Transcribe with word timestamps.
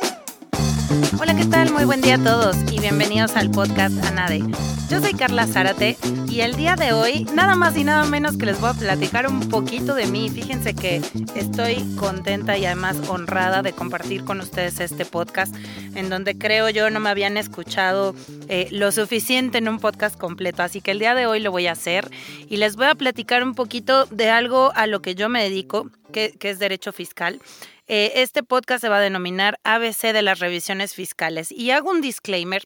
Hola, 1.19 1.35
¿qué 1.35 1.45
tal? 1.45 1.71
Muy 1.71 1.85
buen 1.85 2.01
día 2.01 2.15
a 2.15 2.23
todos 2.23 2.55
y 2.71 2.79
bienvenidos 2.79 3.35
al 3.35 3.51
podcast 3.51 3.95
Anade. 4.05 4.41
Yo 4.89 4.99
soy 4.99 5.13
Carla 5.13 5.45
Zárate 5.45 5.97
y 6.27 6.41
el 6.41 6.55
día 6.55 6.75
de 6.75 6.93
hoy 6.93 7.25
nada 7.25 7.53
más 7.53 7.77
y 7.77 7.83
nada 7.83 8.05
menos 8.05 8.37
que 8.37 8.47
les 8.47 8.59
voy 8.59 8.71
a 8.71 8.73
platicar 8.73 9.27
un 9.27 9.49
poquito 9.49 9.93
de 9.93 10.07
mí. 10.07 10.31
Fíjense 10.31 10.73
que 10.73 10.99
estoy 11.35 11.85
contenta 11.95 12.57
y 12.57 12.65
además 12.65 12.97
honrada 13.07 13.61
de 13.61 13.71
compartir 13.73 14.25
con 14.25 14.39
ustedes 14.39 14.79
este 14.79 15.05
podcast 15.05 15.55
en 15.93 16.09
donde 16.09 16.35
creo 16.39 16.71
yo 16.71 16.89
no 16.89 16.99
me 16.99 17.11
habían 17.11 17.37
escuchado 17.37 18.15
eh, 18.47 18.67
lo 18.71 18.91
suficiente 18.91 19.59
en 19.59 19.69
un 19.69 19.77
podcast 19.77 20.17
completo. 20.17 20.63
Así 20.63 20.81
que 20.81 20.89
el 20.89 20.97
día 20.97 21.13
de 21.13 21.27
hoy 21.27 21.39
lo 21.39 21.51
voy 21.51 21.67
a 21.67 21.73
hacer 21.73 22.09
y 22.47 22.57
les 22.57 22.75
voy 22.75 22.87
a 22.87 22.95
platicar 22.95 23.43
un 23.43 23.53
poquito 23.53 24.05
de 24.07 24.31
algo 24.31 24.71
a 24.73 24.87
lo 24.87 25.03
que 25.03 25.13
yo 25.13 25.29
me 25.29 25.43
dedico, 25.43 25.91
que, 26.11 26.31
que 26.39 26.49
es 26.49 26.57
derecho 26.57 26.91
fiscal. 26.91 27.39
Eh, 27.89 28.21
este 28.21 28.43
podcast 28.43 28.81
se 28.81 28.89
va 28.89 28.97
a 28.97 29.01
denominar 29.01 29.59
ABC 29.63 30.13
de 30.13 30.21
las 30.21 30.37
revisiones 30.37 30.93
fiscales 30.93 31.51
y 31.51 31.71
hago 31.71 31.89
un 31.89 32.01
disclaimer 32.01 32.61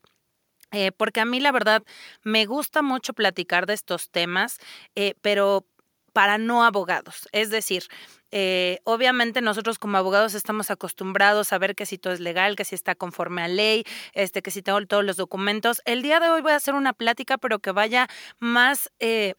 eh, 0.73 0.91
porque 0.91 1.21
a 1.21 1.25
mí 1.25 1.39
la 1.39 1.53
verdad 1.53 1.81
me 2.23 2.45
gusta 2.45 2.81
mucho 2.81 3.13
platicar 3.13 3.65
de 3.65 3.73
estos 3.73 4.09
temas, 4.09 4.57
eh, 4.95 5.13
pero 5.21 5.65
para 6.11 6.37
no 6.37 6.63
abogados. 6.63 7.27
Es 7.31 7.49
decir, 7.49 7.87
obviamente 8.83 9.41
nosotros 9.41 9.79
como 9.79 9.97
abogados 9.97 10.33
estamos 10.33 10.69
acostumbrados 10.69 11.53
a 11.53 11.57
ver 11.57 11.73
que 11.73 11.85
si 11.85 11.97
todo 11.97 12.13
es 12.13 12.19
legal, 12.19 12.55
que 12.55 12.65
si 12.65 12.75
está 12.75 12.93
conforme 12.93 13.43
a 13.43 13.47
ley, 13.47 13.83
este, 14.13 14.41
que 14.41 14.51
si 14.51 14.61
tengo 14.61 14.85
todos 14.85 15.03
los 15.03 15.17
documentos. 15.17 15.81
El 15.85 16.03
día 16.03 16.19
de 16.19 16.29
hoy 16.29 16.41
voy 16.41 16.51
a 16.51 16.57
hacer 16.57 16.75
una 16.75 16.93
plática, 16.93 17.37
pero 17.39 17.59
que 17.59 17.71
vaya 17.71 18.07
más 18.39 18.91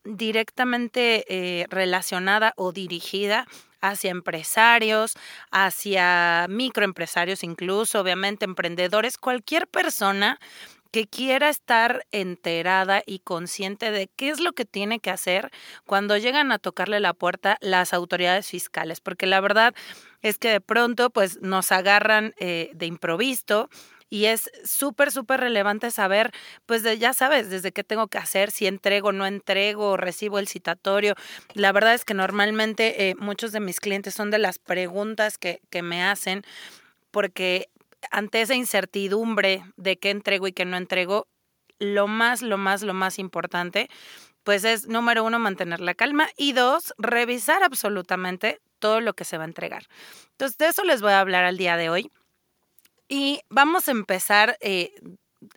directamente 0.04 1.66
relacionada 1.70 2.54
o 2.56 2.72
dirigida 2.72 3.46
hacia 3.90 4.10
empresarios, 4.10 5.14
hacia 5.50 6.46
microempresarios 6.48 7.42
incluso, 7.44 8.00
obviamente 8.00 8.44
emprendedores, 8.44 9.18
cualquier 9.18 9.66
persona 9.66 10.38
que 10.94 11.08
quiera 11.08 11.48
estar 11.48 12.06
enterada 12.12 13.02
y 13.04 13.18
consciente 13.18 13.90
de 13.90 14.06
qué 14.06 14.28
es 14.28 14.38
lo 14.38 14.52
que 14.52 14.64
tiene 14.64 15.00
que 15.00 15.10
hacer 15.10 15.50
cuando 15.86 16.16
llegan 16.16 16.52
a 16.52 16.60
tocarle 16.60 17.00
la 17.00 17.14
puerta 17.14 17.58
las 17.60 17.92
autoridades 17.92 18.46
fiscales, 18.46 19.00
porque 19.00 19.26
la 19.26 19.40
verdad 19.40 19.74
es 20.22 20.38
que 20.38 20.50
de 20.50 20.60
pronto 20.60 21.10
pues 21.10 21.40
nos 21.42 21.72
agarran 21.72 22.32
eh, 22.38 22.70
de 22.74 22.86
improviso 22.86 23.68
y 24.14 24.26
es 24.26 24.48
súper, 24.64 25.10
súper 25.10 25.40
relevante 25.40 25.90
saber, 25.90 26.30
pues 26.66 26.84
ya 27.00 27.12
sabes, 27.12 27.50
desde 27.50 27.72
qué 27.72 27.82
tengo 27.82 28.06
que 28.06 28.18
hacer, 28.18 28.52
si 28.52 28.68
entrego, 28.68 29.10
no 29.10 29.26
entrego, 29.26 29.96
recibo 29.96 30.38
el 30.38 30.46
citatorio. 30.46 31.16
La 31.54 31.72
verdad 31.72 31.94
es 31.94 32.04
que 32.04 32.14
normalmente 32.14 33.08
eh, 33.08 33.16
muchos 33.16 33.50
de 33.50 33.58
mis 33.58 33.80
clientes 33.80 34.14
son 34.14 34.30
de 34.30 34.38
las 34.38 34.60
preguntas 34.60 35.36
que, 35.36 35.62
que 35.68 35.82
me 35.82 36.04
hacen 36.04 36.44
porque 37.10 37.70
ante 38.12 38.40
esa 38.40 38.54
incertidumbre 38.54 39.64
de 39.76 39.96
qué 39.96 40.10
entrego 40.10 40.46
y 40.46 40.52
qué 40.52 40.64
no 40.64 40.76
entrego, 40.76 41.26
lo 41.80 42.06
más, 42.06 42.40
lo 42.40 42.56
más, 42.56 42.82
lo 42.82 42.94
más 42.94 43.18
importante, 43.18 43.90
pues 44.44 44.62
es, 44.62 44.86
número 44.86 45.24
uno, 45.24 45.40
mantener 45.40 45.80
la 45.80 45.94
calma 45.94 46.28
y 46.36 46.52
dos, 46.52 46.94
revisar 46.98 47.64
absolutamente 47.64 48.60
todo 48.78 49.00
lo 49.00 49.14
que 49.14 49.24
se 49.24 49.38
va 49.38 49.42
a 49.42 49.48
entregar. 49.48 49.88
Entonces, 50.30 50.56
de 50.56 50.68
eso 50.68 50.84
les 50.84 51.02
voy 51.02 51.10
a 51.10 51.18
hablar 51.18 51.42
al 51.42 51.56
día 51.56 51.76
de 51.76 51.90
hoy. 51.90 52.12
Y 53.08 53.40
vamos 53.50 53.88
a 53.88 53.92
empezar 53.92 54.56
eh, 54.60 54.94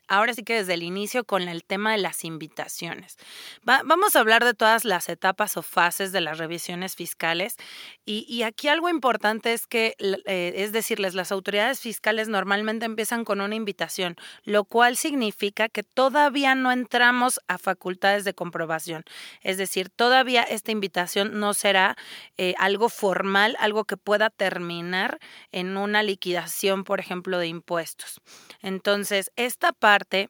ahora 0.07 0.33
sí 0.33 0.43
que 0.43 0.55
desde 0.55 0.73
el 0.73 0.83
inicio 0.83 1.23
con 1.23 1.47
el 1.47 1.63
tema 1.63 1.91
de 1.91 1.97
las 1.97 2.23
invitaciones. 2.23 3.17
vamos 3.63 4.15
a 4.15 4.19
hablar 4.19 4.43
de 4.43 4.53
todas 4.53 4.85
las 4.85 5.09
etapas 5.09 5.57
o 5.57 5.61
fases 5.61 6.11
de 6.11 6.21
las 6.21 6.37
revisiones 6.37 6.95
fiscales 6.95 7.57
y, 8.05 8.43
aquí 8.43 8.69
algo 8.69 8.87
importante 8.87 9.51
es 9.51 9.67
que, 9.67 9.95
eh, 9.99 10.53
es 10.55 10.71
decirles, 10.71 11.13
las 11.13 11.33
autoridades 11.33 11.81
fiscales 11.81 12.29
normalmente 12.29 12.85
empiezan 12.85 13.25
con 13.25 13.41
una 13.41 13.55
invitación, 13.55 14.15
lo 14.43 14.63
cual 14.63 14.95
significa 14.95 15.67
que 15.67 15.83
todavía 15.83 16.55
no 16.55 16.71
entramos 16.71 17.41
a 17.47 17.57
facultades 17.57 18.23
de 18.23 18.33
comprobación. 18.33 19.03
Es 19.41 19.57
decir, 19.57 19.89
todavía 19.89 20.43
esta 20.43 20.71
invitación 20.71 21.39
no 21.39 21.53
será 21.53 21.97
eh, 22.37 22.53
algo 22.57 22.87
formal, 22.89 23.57
algo 23.59 23.83
que 23.83 23.97
pueda 23.97 24.29
terminar 24.29 25.19
en 25.51 25.75
una 25.75 26.01
liquidación, 26.03 26.83
por 26.83 26.99
ejemplo, 26.99 27.39
de 27.39 27.47
impuestos. 27.47 28.21
Entonces, 28.61 29.31
esta 29.35 29.73
parte 29.79 30.29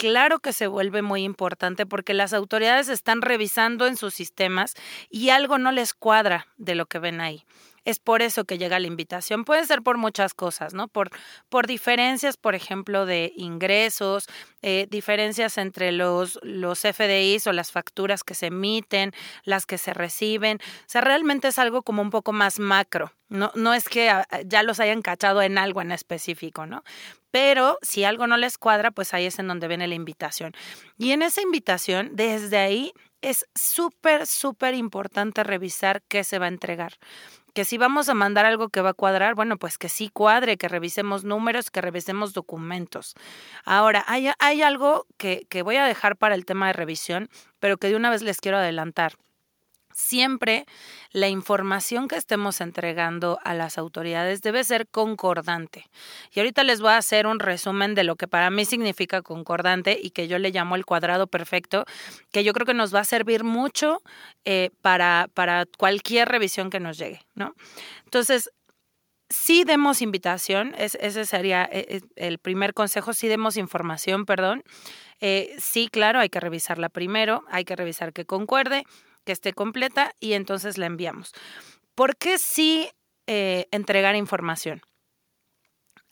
claro 0.00 0.38
que 0.38 0.54
se 0.54 0.66
vuelve 0.66 1.02
muy 1.02 1.24
importante 1.24 1.84
porque 1.84 2.14
las 2.14 2.32
autoridades 2.32 2.88
están 2.88 3.20
revisando 3.20 3.86
en 3.86 3.98
sus 3.98 4.14
sistemas 4.14 4.74
y 5.10 5.28
algo 5.28 5.58
no 5.58 5.72
les 5.72 5.92
cuadra 5.92 6.46
de 6.56 6.74
lo 6.74 6.86
que 6.86 6.98
ven 6.98 7.20
ahí. 7.20 7.44
Es 7.90 7.98
por 7.98 8.22
eso 8.22 8.44
que 8.44 8.56
llega 8.56 8.78
la 8.78 8.86
invitación. 8.86 9.44
Puede 9.44 9.66
ser 9.66 9.82
por 9.82 9.98
muchas 9.98 10.32
cosas, 10.32 10.74
¿no? 10.74 10.86
Por, 10.86 11.10
por 11.48 11.66
diferencias, 11.66 12.36
por 12.36 12.54
ejemplo, 12.54 13.04
de 13.04 13.32
ingresos, 13.36 14.26
eh, 14.62 14.86
diferencias 14.88 15.58
entre 15.58 15.90
los, 15.90 16.38
los 16.42 16.80
FDIs 16.80 17.48
o 17.48 17.52
las 17.52 17.72
facturas 17.72 18.22
que 18.22 18.34
se 18.34 18.46
emiten, 18.46 19.12
las 19.42 19.66
que 19.66 19.76
se 19.76 19.92
reciben. 19.92 20.58
O 20.62 20.84
sea, 20.86 21.00
realmente 21.00 21.48
es 21.48 21.58
algo 21.58 21.82
como 21.82 22.00
un 22.00 22.10
poco 22.10 22.32
más 22.32 22.60
macro. 22.60 23.12
No, 23.28 23.50
no 23.56 23.74
es 23.74 23.88
que 23.88 24.08
ah, 24.08 24.26
ya 24.44 24.62
los 24.62 24.78
hayan 24.78 25.02
cachado 25.02 25.42
en 25.42 25.58
algo 25.58 25.82
en 25.82 25.90
específico, 25.90 26.66
¿no? 26.66 26.84
Pero 27.32 27.78
si 27.82 28.04
algo 28.04 28.26
no 28.26 28.36
les 28.36 28.56
cuadra, 28.56 28.90
pues 28.90 29.14
ahí 29.14 29.26
es 29.26 29.38
en 29.38 29.48
donde 29.48 29.68
viene 29.68 29.88
la 29.88 29.94
invitación. 29.94 30.52
Y 30.96 31.12
en 31.12 31.22
esa 31.22 31.42
invitación, 31.42 32.10
desde 32.12 32.58
ahí 32.58 32.92
es 33.22 33.46
súper, 33.54 34.26
súper 34.26 34.74
importante 34.74 35.44
revisar 35.44 36.02
qué 36.08 36.24
se 36.24 36.38
va 36.38 36.46
a 36.46 36.48
entregar 36.48 36.98
que 37.52 37.64
si 37.64 37.78
vamos 37.78 38.08
a 38.08 38.14
mandar 38.14 38.46
algo 38.46 38.68
que 38.68 38.80
va 38.80 38.90
a 38.90 38.94
cuadrar, 38.94 39.34
bueno, 39.34 39.56
pues 39.56 39.78
que 39.78 39.88
sí 39.88 40.08
cuadre, 40.08 40.56
que 40.56 40.68
revisemos 40.68 41.24
números, 41.24 41.70
que 41.70 41.80
revisemos 41.80 42.32
documentos. 42.32 43.14
Ahora, 43.64 44.04
hay, 44.06 44.30
hay 44.38 44.62
algo 44.62 45.06
que, 45.16 45.46
que 45.48 45.62
voy 45.62 45.76
a 45.76 45.84
dejar 45.84 46.16
para 46.16 46.34
el 46.34 46.44
tema 46.44 46.68
de 46.68 46.74
revisión, 46.74 47.28
pero 47.58 47.76
que 47.76 47.88
de 47.88 47.96
una 47.96 48.10
vez 48.10 48.22
les 48.22 48.40
quiero 48.40 48.58
adelantar 48.58 49.16
siempre 49.92 50.66
la 51.12 51.28
información 51.28 52.08
que 52.08 52.16
estemos 52.16 52.60
entregando 52.60 53.38
a 53.44 53.54
las 53.54 53.78
autoridades 53.78 54.42
debe 54.42 54.62
ser 54.64 54.86
concordante. 54.88 55.86
Y 56.32 56.40
ahorita 56.40 56.64
les 56.64 56.80
voy 56.80 56.90
a 56.90 56.98
hacer 56.98 57.26
un 57.26 57.40
resumen 57.40 57.94
de 57.94 58.04
lo 58.04 58.16
que 58.16 58.28
para 58.28 58.50
mí 58.50 58.64
significa 58.64 59.22
concordante 59.22 59.98
y 60.00 60.10
que 60.10 60.28
yo 60.28 60.38
le 60.38 60.50
llamo 60.50 60.76
el 60.76 60.86
cuadrado 60.86 61.26
perfecto, 61.26 61.84
que 62.32 62.44
yo 62.44 62.52
creo 62.52 62.66
que 62.66 62.74
nos 62.74 62.94
va 62.94 63.00
a 63.00 63.04
servir 63.04 63.44
mucho 63.44 64.02
eh, 64.44 64.70
para, 64.82 65.28
para 65.34 65.66
cualquier 65.78 66.28
revisión 66.28 66.70
que 66.70 66.80
nos 66.80 66.98
llegue, 66.98 67.20
¿no? 67.34 67.54
Entonces, 68.04 68.50
sí 69.28 69.64
demos 69.64 70.02
invitación, 70.02 70.74
ese 70.76 71.24
sería 71.24 71.68
eh, 71.70 71.86
eh, 71.88 72.00
el 72.16 72.38
primer 72.38 72.74
consejo, 72.74 73.12
sí 73.12 73.28
demos 73.28 73.56
información, 73.56 74.26
perdón. 74.26 74.62
sí, 75.58 75.88
claro, 75.88 76.20
hay 76.20 76.30
que 76.30 76.40
revisarla 76.40 76.88
primero, 76.88 77.44
hay 77.50 77.64
que 77.64 77.76
revisar 77.76 78.12
que 78.12 78.24
concuerde 78.24 78.84
que 79.24 79.32
esté 79.32 79.52
completa 79.52 80.12
y 80.20 80.32
entonces 80.34 80.78
la 80.78 80.86
enviamos. 80.86 81.32
¿Por 81.94 82.16
qué 82.16 82.38
sí 82.38 82.88
eh, 83.26 83.66
entregar 83.70 84.16
información? 84.16 84.82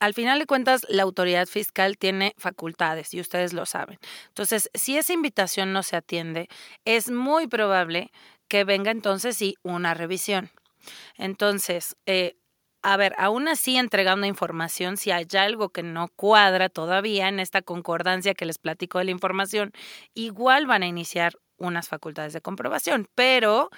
Al 0.01 0.15
final 0.15 0.39
de 0.39 0.47
cuentas, 0.47 0.87
la 0.89 1.03
autoridad 1.03 1.47
fiscal 1.47 1.99
tiene 1.99 2.35
facultades 2.39 3.13
y 3.15 3.21
ustedes 3.21 3.53
lo 3.53 3.67
saben. 3.67 3.99
Entonces, 4.29 4.71
si 4.75 4.97
esa 4.97 5.13
invitación 5.13 5.73
no 5.73 5.83
se 5.83 5.97
atiende, 5.97 6.49
es 6.85 7.11
muy 7.11 7.49
probable 7.49 8.13
que 8.47 8.63
venga 8.65 8.93
entonces 8.93 9.37
sí 9.37 9.57
una 9.63 9.95
revisión. 9.95 10.51
Entonces, 11.17 11.97
eh, 12.07 12.37
a 12.83 12.97
ver, 12.97 13.15
aún 13.19 13.49
así 13.49 13.77
entregando 13.77 14.27
información, 14.27 14.97
si 14.97 15.11
hay 15.11 15.27
algo 15.37 15.71
que 15.71 15.83
no 15.83 16.09
cuadra 16.15 16.69
todavía 16.69 17.29
en 17.29 17.41
esta 17.41 17.61
concordancia 17.61 18.35
que 18.35 18.47
les 18.47 18.59
platico 18.59 18.99
de 18.99 19.07
la 19.07 19.11
información, 19.11 19.73
igual 20.15 20.67
van 20.67 20.85
a 20.85 20.87
iniciar 20.87 21.35
unas 21.59 21.89
facultades 21.89 22.33
de 22.33 22.41
comprobación, 22.41 23.09
pero 23.15 23.71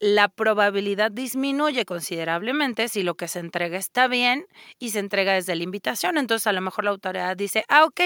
la 0.00 0.28
probabilidad 0.28 1.10
disminuye 1.10 1.84
considerablemente 1.84 2.88
si 2.88 3.02
lo 3.02 3.16
que 3.16 3.28
se 3.28 3.40
entrega 3.40 3.78
está 3.78 4.06
bien 4.06 4.46
y 4.78 4.90
se 4.90 5.00
entrega 5.00 5.34
desde 5.34 5.56
la 5.56 5.64
invitación. 5.64 6.18
Entonces 6.18 6.46
a 6.46 6.52
lo 6.52 6.60
mejor 6.60 6.84
la 6.84 6.90
autoridad 6.90 7.36
dice, 7.36 7.64
ah, 7.68 7.84
ok, 7.84 8.00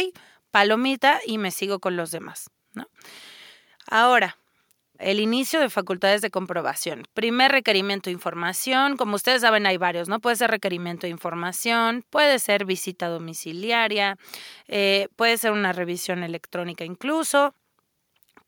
palomita 0.50 1.20
y 1.26 1.38
me 1.38 1.50
sigo 1.50 1.80
con 1.80 1.96
los 1.96 2.10
demás. 2.10 2.50
Ahora, 3.86 4.38
el 4.98 5.20
inicio 5.20 5.60
de 5.60 5.68
facultades 5.68 6.20
de 6.22 6.30
comprobación. 6.30 7.04
Primer 7.12 7.50
requerimiento 7.50 8.08
de 8.08 8.14
información, 8.14 8.96
como 8.96 9.16
ustedes 9.16 9.42
saben 9.42 9.66
hay 9.66 9.76
varios, 9.76 10.08
¿no? 10.08 10.20
Puede 10.20 10.36
ser 10.36 10.50
requerimiento 10.50 11.06
de 11.06 11.10
información, 11.10 12.04
puede 12.08 12.38
ser 12.38 12.64
visita 12.64 13.08
domiciliaria, 13.08 14.16
eh, 14.68 15.08
puede 15.16 15.38
ser 15.38 15.52
una 15.52 15.72
revisión 15.72 16.22
electrónica 16.22 16.84
incluso 16.84 17.54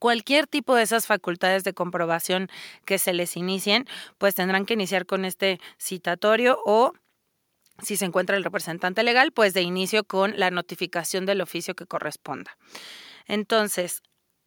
cualquier 0.04 0.46
tipo 0.46 0.74
de 0.74 0.82
esas 0.82 1.06
facultades 1.06 1.64
de 1.64 1.72
comprobación 1.72 2.50
que 2.84 2.98
se 2.98 3.14
les 3.14 3.38
inicien, 3.38 3.86
pues 4.18 4.34
tendrán 4.34 4.66
que 4.66 4.74
iniciar 4.74 5.06
con 5.06 5.24
este 5.24 5.58
citatorio 5.78 6.58
o 6.66 6.92
si 7.82 7.96
se 7.96 8.04
encuentra 8.04 8.36
el 8.36 8.44
representante 8.44 9.02
legal, 9.02 9.32
pues 9.32 9.54
de 9.54 9.62
inicio 9.62 10.04
con 10.04 10.38
la 10.38 10.50
notificación 10.50 11.24
del 11.24 11.40
oficio 11.40 11.74
que 11.74 11.86
corresponda. 11.86 12.58
Entonces, 13.24 14.02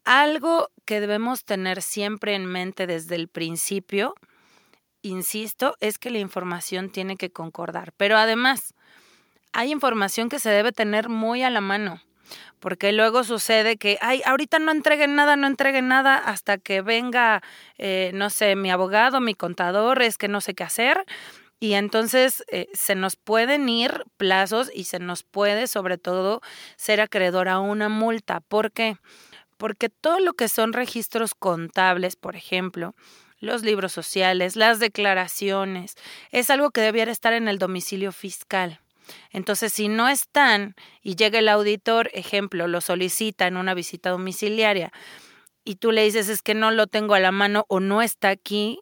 Algo 0.06 0.70
que 0.86 1.02
debemos 1.02 1.44
tener 1.44 1.82
siempre 1.82 2.36
en 2.36 2.46
mente 2.46 2.86
desde 2.86 3.16
el 3.16 3.28
principio, 3.28 4.14
insisto, 5.02 5.76
es 5.80 5.98
que 5.98 6.12
la 6.12 6.20
información 6.20 6.92
tiene 6.92 7.18
que 7.18 7.32
concordar. 7.32 7.94
Pero 7.98 8.16
además, 8.16 8.76
hay 9.54 9.72
información 9.72 10.30
que 10.30 10.38
se 10.38 10.52
debe 10.52 10.72
tener 10.72 11.10
muy 11.10 11.42
a 11.42 11.50
la 11.50 11.62
mano 11.62 12.04
porque 12.60 12.92
luego 12.92 13.24
sucede 13.24 13.78
que, 13.78 13.98
ay, 14.02 14.22
ahorita 14.26 14.60
no 14.60 14.72
entreguen 14.72 15.16
nada, 15.16 15.36
no 15.36 15.48
entreguen 15.48 15.88
nada 15.88 16.18
hasta 16.18 16.58
que 16.58 16.82
venga, 16.82 17.42
eh, 17.78 18.12
no 18.14 18.30
sé, 18.30 18.56
mi 18.56 18.72
abogado, 18.72 19.20
mi 19.22 19.36
contador, 19.36 20.02
es 20.02 20.18
que 20.18 20.28
no 20.28 20.42
sé 20.42 20.54
qué 20.54 20.64
hacer. 20.64 21.06
Y 21.60 21.74
entonces 21.74 22.44
eh, 22.52 22.68
se 22.74 22.96
nos 22.96 23.16
pueden 23.16 23.68
ir 23.68 24.04
plazos 24.18 24.70
y 24.74 24.84
se 24.84 25.00
nos 25.00 25.24
puede 25.24 25.68
sobre 25.68 25.98
todo 25.98 26.42
ser 26.76 27.02
acreedor 27.02 27.50
a 27.50 27.60
una 27.60 27.90
multa. 27.90 28.42
¿Por 28.42 28.72
qué? 28.72 28.98
Porque 29.58 29.90
todo 29.90 30.20
lo 30.20 30.34
que 30.34 30.50
son 30.50 30.74
registros 30.74 31.34
contables, 31.34 32.16
por 32.16 32.36
ejemplo, 32.36 32.94
los 33.40 33.64
libros 33.64 33.92
sociales, 33.92 34.56
las 34.56 34.80
declaraciones, 34.80 35.96
es 36.32 36.50
algo 36.50 36.70
que 36.72 36.82
debiera 36.82 37.12
estar 37.12 37.34
en 37.34 37.48
el 37.48 37.58
domicilio 37.58 38.12
fiscal. 38.12 38.80
Entonces, 39.32 39.74
si 39.74 39.88
no 39.88 40.08
están 40.08 40.76
y 41.02 41.16
llega 41.16 41.40
el 41.40 41.50
auditor, 41.50 42.10
ejemplo, 42.14 42.68
lo 42.68 42.82
solicita 42.82 43.48
en 43.48 43.58
una 43.58 43.74
visita 43.74 44.10
domiciliaria 44.10 44.92
y 45.68 45.76
tú 45.76 45.92
le 45.92 46.04
dices 46.04 46.30
es 46.30 46.42
que 46.42 46.54
no 46.54 46.72
lo 46.72 46.88
tengo 46.88 47.14
a 47.14 47.20
la 47.20 47.32
mano 47.32 47.66
o 47.68 47.82
no 47.82 48.02
está 48.02 48.30
aquí, 48.30 48.80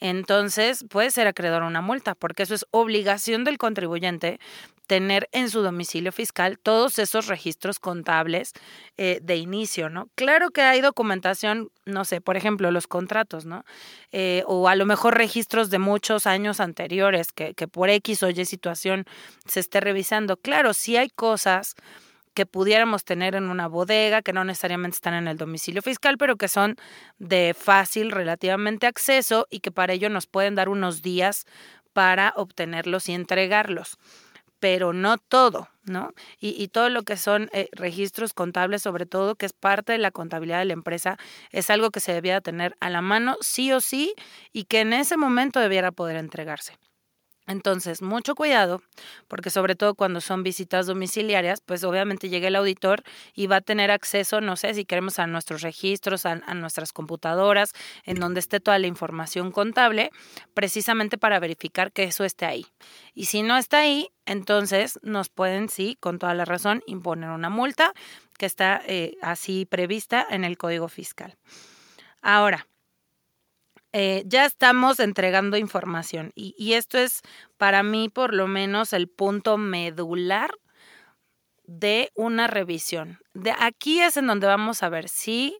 entonces 0.00 0.84
puede 0.88 1.10
ser 1.10 1.26
acreedor 1.26 1.62
a 1.62 1.66
una 1.66 1.82
multa, 1.82 2.14
porque 2.14 2.42
eso 2.44 2.54
es 2.54 2.66
obligación 2.70 3.44
del 3.44 3.58
contribuyente 3.58 4.38
tener 4.86 5.28
en 5.32 5.50
su 5.50 5.62
domicilio 5.62 6.12
fiscal 6.12 6.58
todos 6.58 6.98
esos 6.98 7.26
registros 7.26 7.78
contables 7.78 8.52
eh, 8.96 9.18
de 9.22 9.36
inicio, 9.36 9.88
¿no? 9.88 10.08
Claro 10.14 10.50
que 10.50 10.62
hay 10.62 10.80
documentación, 10.80 11.70
no 11.86 12.04
sé, 12.04 12.20
por 12.20 12.36
ejemplo, 12.36 12.70
los 12.70 12.86
contratos, 12.86 13.46
¿no? 13.46 13.64
Eh, 14.12 14.42
o 14.46 14.68
a 14.68 14.76
lo 14.76 14.86
mejor 14.86 15.16
registros 15.16 15.70
de 15.70 15.78
muchos 15.78 16.26
años 16.26 16.60
anteriores 16.60 17.32
que, 17.32 17.54
que 17.54 17.68
por 17.68 17.88
X 17.88 18.22
o 18.22 18.30
Y 18.30 18.44
situación 18.44 19.04
se 19.46 19.60
esté 19.60 19.80
revisando. 19.80 20.36
Claro, 20.36 20.74
sí 20.74 20.96
hay 20.96 21.08
cosas 21.08 21.74
que 22.34 22.46
pudiéramos 22.46 23.04
tener 23.04 23.36
en 23.36 23.48
una 23.48 23.68
bodega, 23.68 24.20
que 24.20 24.32
no 24.32 24.44
necesariamente 24.44 24.96
están 24.96 25.14
en 25.14 25.28
el 25.28 25.36
domicilio 25.36 25.82
fiscal, 25.82 26.18
pero 26.18 26.36
que 26.36 26.48
son 26.48 26.76
de 27.18 27.54
fácil 27.56 28.10
relativamente 28.10 28.86
acceso 28.88 29.46
y 29.50 29.60
que 29.60 29.70
para 29.70 29.92
ello 29.92 30.10
nos 30.10 30.26
pueden 30.26 30.56
dar 30.56 30.68
unos 30.68 31.00
días 31.00 31.46
para 31.92 32.34
obtenerlos 32.36 33.08
y 33.08 33.14
entregarlos 33.14 33.98
pero 34.64 34.94
no 34.94 35.18
todo, 35.18 35.68
¿no? 35.84 36.14
Y, 36.40 36.68
todo 36.68 36.88
lo 36.88 37.02
que 37.02 37.18
son 37.18 37.50
eh, 37.52 37.68
registros 37.72 38.32
contables, 38.32 38.80
sobre 38.80 39.04
todo, 39.04 39.34
que 39.34 39.44
es 39.44 39.52
parte 39.52 39.92
de 39.92 39.98
la 39.98 40.10
contabilidad 40.10 40.60
de 40.60 40.64
la 40.64 40.72
empresa, 40.72 41.18
es 41.50 41.68
algo 41.68 41.90
que 41.90 42.00
se 42.00 42.14
debía 42.14 42.40
tener 42.40 42.74
a 42.80 42.88
la 42.88 43.02
mano 43.02 43.36
sí 43.42 43.72
o 43.72 43.82
sí 43.82 44.14
y 44.54 44.64
que 44.64 44.80
en 44.80 44.94
ese 44.94 45.18
momento 45.18 45.60
debiera 45.60 45.92
poder 45.92 46.16
entregarse. 46.16 46.78
Entonces, 47.46 48.00
mucho 48.00 48.34
cuidado, 48.34 48.82
porque 49.28 49.50
sobre 49.50 49.74
todo 49.74 49.94
cuando 49.94 50.22
son 50.22 50.42
visitas 50.42 50.86
domiciliarias, 50.86 51.60
pues 51.60 51.84
obviamente 51.84 52.30
llega 52.30 52.48
el 52.48 52.56
auditor 52.56 53.02
y 53.34 53.46
va 53.46 53.56
a 53.56 53.60
tener 53.60 53.90
acceso, 53.90 54.40
no 54.40 54.56
sé, 54.56 54.72
si 54.72 54.86
queremos 54.86 55.18
a 55.18 55.26
nuestros 55.26 55.60
registros, 55.60 56.24
a, 56.24 56.36
nuestras 56.54 56.92
computadoras, 56.92 57.72
en 58.04 58.18
donde 58.18 58.40
esté 58.40 58.60
toda 58.60 58.78
la 58.78 58.86
información 58.86 59.52
contable, 59.52 60.10
precisamente 60.54 61.18
para 61.18 61.38
verificar 61.38 61.92
que 61.92 62.04
eso 62.04 62.24
esté 62.24 62.46
ahí. 62.46 62.66
Y 63.14 63.26
si 63.26 63.42
no 63.42 63.58
está 63.58 63.80
ahí, 63.80 64.08
entonces 64.24 64.98
nos 65.02 65.28
pueden, 65.28 65.68
sí, 65.68 65.98
con 66.00 66.18
toda 66.18 66.32
la 66.32 66.46
razón, 66.46 66.82
imponer 66.86 67.28
una 67.28 67.50
multa 67.50 67.92
que 68.38 68.46
está 68.46 68.80
eh, 68.86 69.16
así 69.20 69.66
prevista 69.66 70.26
en 70.30 70.44
el 70.44 70.56
Código 70.56 70.88
Fiscal. 70.88 71.36
Ahora, 72.22 72.66
eh, 73.96 74.24
ya 74.26 74.44
estamos 74.44 74.98
entregando 74.98 75.56
información 75.56 76.32
y, 76.34 76.72
esto 76.72 76.98
es 76.98 77.22
para 77.58 77.84
mí 77.84 78.08
por 78.08 78.34
lo 78.34 78.48
menos 78.48 78.92
el 78.92 79.06
punto 79.08 79.56
medular 79.56 80.50
de 81.62 82.10
una 82.16 82.48
revisión. 82.48 83.20
De 83.34 83.54
aquí 83.56 84.00
es 84.00 84.16
en 84.16 84.26
donde 84.26 84.48
vamos 84.48 84.82
a 84.82 84.88
ver 84.88 85.08
si 85.08 85.56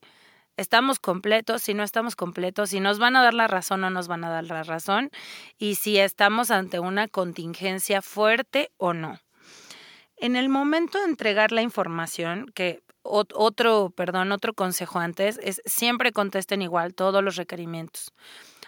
estamos 0.56 0.98
completos, 0.98 1.62
si 1.62 1.74
no 1.74 1.84
estamos 1.84 2.16
completos, 2.16 2.70
si 2.70 2.80
nos 2.80 2.98
van 2.98 3.14
a 3.14 3.22
dar 3.22 3.34
la 3.34 3.46
razón 3.46 3.84
o 3.84 3.88
no 3.88 3.94
nos 3.94 4.08
van 4.08 4.24
a 4.24 4.30
dar 4.30 4.42
la 4.42 4.64
razón 4.64 5.10
y 5.56 5.76
si 5.76 5.98
estamos 5.98 6.50
ante 6.50 6.80
una 6.80 7.06
contingencia 7.06 8.02
fuerte 8.02 8.72
o 8.78 8.94
no. 8.94 9.20
En 10.16 10.34
el 10.34 10.48
momento 10.48 10.98
de 10.98 11.04
entregar 11.04 11.52
la 11.52 11.62
información, 11.62 12.46
que 12.52 12.82
otro, 13.04 13.92
perdón, 13.94 14.32
otro 14.32 14.54
consejo 14.54 14.98
antes 14.98 15.38
es 15.42 15.62
siempre 15.64 16.12
contesten 16.12 16.62
igual 16.62 16.94
todos 16.94 17.22
los 17.22 17.36
requerimientos. 17.36 18.12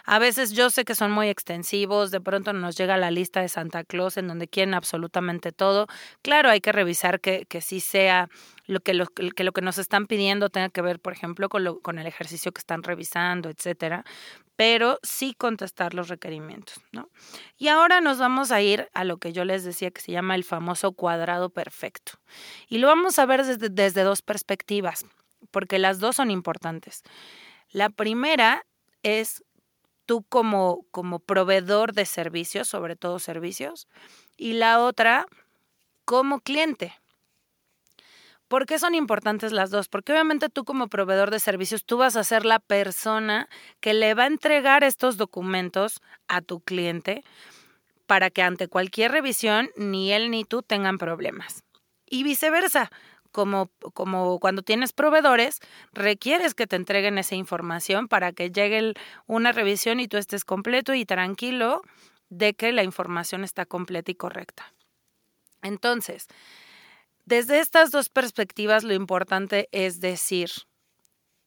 A 0.09 0.19
veces 0.19 0.53
yo 0.53 0.69
sé 0.69 0.85
que 0.85 0.95
son 0.95 1.11
muy 1.11 1.27
extensivos, 1.27 2.11
de 2.11 2.21
pronto 2.21 2.53
nos 2.53 2.77
llega 2.77 2.95
la 2.95 3.11
lista 3.11 3.41
de 3.41 3.49
Santa 3.49 3.83
Claus 3.83 4.15
en 4.15 4.29
donde 4.29 4.47
quieren 4.47 4.73
absolutamente 4.73 5.51
todo. 5.51 5.87
Claro, 6.21 6.49
hay 6.49 6.61
que 6.61 6.71
revisar 6.71 7.19
que, 7.19 7.45
que 7.49 7.59
sí 7.59 7.81
sea 7.81 8.29
lo 8.67 8.79
que, 8.79 8.93
lo 8.93 9.07
que 9.07 9.43
lo 9.43 9.51
que 9.51 9.61
nos 9.61 9.77
están 9.77 10.07
pidiendo 10.07 10.49
tenga 10.49 10.69
que 10.69 10.81
ver, 10.81 11.01
por 11.01 11.11
ejemplo, 11.11 11.49
con, 11.49 11.65
lo, 11.65 11.81
con 11.81 11.99
el 11.99 12.07
ejercicio 12.07 12.53
que 12.53 12.59
están 12.59 12.83
revisando, 12.83 13.49
etcétera, 13.49 14.05
pero 14.57 14.99
sí 15.03 15.35
contestar 15.35 15.93
los 15.93 16.09
requerimientos, 16.09 16.81
¿no? 16.91 17.09
Y 17.57 17.69
ahora 17.69 18.01
nos 18.01 18.17
vamos 18.17 18.51
a 18.51 18.59
ir 18.59 18.89
a 18.93 19.03
lo 19.03 19.17
que 19.17 19.31
yo 19.31 19.45
les 19.45 19.63
decía 19.63 19.91
que 19.91 20.01
se 20.01 20.11
llama 20.11 20.33
el 20.35 20.43
famoso 20.43 20.91
cuadrado 20.93 21.51
perfecto. 21.51 22.13
Y 22.67 22.79
lo 22.79 22.87
vamos 22.87 23.19
a 23.19 23.25
ver 23.27 23.45
desde, 23.45 23.69
desde 23.69 24.01
dos 24.01 24.23
perspectivas, 24.23 25.05
porque 25.51 25.77
las 25.77 25.99
dos 25.99 26.15
son 26.15 26.31
importantes. 26.31 27.03
La 27.69 27.91
primera 27.91 28.65
es 29.03 29.43
tú 30.07 30.23
como, 30.23 30.87
como 30.89 31.19
proveedor 31.19 31.93
de 31.93 32.07
servicios, 32.07 32.67
sobre 32.67 32.95
todo 32.95 33.19
servicios, 33.19 33.87
y 34.37 34.53
la 34.53 34.79
otra 34.79 35.27
como 36.03 36.39
cliente. 36.39 36.95
¿Por 38.47 38.65
qué 38.65 38.79
son 38.79 38.95
importantes 38.95 39.51
las 39.51 39.71
dos? 39.71 39.89
Porque 39.89 40.13
obviamente 40.13 40.49
tú 40.49 40.63
como 40.63 40.87
proveedor 40.87 41.31
de 41.31 41.39
servicios, 41.39 41.83
tú 41.83 41.97
vas 41.97 42.15
a 42.15 42.23
ser 42.23 42.45
la 42.45 42.59
persona 42.59 43.49
que 43.81 43.93
le 43.93 44.13
va 44.13 44.23
a 44.23 44.27
entregar 44.27 44.83
estos 44.83 45.17
documentos 45.17 46.01
a 46.27 46.41
tu 46.41 46.61
cliente 46.61 47.23
para 48.05 48.29
que 48.29 48.41
ante 48.41 48.69
cualquier 48.69 49.11
revisión 49.11 49.69
ni 49.75 50.13
él 50.13 50.31
ni 50.31 50.45
tú 50.45 50.61
tengan 50.61 50.97
problemas. 50.97 51.63
Y 52.09 52.23
viceversa, 52.23 52.89
como, 53.33 53.69
como 53.93 54.39
cuando 54.39 54.61
tienes 54.61 54.93
proveedores, 54.93 55.59
requieres 55.91 56.55
que 56.55 56.67
te 56.67 56.77
entreguen 56.77 57.17
esa 57.17 57.35
información 57.35 58.07
para 58.07 58.31
que 58.31 58.49
llegue 58.49 58.93
una 59.25 59.51
revisión 59.51 59.99
y 59.99 60.07
tú 60.07 60.15
estés 60.15 60.45
completo 60.45 60.93
y 60.93 61.05
tranquilo 61.05 61.81
de 62.29 62.53
que 62.53 62.71
la 62.71 62.83
información 62.83 63.43
está 63.43 63.65
completa 63.65 64.09
y 64.09 64.15
correcta. 64.15 64.73
Entonces, 65.61 66.27
desde 67.27 67.59
estas 67.59 67.91
dos 67.91 68.07
perspectivas, 68.07 68.85
lo 68.85 68.93
importante 68.93 69.67
es 69.73 69.99
decir, 69.99 70.49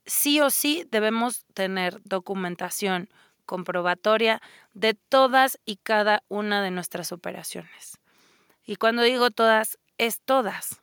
sí 0.05 0.39
o 0.43 0.51
sí 0.51 0.87
debemos 0.91 1.47
tener 1.55 2.03
documentación 2.05 3.09
comprobatoria 3.47 4.43
de 4.75 4.93
todas 4.93 5.59
y 5.65 5.77
cada 5.77 6.23
una 6.29 6.63
de 6.63 6.71
nuestras 6.71 7.13
operaciones. 7.13 7.99
Y 8.67 8.77
cuando 8.77 9.01
digo 9.01 9.31
todas, 9.31 9.79
es 9.97 10.21
todas. 10.21 10.83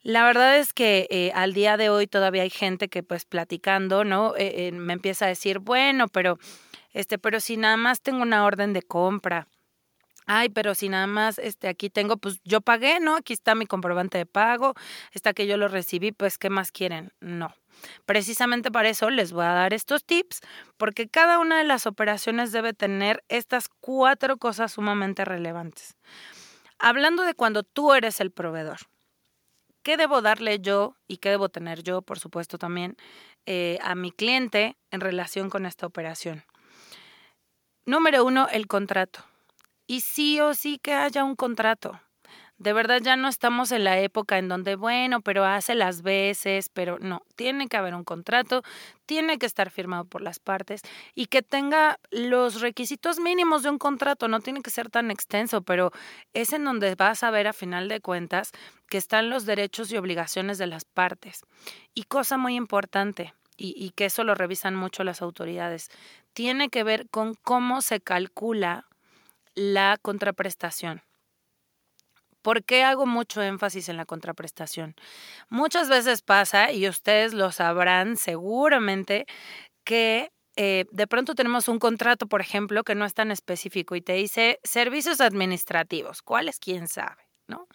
La 0.00 0.24
verdad 0.24 0.56
es 0.56 0.72
que 0.72 1.06
eh, 1.10 1.30
al 1.34 1.52
día 1.52 1.76
de 1.76 1.90
hoy 1.90 2.06
todavía 2.06 2.44
hay 2.44 2.50
gente 2.50 2.88
que 2.88 3.02
pues 3.02 3.26
platicando, 3.26 4.04
¿no? 4.04 4.34
Eh, 4.36 4.68
eh, 4.68 4.72
me 4.72 4.94
empieza 4.94 5.26
a 5.26 5.28
decir, 5.28 5.58
bueno, 5.58 6.08
pero, 6.08 6.38
este, 6.94 7.18
pero 7.18 7.40
si 7.40 7.58
nada 7.58 7.76
más 7.76 8.00
tengo 8.00 8.22
una 8.22 8.46
orden 8.46 8.72
de 8.72 8.80
compra, 8.80 9.48
ay, 10.28 10.50
pero 10.50 10.74
si 10.74 10.88
nada 10.88 11.06
más, 11.08 11.38
este, 11.38 11.68
aquí 11.68 11.90
tengo, 11.90 12.18
pues 12.18 12.40
yo 12.44 12.60
pagué, 12.60 13.00
¿no? 13.00 13.16
Aquí 13.16 13.32
está 13.32 13.54
mi 13.54 13.66
comprobante 13.66 14.18
de 14.18 14.26
pago, 14.26 14.74
está 15.12 15.32
que 15.32 15.46
yo 15.46 15.56
lo 15.56 15.68
recibí, 15.68 16.12
pues, 16.12 16.38
¿qué 16.38 16.50
más 16.50 16.70
quieren? 16.70 17.12
No. 17.20 17.54
Precisamente 18.06 18.70
para 18.70 18.88
eso 18.88 19.10
les 19.10 19.32
voy 19.32 19.44
a 19.44 19.52
dar 19.52 19.72
estos 19.72 20.04
tips, 20.04 20.40
porque 20.76 21.08
cada 21.08 21.38
una 21.38 21.58
de 21.58 21.64
las 21.64 21.86
operaciones 21.86 22.52
debe 22.52 22.74
tener 22.74 23.24
estas 23.28 23.68
cuatro 23.80 24.36
cosas 24.36 24.72
sumamente 24.72 25.24
relevantes. 25.24 25.96
Hablando 26.78 27.24
de 27.24 27.34
cuando 27.34 27.62
tú 27.64 27.94
eres 27.94 28.20
el 28.20 28.30
proveedor, 28.30 28.78
¿Qué 29.82 29.96
debo 29.96 30.20
darle 30.20 30.60
yo 30.60 30.96
y 31.06 31.16
qué 31.16 31.30
debo 31.30 31.48
tener 31.48 31.82
yo, 31.82 32.02
por 32.02 32.18
supuesto, 32.18 32.58
también 32.58 32.98
eh, 33.46 33.78
a 33.80 33.94
mi 33.94 34.12
cliente 34.12 34.76
en 34.90 35.00
relación 35.00 35.48
con 35.48 35.64
esta 35.64 35.86
operación? 35.86 36.44
Número 37.86 38.22
uno, 38.22 38.48
el 38.52 38.66
contrato. 38.66 39.24
Y 39.88 40.02
sí 40.02 40.38
o 40.38 40.52
sí 40.52 40.78
que 40.78 40.92
haya 40.92 41.24
un 41.24 41.34
contrato. 41.34 41.98
De 42.58 42.74
verdad 42.74 43.00
ya 43.00 43.16
no 43.16 43.28
estamos 43.28 43.72
en 43.72 43.84
la 43.84 43.98
época 44.00 44.36
en 44.36 44.48
donde, 44.48 44.76
bueno, 44.76 45.22
pero 45.22 45.44
hace 45.44 45.74
las 45.74 46.02
veces, 46.02 46.68
pero 46.68 46.98
no, 46.98 47.22
tiene 47.36 47.68
que 47.68 47.78
haber 47.78 47.94
un 47.94 48.04
contrato, 48.04 48.62
tiene 49.06 49.38
que 49.38 49.46
estar 49.46 49.70
firmado 49.70 50.04
por 50.04 50.20
las 50.20 50.40
partes 50.40 50.82
y 51.14 51.26
que 51.26 51.40
tenga 51.40 52.00
los 52.10 52.60
requisitos 52.60 53.18
mínimos 53.18 53.62
de 53.62 53.70
un 53.70 53.78
contrato, 53.78 54.28
no 54.28 54.40
tiene 54.40 54.60
que 54.60 54.70
ser 54.70 54.90
tan 54.90 55.10
extenso, 55.10 55.62
pero 55.62 55.90
es 56.34 56.52
en 56.52 56.64
donde 56.64 56.94
vas 56.94 57.22
a 57.22 57.30
ver 57.30 57.46
a 57.46 57.54
final 57.54 57.88
de 57.88 58.00
cuentas 58.00 58.50
que 58.90 58.98
están 58.98 59.30
los 59.30 59.46
derechos 59.46 59.90
y 59.90 59.96
obligaciones 59.96 60.58
de 60.58 60.66
las 60.66 60.84
partes. 60.84 61.44
Y 61.94 62.02
cosa 62.02 62.36
muy 62.36 62.56
importante, 62.56 63.32
y, 63.56 63.72
y 63.76 63.90
que 63.90 64.06
eso 64.06 64.22
lo 64.24 64.34
revisan 64.34 64.74
mucho 64.74 65.02
las 65.02 65.22
autoridades, 65.22 65.90
tiene 66.34 66.68
que 66.68 66.84
ver 66.84 67.08
con 67.08 67.34
cómo 67.34 67.80
se 67.82 68.00
calcula 68.00 68.87
la 69.58 69.98
contraprestación. 70.00 71.02
¿Por 72.42 72.64
qué 72.64 72.84
hago 72.84 73.06
mucho 73.06 73.42
énfasis 73.42 73.88
en 73.88 73.96
la 73.96 74.06
contraprestación? 74.06 74.94
Muchas 75.48 75.88
veces 75.88 76.22
pasa, 76.22 76.70
y 76.72 76.88
ustedes 76.88 77.34
lo 77.34 77.50
sabrán 77.50 78.16
seguramente, 78.16 79.26
que 79.84 80.30
eh, 80.56 80.86
de 80.92 81.06
pronto 81.08 81.34
tenemos 81.34 81.68
un 81.68 81.78
contrato, 81.78 82.28
por 82.28 82.40
ejemplo, 82.40 82.84
que 82.84 82.94
no 82.94 83.04
es 83.04 83.14
tan 83.14 83.32
específico 83.32 83.96
y 83.96 84.00
te 84.00 84.14
dice 84.14 84.60
servicios 84.62 85.20
administrativos. 85.20 86.22
¿Cuáles? 86.22 86.60
¿Quién 86.60 86.86
sabe? 86.86 87.28
¿No? 87.48 87.66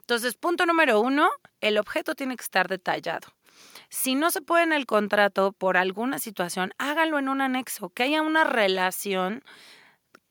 Entonces, 0.00 0.34
punto 0.34 0.66
número 0.66 1.00
uno, 1.00 1.30
el 1.60 1.78
objeto 1.78 2.14
tiene 2.14 2.36
que 2.36 2.42
estar 2.42 2.68
detallado. 2.68 3.28
Si 3.88 4.14
no 4.14 4.30
se 4.30 4.42
puede 4.42 4.64
en 4.64 4.72
el 4.72 4.84
contrato 4.84 5.52
por 5.52 5.76
alguna 5.76 6.18
situación, 6.18 6.72
hágalo 6.78 7.18
en 7.18 7.28
un 7.28 7.40
anexo, 7.40 7.88
que 7.90 8.02
haya 8.02 8.20
una 8.20 8.44
relación 8.44 9.42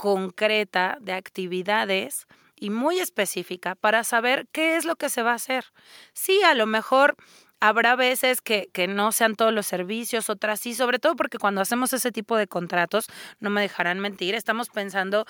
concreta 0.02 0.98
de 1.00 1.14
actividades 1.14 2.26
y 2.56 2.72
muy 2.72 2.98
específica 2.98 3.76
para 3.76 4.04
saber 4.04 4.48
qué 4.52 4.76
es 4.76 4.84
lo 4.84 4.96
que 4.96 5.10
se 5.10 5.22
va 5.22 5.34
a 5.34 5.36
hacer. 5.36 5.66
Sí, 6.14 6.42
a 6.42 6.56
lo 6.56 6.66
mejor 6.66 7.16
habrá 7.60 7.96
veces 7.96 8.42
que, 8.42 8.68
que, 8.74 8.88
no 8.88 9.12
sean 9.12 9.36
todos 9.36 9.54
los 9.54 9.68
servicios, 9.68 10.32
otras 10.32 10.60
sí, 10.60 10.74
sobre 10.74 10.98
todo 10.98 11.16
porque 11.16 11.38
cuando 11.38 11.62
hacemos 11.62 11.94
ese 11.94 12.12
tipo 12.12 12.36
de 12.36 12.48
contratos, 12.48 13.06
no 13.40 13.52
me 13.52 13.62
dejarán 13.62 14.00
mentir, 14.00 14.34
estamos 14.34 14.70
pensando 14.70 15.28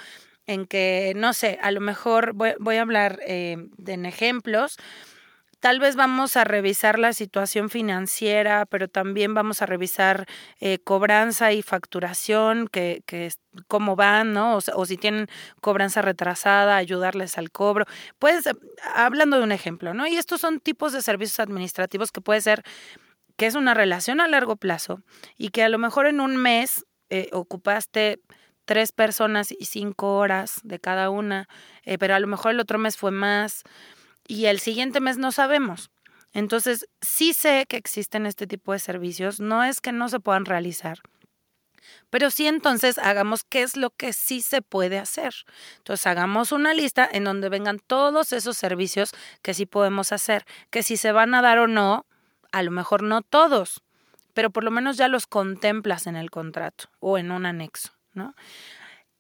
en 0.47 0.65
que, 0.65 1.11
no 1.17 1.33
sé, 1.33 1.59
a 1.61 1.71
lo 1.71 1.81
mejor 1.81 2.31
voy, 2.31 2.53
voy 2.57 2.77
a 2.77 2.83
hablar 2.83 3.19
eh, 3.27 3.57
en 3.85 4.05
ejemplos, 4.05 4.77
Tal 5.61 5.79
vez 5.79 5.95
vamos 5.95 6.37
a 6.37 6.43
revisar 6.43 6.97
la 6.97 7.13
situación 7.13 7.69
financiera, 7.69 8.65
pero 8.65 8.87
también 8.87 9.35
vamos 9.35 9.61
a 9.61 9.67
revisar 9.67 10.25
eh, 10.59 10.79
cobranza 10.79 11.53
y 11.53 11.61
facturación, 11.61 12.67
que, 12.67 13.03
que 13.05 13.31
cómo 13.67 13.95
van, 13.95 14.33
¿no? 14.33 14.57
O, 14.57 14.85
si 14.87 14.97
tienen 14.97 15.27
cobranza 15.61 16.01
retrasada, 16.01 16.77
ayudarles 16.77 17.37
al 17.37 17.51
cobro. 17.51 17.85
Pues, 18.17 18.49
hablando 18.95 19.37
de 19.37 19.43
un 19.43 19.51
ejemplo, 19.51 19.93
¿no? 19.93 20.07
Y 20.07 20.17
estos 20.17 20.41
son 20.41 20.59
tipos 20.59 20.93
de 20.93 21.03
servicios 21.03 21.39
administrativos 21.39 22.11
que 22.11 22.21
puede 22.21 22.41
ser 22.41 22.63
que 23.37 23.45
es 23.45 23.53
una 23.53 23.75
relación 23.75 24.19
a 24.19 24.27
largo 24.27 24.55
plazo 24.55 25.03
y 25.37 25.49
que 25.49 25.61
a 25.61 25.69
lo 25.69 25.77
mejor 25.77 26.07
en 26.07 26.21
un 26.21 26.37
mes 26.37 26.87
eh, 27.11 27.29
ocupaste 27.33 28.19
tres 28.65 28.91
personas 28.91 29.51
y 29.51 29.65
cinco 29.65 30.17
horas 30.17 30.59
de 30.63 30.79
cada 30.79 31.11
una, 31.11 31.47
eh, 31.83 31.99
pero 31.99 32.15
a 32.15 32.19
lo 32.19 32.25
mejor 32.25 32.51
el 32.51 32.59
otro 32.59 32.79
mes 32.79 32.97
fue 32.97 33.11
más 33.11 33.63
y 34.27 34.45
el 34.45 34.59
siguiente 34.59 34.99
mes 34.99 35.17
no 35.17 35.31
sabemos. 35.31 35.91
Entonces, 36.33 36.87
sí 37.01 37.33
sé 37.33 37.65
que 37.67 37.77
existen 37.77 38.25
este 38.25 38.47
tipo 38.47 38.71
de 38.71 38.79
servicios, 38.79 39.39
no 39.39 39.63
es 39.63 39.81
que 39.81 39.91
no 39.91 40.07
se 40.07 40.19
puedan 40.19 40.45
realizar, 40.45 40.99
pero 42.09 42.29
sí 42.29 42.47
entonces 42.47 42.97
hagamos 42.97 43.43
qué 43.43 43.63
es 43.63 43.75
lo 43.75 43.89
que 43.89 44.13
sí 44.13 44.41
se 44.41 44.61
puede 44.61 44.99
hacer. 44.99 45.33
Entonces 45.77 46.07
hagamos 46.07 46.51
una 46.51 46.73
lista 46.73 47.07
en 47.11 47.23
donde 47.23 47.49
vengan 47.49 47.79
todos 47.79 48.33
esos 48.33 48.57
servicios 48.57 49.11
que 49.41 49.53
sí 49.53 49.65
podemos 49.65 50.11
hacer, 50.11 50.45
que 50.69 50.83
si 50.83 50.97
se 50.97 51.11
van 51.11 51.33
a 51.33 51.41
dar 51.41 51.59
o 51.59 51.67
no, 51.67 52.05
a 52.51 52.63
lo 52.63 52.71
mejor 52.71 53.03
no 53.03 53.21
todos, 53.21 53.81
pero 54.33 54.49
por 54.49 54.63
lo 54.63 54.71
menos 54.71 54.97
ya 54.97 55.07
los 55.07 55.27
contemplas 55.27 56.07
en 56.07 56.15
el 56.15 56.29
contrato 56.29 56.85
o 56.99 57.17
en 57.17 57.31
un 57.31 57.45
anexo, 57.45 57.93
¿no? 58.13 58.35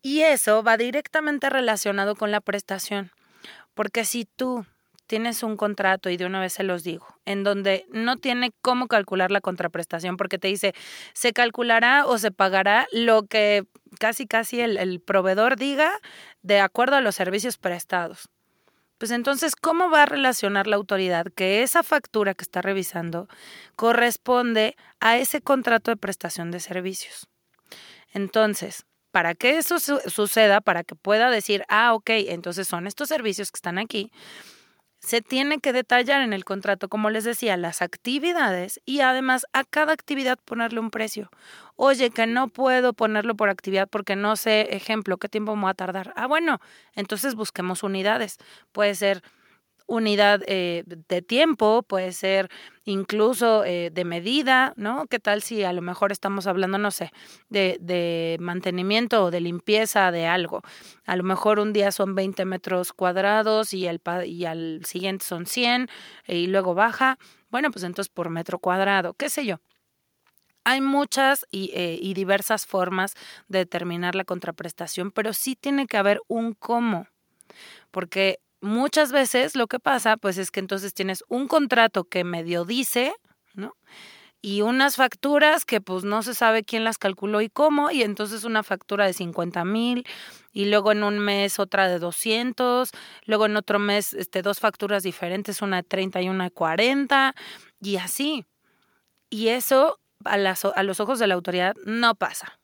Y 0.01 0.21
eso 0.21 0.63
va 0.63 0.77
directamente 0.77 1.49
relacionado 1.49 2.15
con 2.15 2.31
la 2.31 2.41
prestación, 2.41 3.11
porque 3.73 4.03
si 4.03 4.25
tú 4.25 4.65
tienes 5.11 5.43
un 5.43 5.57
contrato, 5.57 6.09
y 6.09 6.15
de 6.15 6.25
una 6.25 6.39
vez 6.39 6.53
se 6.53 6.63
los 6.63 6.85
digo, 6.85 7.05
en 7.25 7.43
donde 7.43 7.85
no 7.91 8.15
tiene 8.15 8.53
cómo 8.61 8.87
calcular 8.87 9.29
la 9.29 9.41
contraprestación, 9.41 10.15
porque 10.15 10.37
te 10.37 10.47
dice, 10.47 10.73
se 11.11 11.33
calculará 11.33 12.05
o 12.05 12.17
se 12.17 12.31
pagará 12.31 12.87
lo 12.93 13.23
que 13.23 13.65
casi, 13.99 14.25
casi 14.25 14.61
el, 14.61 15.01
proveedor 15.01 15.57
diga 15.57 15.91
de 16.43 16.61
acuerdo 16.61 16.95
a 16.95 17.01
los 17.01 17.13
servicios 17.13 17.57
prestados. 17.57 18.29
Pues 18.99 19.11
entonces, 19.11 19.57
¿cómo 19.57 19.89
va 19.89 20.03
a 20.03 20.05
relacionar 20.05 20.65
la 20.65 20.77
autoridad 20.77 21.25
que 21.35 21.61
esa 21.61 21.83
factura 21.83 22.33
que 22.33 22.43
está 22.43 22.61
revisando 22.61 23.27
corresponde 23.75 24.77
a 25.01 25.17
ese 25.17 25.41
contrato 25.41 25.91
de 25.91 25.97
prestación 25.97 26.51
de 26.51 26.61
servicios? 26.61 27.27
Entonces, 28.13 28.85
para 29.11 29.35
que 29.35 29.57
eso 29.57 29.77
suceda, 29.77 30.61
para 30.61 30.85
que 30.85 30.95
pueda 30.95 31.29
decir, 31.29 31.65
ah, 31.67 31.93
ok, 31.95 32.11
entonces 32.11 32.65
son 32.65 32.87
estos 32.87 33.09
servicios 33.09 33.51
que 33.51 33.57
están 33.57 33.77
aquí, 33.77 34.09
se 35.01 35.21
tiene 35.21 35.59
que 35.59 35.73
detallar 35.73 36.21
en 36.21 36.31
el 36.31 36.45
contrato, 36.45 36.87
como 36.87 37.09
les 37.09 37.23
decía, 37.23 37.57
las 37.57 37.81
actividades 37.81 38.79
y 38.85 39.01
además 39.01 39.47
a 39.51 39.63
cada 39.63 39.93
actividad 39.93 40.37
ponerle 40.45 40.79
un 40.79 40.91
precio. 40.91 41.31
Oye, 41.75 42.11
que 42.11 42.27
no 42.27 42.49
puedo 42.49 42.93
ponerlo 42.93 43.35
por 43.35 43.49
actividad 43.49 43.89
porque 43.89 44.15
no 44.15 44.35
sé, 44.35 44.75
ejemplo, 44.75 45.17
qué 45.17 45.27
tiempo 45.27 45.55
me 45.55 45.63
va 45.63 45.71
a 45.71 45.73
tardar. 45.73 46.13
Ah, 46.15 46.27
bueno, 46.27 46.61
entonces 46.93 47.33
busquemos 47.33 47.81
unidades. 47.81 48.37
Puede 48.71 48.93
ser 48.93 49.23
unidad 49.91 50.41
eh, 50.47 50.83
de 50.85 51.21
tiempo, 51.21 51.83
puede 51.83 52.13
ser 52.13 52.49
incluso 52.85 53.65
eh, 53.65 53.89
de 53.91 54.05
medida, 54.05 54.73
¿no? 54.77 55.05
¿Qué 55.07 55.19
tal 55.19 55.41
si 55.41 55.63
a 55.63 55.73
lo 55.73 55.81
mejor 55.81 56.13
estamos 56.13 56.47
hablando, 56.47 56.77
no 56.77 56.91
sé, 56.91 57.11
de, 57.49 57.77
de, 57.81 58.37
mantenimiento 58.39 59.25
o 59.25 59.31
de 59.31 59.41
limpieza 59.41 60.11
de 60.11 60.27
algo? 60.27 60.61
A 61.05 61.17
lo 61.17 61.23
mejor 61.23 61.59
un 61.59 61.73
día 61.73 61.91
son 61.91 62.15
20 62.15 62.45
metros 62.45 62.93
cuadrados 62.93 63.73
y, 63.73 63.85
el, 63.85 64.01
y 64.25 64.45
al 64.45 64.81
siguiente 64.85 65.25
son 65.25 65.45
100 65.45 65.89
y 66.25 66.47
luego 66.47 66.73
baja. 66.73 67.17
Bueno, 67.49 67.69
pues 67.69 67.83
entonces 67.83 68.09
por 68.09 68.29
metro 68.29 68.59
cuadrado, 68.59 69.13
qué 69.13 69.29
sé 69.29 69.45
yo. 69.45 69.57
Hay 70.63 70.79
muchas 70.79 71.45
y, 71.51 71.71
eh, 71.73 71.99
y 72.01 72.13
diversas 72.13 72.65
formas 72.65 73.15
de 73.49 73.59
determinar 73.59 74.15
la 74.15 74.23
contraprestación, 74.23 75.11
pero 75.11 75.33
sí 75.33 75.55
tiene 75.55 75.85
que 75.87 75.97
haber 75.97 76.21
un 76.27 76.53
cómo, 76.53 77.07
porque 77.91 78.39
muchas 78.61 79.11
veces 79.11 79.55
lo 79.55 79.67
que 79.67 79.79
pasa, 79.79 80.17
pues 80.17 80.37
es 80.37 80.51
que 80.51 80.59
entonces 80.59 80.93
tienes 80.93 81.23
un 81.27 81.47
contrato 81.47 82.05
que 82.05 82.23
medio 82.23 82.65
dice, 82.65 83.13
¿no? 83.53 83.75
Y 84.43 84.61
unas 84.61 84.95
facturas 84.95 85.65
que 85.65 85.81
pues 85.81 86.03
no 86.03 86.23
se 86.23 86.33
sabe 86.33 86.63
quién 86.63 86.83
las 86.83 86.97
calculó 86.97 87.41
y 87.41 87.49
cómo, 87.49 87.91
y 87.91 88.01
entonces 88.03 88.43
una 88.43 88.63
factura 88.63 89.05
de 89.05 89.13
50 89.13 89.65
mil, 89.65 90.05
y 90.51 90.65
luego 90.65 90.91
en 90.91 91.03
un 91.03 91.19
mes 91.19 91.59
otra 91.59 91.87
de 91.87 91.99
200, 91.99 92.89
luego 93.25 93.45
en 93.45 93.55
otro 93.57 93.77
mes 93.79 94.13
este, 94.13 94.41
dos 94.41 94.59
facturas 94.59 95.03
diferentes, 95.03 95.61
una 95.61 95.77
de 95.77 95.83
30 95.83 96.21
y 96.21 96.29
una 96.29 96.45
de 96.45 96.51
40, 96.51 97.35
y 97.81 97.97
así. 97.97 98.45
Y 99.29 99.49
eso 99.49 99.99
a, 100.25 100.37
las, 100.37 100.65
a 100.65 100.83
los 100.83 100.99
ojos 100.99 101.19
de 101.19 101.27
la 101.27 101.35
autoridad 101.35 101.75
no 101.85 102.15
pasa, 102.15 102.59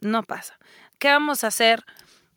no 0.00 0.24
pasa. 0.24 0.58
¿Qué 0.98 1.08
vamos 1.08 1.44
a 1.44 1.48
hacer? 1.48 1.84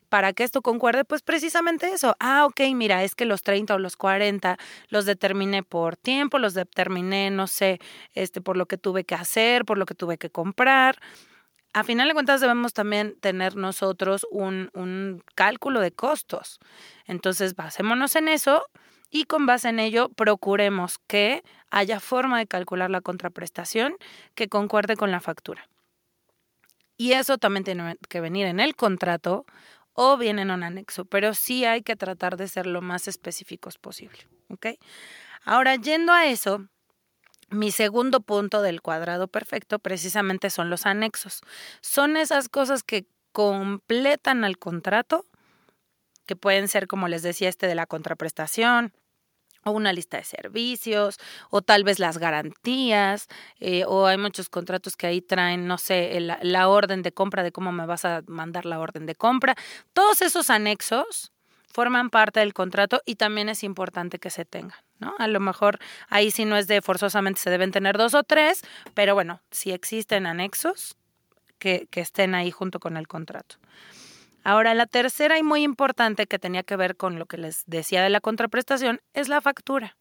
Para 0.08 0.32
que 0.32 0.44
esto 0.44 0.62
concuerde, 0.62 1.04
pues 1.04 1.22
precisamente 1.22 1.88
eso. 1.88 2.16
Ah, 2.20 2.46
ok, 2.46 2.60
mira, 2.74 3.04
es 3.04 3.14
que 3.14 3.24
los 3.24 3.42
30 3.42 3.74
o 3.74 3.78
los 3.78 3.96
40 3.96 4.58
los 4.88 5.04
determiné 5.04 5.62
por 5.62 5.96
tiempo, 5.96 6.38
los 6.38 6.54
determiné, 6.54 7.30
no 7.30 7.46
sé, 7.46 7.80
este, 8.14 8.40
por 8.40 8.56
lo 8.56 8.66
que 8.66 8.78
tuve 8.78 9.04
que 9.04 9.14
hacer, 9.14 9.64
por 9.64 9.78
lo 9.78 9.86
que 9.86 9.94
tuve 9.94 10.18
que 10.18 10.30
comprar. 10.30 10.98
A 11.72 11.84
final 11.84 12.08
de 12.08 12.14
cuentas 12.14 12.40
debemos 12.40 12.72
también 12.72 13.16
tener 13.20 13.56
nosotros 13.56 14.26
un, 14.30 14.70
un 14.74 15.22
cálculo 15.34 15.80
de 15.80 15.92
costos. 15.92 16.58
Entonces, 17.06 17.54
basémonos 17.54 18.16
en 18.16 18.28
eso 18.28 18.64
y 19.10 19.24
con 19.24 19.46
base 19.46 19.68
en 19.68 19.78
ello 19.78 20.08
procuremos 20.08 20.98
que 21.06 21.42
haya 21.70 22.00
forma 22.00 22.38
de 22.38 22.46
calcular 22.46 22.90
la 22.90 23.00
contraprestación 23.00 23.96
que 24.34 24.48
concuerde 24.48 24.96
con 24.96 25.10
la 25.10 25.20
factura. 25.20 25.68
Y 26.96 27.12
eso 27.12 27.36
también 27.36 27.64
tiene 27.64 27.96
que 28.08 28.20
venir 28.20 28.46
en 28.46 28.58
el 28.58 28.74
contrato 28.74 29.44
o 29.96 30.16
viene 30.16 30.42
en 30.42 30.50
un 30.50 30.62
anexo, 30.62 31.06
pero 31.06 31.34
sí 31.34 31.64
hay 31.64 31.82
que 31.82 31.96
tratar 31.96 32.36
de 32.36 32.46
ser 32.46 32.66
lo 32.66 32.82
más 32.82 33.08
específicos 33.08 33.78
posible. 33.78 34.18
Ahora, 35.44 35.74
yendo 35.76 36.12
a 36.12 36.26
eso, 36.26 36.68
mi 37.48 37.72
segundo 37.72 38.20
punto 38.20 38.60
del 38.62 38.82
cuadrado 38.82 39.26
perfecto 39.26 39.78
precisamente 39.78 40.50
son 40.50 40.68
los 40.68 40.84
anexos. 40.86 41.40
Son 41.80 42.16
esas 42.16 42.48
cosas 42.48 42.82
que 42.82 43.06
completan 43.32 44.44
al 44.44 44.58
contrato, 44.58 45.24
que 46.26 46.36
pueden 46.36 46.68
ser, 46.68 46.86
como 46.86 47.08
les 47.08 47.22
decía, 47.22 47.48
este 47.48 47.66
de 47.66 47.74
la 47.74 47.86
contraprestación, 47.86 48.92
o 49.66 49.72
una 49.72 49.92
lista 49.92 50.16
de 50.16 50.24
servicios, 50.24 51.18
o 51.50 51.60
tal 51.60 51.84
vez 51.84 51.98
las 51.98 52.18
garantías, 52.18 53.26
eh, 53.60 53.84
o 53.86 54.06
hay 54.06 54.16
muchos 54.16 54.48
contratos 54.48 54.96
que 54.96 55.06
ahí 55.06 55.20
traen, 55.20 55.66
no 55.66 55.76
sé, 55.76 56.18
la 56.20 56.68
orden 56.68 57.02
de 57.02 57.12
compra, 57.12 57.42
de 57.42 57.52
cómo 57.52 57.72
me 57.72 57.84
vas 57.84 58.04
a 58.04 58.22
mandar 58.26 58.64
la 58.64 58.78
orden 58.78 59.06
de 59.06 59.14
compra. 59.14 59.56
Todos 59.92 60.22
esos 60.22 60.50
anexos 60.50 61.32
forman 61.72 62.08
parte 62.10 62.40
del 62.40 62.54
contrato 62.54 63.02
y 63.04 63.16
también 63.16 63.48
es 63.48 63.62
importante 63.62 64.18
que 64.18 64.30
se 64.30 64.44
tengan, 64.44 64.78
¿no? 64.98 65.14
A 65.18 65.26
lo 65.26 65.40
mejor 65.40 65.78
ahí 66.08 66.30
sí 66.30 66.44
no 66.46 66.56
es 66.56 66.68
de 66.68 66.80
forzosamente 66.80 67.40
se 67.40 67.50
deben 67.50 67.72
tener 67.72 67.98
dos 67.98 68.14
o 68.14 68.22
tres, 68.22 68.62
pero 68.94 69.14
bueno, 69.14 69.42
si 69.50 69.72
existen 69.72 70.26
anexos, 70.26 70.96
que, 71.58 71.88
que 71.90 72.00
estén 72.00 72.34
ahí 72.34 72.50
junto 72.50 72.80
con 72.80 72.96
el 72.96 73.08
contrato. 73.08 73.56
Ahora, 74.48 74.74
la 74.74 74.86
tercera 74.86 75.40
y 75.40 75.42
muy 75.42 75.64
importante 75.64 76.28
que 76.28 76.38
tenía 76.38 76.62
que 76.62 76.76
ver 76.76 76.96
con 76.96 77.18
lo 77.18 77.26
que 77.26 77.36
les 77.36 77.64
decía 77.66 78.00
de 78.04 78.10
la 78.10 78.20
contraprestación 78.20 79.00
es 79.12 79.28
la 79.28 79.40
factura. 79.40 79.96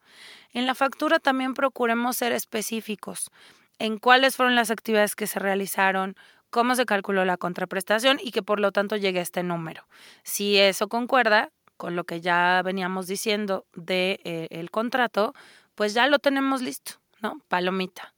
En 0.53 0.67
la 0.67 0.75
factura 0.75 1.17
también 1.17 1.55
procuremos 1.55 2.17
ser 2.17 2.31
específicos 2.31 3.31
en 3.79 3.97
cuáles 3.97 4.35
fueron 4.35 4.53
las 4.53 4.69
actividades 4.69 5.15
que 5.15 5.25
se 5.25 5.39
realizaron, 5.39 6.15
cómo 6.51 6.75
se 6.75 6.85
calculó 6.85 7.25
la 7.25 7.37
contraprestación 7.37 8.19
y 8.21 8.29
que 8.29 8.43
por 8.43 8.59
lo 8.59 8.71
tanto 8.71 8.97
llegue 8.97 9.17
a 9.17 9.23
este 9.23 9.41
número. 9.41 9.87
Si 10.21 10.59
eso 10.59 10.89
concuerda 10.89 11.49
con 11.75 11.95
lo 11.95 12.03
que 12.03 12.21
ya 12.21 12.61
veníamos 12.63 13.07
diciendo 13.07 13.65
del 13.73 13.87
de, 13.87 14.47
eh, 14.51 14.67
contrato, 14.69 15.33
pues 15.73 15.95
ya 15.95 16.05
lo 16.05 16.19
tenemos 16.19 16.61
listo, 16.61 17.01
¿no? 17.19 17.41
Palomita. 17.47 18.13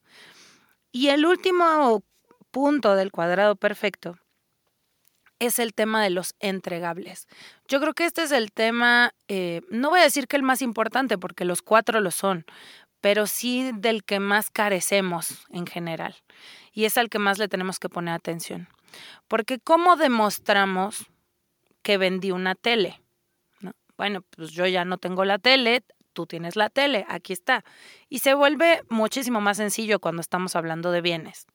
Y 0.92 1.08
el 1.08 1.26
último 1.26 2.04
punto 2.52 2.96
del 2.96 3.14
cuadrado 3.14 3.56
perfecto 3.56 4.18
es 5.40 5.60
el 5.60 5.74
tema 5.74 6.04
de 6.04 6.10
los 6.10 6.36
entregables. 6.40 7.28
Yo 7.68 7.80
creo 7.80 7.94
que 7.94 8.06
este 8.06 8.24
es 8.24 8.32
el 8.32 8.52
tema, 8.52 9.12
eh, 9.28 9.62
no 9.70 9.90
voy 9.90 10.00
a 10.00 10.04
decir 10.04 10.28
que 10.28 10.36
el 10.36 10.44
más 10.44 10.62
importante, 10.62 11.18
porque 11.18 11.46
los 11.46 11.62
cuatro 11.62 12.00
lo 12.02 12.12
son, 12.12 12.46
pero 13.02 13.28
sí 13.28 13.72
del 13.74 14.04
que 14.04 14.20
más 14.20 14.50
carecemos 14.50 15.46
en 15.50 15.68
general. 15.68 16.16
Y 16.72 16.86
es 16.86 16.98
al 16.98 17.10
que 17.10 17.20
más 17.20 17.38
le 17.38 17.48
tenemos 17.48 17.80
que 17.80 17.90
poner 17.90 18.14
atención. 18.14 18.68
Porque 19.28 19.60
¿cómo 19.60 19.96
demostramos 19.96 21.06
que 21.82 21.98
vendí 21.98 22.32
una 22.32 22.56
tele? 22.56 23.02
Bueno, 23.98 24.22
pues 24.36 24.52
yo 24.52 24.68
ya 24.68 24.86
no 24.86 24.98
tengo 24.98 25.26
la 25.26 25.40
tele, 25.40 25.84
tú 26.14 26.28
tienes 26.28 26.56
la 26.56 26.70
tele, 26.70 27.06
aquí 27.10 27.34
está. 27.34 27.64
Y 28.10 28.20
se 28.20 28.34
vuelve 28.34 28.82
muchísimo 28.90 29.42
más 29.42 29.58
sencillo 29.58 30.00
cuando 30.00 30.22
estamos 30.22 30.56
hablando 30.56 30.92
de 30.92 31.02
bienes. 31.02 31.48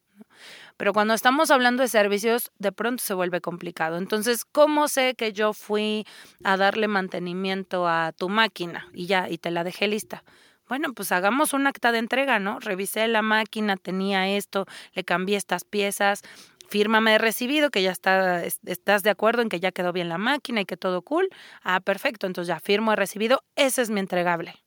Pero 0.77 0.93
cuando 0.93 1.15
estamos 1.15 1.51
hablando 1.51 1.83
de 1.83 1.89
servicios, 1.89 2.51
de 2.59 2.73
pronto 2.73 3.03
se 3.03 3.15
vuelve 3.15 3.41
complicado. 3.41 3.99
Entonces, 3.99 4.45
¿cómo 4.45 4.89
sé 4.89 5.15
que 5.15 5.33
yo 5.33 5.53
fui 5.53 6.07
a 6.45 6.57
darle 6.57 6.89
mantenimiento 6.89 7.89
a 7.89 8.13
tu 8.13 8.29
máquina 8.29 8.89
y 8.93 9.07
ya, 9.07 9.29
y 9.29 9.39
te 9.39 9.51
la 9.51 9.65
dejé 9.65 9.89
lista? 9.89 10.25
Bueno, 10.69 10.95
pues 10.95 11.13
hagamos 11.13 11.53
un 11.53 11.67
acta 11.67 11.93
de 11.93 11.99
entrega, 11.99 12.39
¿no? 12.39 12.59
Revisé 12.59 13.07
la 13.09 13.21
máquina, 13.23 13.77
tenía 13.77 14.29
esto, 14.29 14.67
le 14.95 15.05
cambié 15.05 15.37
estas 15.37 15.65
piezas, 15.65 16.23
fírmame 16.69 17.13
de 17.13 17.19
recibido, 17.19 17.71
que 17.71 17.83
ya 17.83 17.91
está, 17.91 18.43
estás 18.45 19.03
de 19.03 19.11
acuerdo 19.11 19.43
en 19.43 19.51
que 19.51 19.61
ya 19.61 19.73
quedó 19.73 19.93
bien 19.93 20.09
la 20.09 20.19
máquina 20.19 20.63
y 20.63 20.65
que 20.65 20.79
todo 20.79 21.03
cool. 21.03 21.29
Ah, 21.63 21.81
perfecto, 21.81 22.27
entonces 22.27 22.49
ya 22.49 22.61
firmo 22.61 22.93
de 22.93 22.97
recibido, 22.97 23.43
ese 23.57 23.83
es 23.83 23.91
mi 23.91 24.01
entregable. 24.01 24.62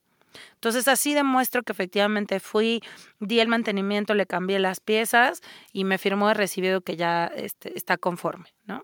Entonces 0.53 0.87
así 0.87 1.13
demuestro 1.13 1.63
que 1.63 1.71
efectivamente 1.71 2.39
fui, 2.39 2.81
di 3.19 3.39
el 3.39 3.47
mantenimiento, 3.47 4.13
le 4.13 4.25
cambié 4.25 4.59
las 4.59 4.79
piezas 4.79 5.41
y 5.71 5.83
me 5.83 5.97
firmó 5.97 6.27
de 6.27 6.33
recibido 6.33 6.81
que 6.81 6.95
ya 6.95 7.25
este, 7.35 7.77
está 7.77 7.97
conforme, 7.97 8.53
¿no? 8.65 8.83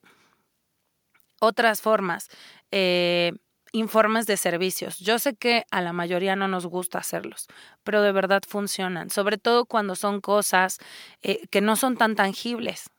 Otras 1.40 1.82
formas, 1.82 2.30
eh, 2.72 3.34
informes 3.72 4.28
de 4.28 4.38
servicios. 4.38 5.00
Yo 5.00 5.18
sé 5.18 5.36
que 5.36 5.66
a 5.72 5.82
la 5.82 5.94
mayoría 5.94 6.36
no 6.36 6.48
nos 6.48 6.66
gusta 6.66 7.00
hacerlos, 7.00 7.48
pero 7.84 8.02
de 8.02 8.12
verdad 8.12 8.42
funcionan, 8.48 9.10
sobre 9.10 9.38
todo 9.38 9.66
cuando 9.66 9.96
son 9.96 10.22
cosas 10.22 10.78
eh, 11.22 11.48
que 11.50 11.62
no 11.62 11.76
son 11.76 11.98
tan 11.98 12.16
tangibles, 12.16 12.90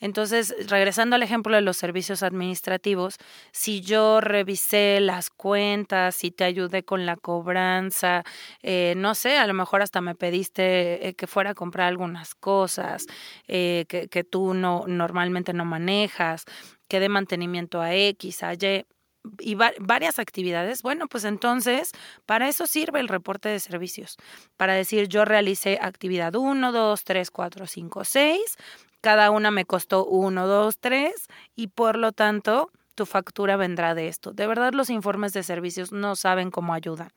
entonces, 0.00 0.54
regresando 0.68 1.16
al 1.16 1.22
ejemplo 1.22 1.54
de 1.56 1.62
los 1.62 1.76
servicios 1.76 2.22
administrativos, 2.22 3.16
si 3.52 3.80
yo 3.80 4.20
revisé 4.20 5.00
las 5.00 5.30
cuentas, 5.30 6.16
si 6.16 6.30
te 6.30 6.44
ayudé 6.44 6.84
con 6.84 7.06
la 7.06 7.16
cobranza, 7.16 8.24
eh, 8.62 8.94
no 8.96 9.14
sé, 9.14 9.38
a 9.38 9.46
lo 9.46 9.54
mejor 9.54 9.82
hasta 9.82 10.00
me 10.00 10.14
pediste 10.14 11.08
eh, 11.08 11.14
que 11.14 11.26
fuera 11.26 11.50
a 11.50 11.54
comprar 11.54 11.88
algunas 11.88 12.34
cosas 12.34 13.06
eh, 13.46 13.84
que, 13.88 14.08
que 14.08 14.24
tú 14.24 14.54
no 14.54 14.84
normalmente 14.86 15.52
no 15.52 15.64
manejas, 15.64 16.44
que 16.88 17.00
dé 17.00 17.08
mantenimiento 17.08 17.80
a 17.80 17.94
X, 17.94 18.42
a 18.42 18.54
Y, 18.54 18.86
y 19.40 19.54
varias 19.54 20.18
actividades, 20.18 20.82
bueno, 20.82 21.06
pues 21.08 21.24
entonces 21.24 21.92
para 22.26 22.48
eso 22.48 22.66
sirve 22.66 23.00
el 23.00 23.08
reporte 23.08 23.48
de 23.48 23.60
servicios, 23.60 24.16
para 24.56 24.74
decir 24.74 25.08
yo 25.08 25.24
realicé 25.24 25.78
actividad 25.80 26.34
1, 26.34 26.72
2, 26.72 27.04
3, 27.04 27.30
4, 27.30 27.66
5, 27.66 28.04
6, 28.04 28.56
cada 29.00 29.30
una 29.30 29.50
me 29.50 29.64
costó 29.64 30.04
1, 30.04 30.46
2, 30.46 30.78
3 30.78 31.26
y 31.54 31.68
por 31.68 31.96
lo 31.96 32.12
tanto 32.12 32.70
tu 32.94 33.06
factura 33.06 33.56
vendrá 33.56 33.94
de 33.94 34.08
esto. 34.08 34.32
De 34.32 34.46
verdad 34.46 34.72
los 34.72 34.90
informes 34.90 35.32
de 35.32 35.42
servicios 35.42 35.92
no 35.92 36.16
saben 36.16 36.50
cómo 36.50 36.74
ayudan. 36.74 37.10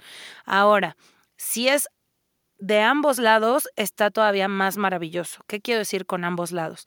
Ahora, 0.46 0.96
si 1.38 1.68
es 1.68 1.90
de 2.60 2.80
ambos 2.82 3.18
lados, 3.18 3.68
está 3.76 4.12
todavía 4.12 4.48
más 4.48 4.78
maravilloso. 4.78 5.44
¿Qué 5.48 5.60
quiero 5.60 5.80
decir 5.80 6.06
con 6.06 6.24
ambos 6.24 6.52
lados? 6.52 6.86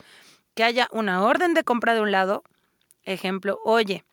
Que 0.55 0.63
haya 0.63 0.89
una 0.93 1.25
orden 1.25 1.53
de 1.55 1.65
compra 1.65 1.95
de 1.95 2.01
un 2.01 2.13
lado, 2.13 2.45
ejemplo, 3.03 3.59
oye, 3.65 4.05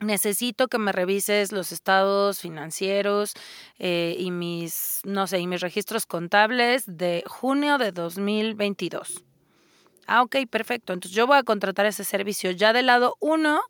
necesito 0.00 0.68
que 0.68 0.78
me 0.78 0.92
revises 0.92 1.52
los 1.52 1.72
estados 1.72 2.40
financieros 2.40 3.32
eh, 3.78 4.14
y 4.18 4.30
mis, 4.30 5.00
no 5.04 5.26
sé, 5.26 5.38
y 5.38 5.46
mis 5.46 5.62
registros 5.62 6.04
contables 6.04 6.84
de 6.86 7.24
junio 7.26 7.78
de 7.78 7.92
2022. 7.92 9.24
Ah, 10.12 10.22
ok, 10.22 10.38
perfecto. 10.50 10.92
Entonces 10.92 11.14
yo 11.16 11.28
voy 11.28 11.38
a 11.38 11.44
contratar 11.44 11.86
ese 11.86 12.02
servicio. 12.02 12.50
Ya 12.50 12.72
del 12.72 12.86
lado 12.86 13.16
uno, 13.20 13.60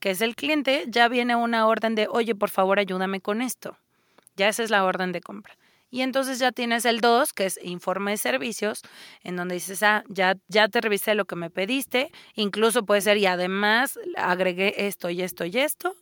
que 0.00 0.10
es 0.10 0.20
el 0.20 0.36
cliente, 0.36 0.84
ya 0.88 1.08
viene 1.08 1.34
una 1.36 1.66
orden 1.66 1.96
de, 1.96 2.08
oye, 2.08 2.36
por 2.36 2.50
favor, 2.50 2.78
ayúdame 2.78 3.20
con 3.20 3.42
esto. 3.42 3.76
Ya 4.36 4.48
esa 4.48 4.62
es 4.62 4.70
la 4.70 4.84
orden 4.84 5.12
de 5.12 5.20
compra. 5.20 5.56
Y 5.90 6.02
entonces 6.02 6.38
ya 6.38 6.52
tienes 6.52 6.84
el 6.84 7.00
2, 7.00 7.32
que 7.32 7.46
es 7.46 7.58
informe 7.64 8.12
de 8.12 8.18
servicios, 8.18 8.82
en 9.24 9.36
donde 9.36 9.56
dices, 9.56 9.82
ah, 9.82 10.04
ya, 10.08 10.36
ya 10.48 10.68
te 10.68 10.80
revisé 10.80 11.16
lo 11.16 11.24
que 11.26 11.36
me 11.36 11.50
pediste, 11.50 12.12
incluso 12.34 12.84
puede 12.84 13.00
ser, 13.02 13.18
y 13.18 13.26
además 13.26 13.98
agregué 14.16 14.86
esto 14.86 15.10
y 15.10 15.22
esto 15.22 15.44
y 15.46 15.58
esto, 15.58 15.96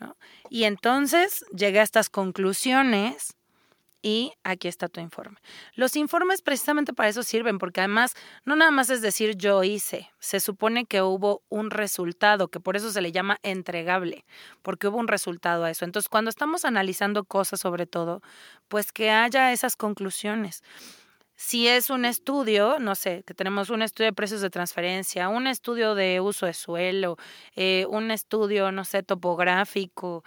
¿no? 0.00 0.16
Y 0.50 0.64
entonces 0.64 1.44
llegué 1.56 1.80
a 1.80 1.84
estas 1.84 2.10
conclusiones 2.10 3.34
y 4.04 4.34
aquí 4.44 4.68
está 4.68 4.88
tu 4.88 5.00
informe. 5.00 5.38
Los 5.74 5.96
informes 5.96 6.42
precisamente 6.42 6.92
para 6.92 7.08
eso 7.08 7.22
sirven, 7.22 7.58
porque 7.58 7.80
además 7.80 8.12
no 8.44 8.54
nada 8.54 8.70
más 8.70 8.90
es 8.90 9.00
decir 9.00 9.34
yo 9.34 9.64
hice, 9.64 10.10
se 10.18 10.40
supone 10.40 10.84
que 10.84 11.00
hubo 11.00 11.42
un 11.48 11.70
resultado, 11.70 12.48
que 12.48 12.60
por 12.60 12.76
eso 12.76 12.92
se 12.92 13.00
le 13.00 13.12
llama 13.12 13.38
entregable, 13.42 14.26
porque 14.60 14.88
hubo 14.88 14.98
un 14.98 15.08
resultado 15.08 15.64
a 15.64 15.70
eso. 15.70 15.86
Entonces, 15.86 16.10
cuando 16.10 16.28
estamos 16.28 16.66
analizando 16.66 17.24
cosas 17.24 17.60
sobre 17.60 17.86
todo, 17.86 18.20
pues 18.68 18.92
que 18.92 19.10
haya 19.10 19.52
esas 19.52 19.74
conclusiones. 19.74 20.62
Si 21.34 21.66
es 21.66 21.88
un 21.88 22.04
estudio, 22.04 22.78
no 22.78 22.94
sé, 22.94 23.24
que 23.26 23.32
tenemos 23.32 23.70
un 23.70 23.80
estudio 23.80 24.10
de 24.10 24.12
precios 24.12 24.42
de 24.42 24.50
transferencia, 24.50 25.30
un 25.30 25.46
estudio 25.46 25.94
de 25.94 26.20
uso 26.20 26.44
de 26.44 26.52
suelo, 26.52 27.16
eh, 27.56 27.86
un 27.88 28.10
estudio, 28.10 28.70
no 28.70 28.84
sé, 28.84 29.02
topográfico, 29.02 30.24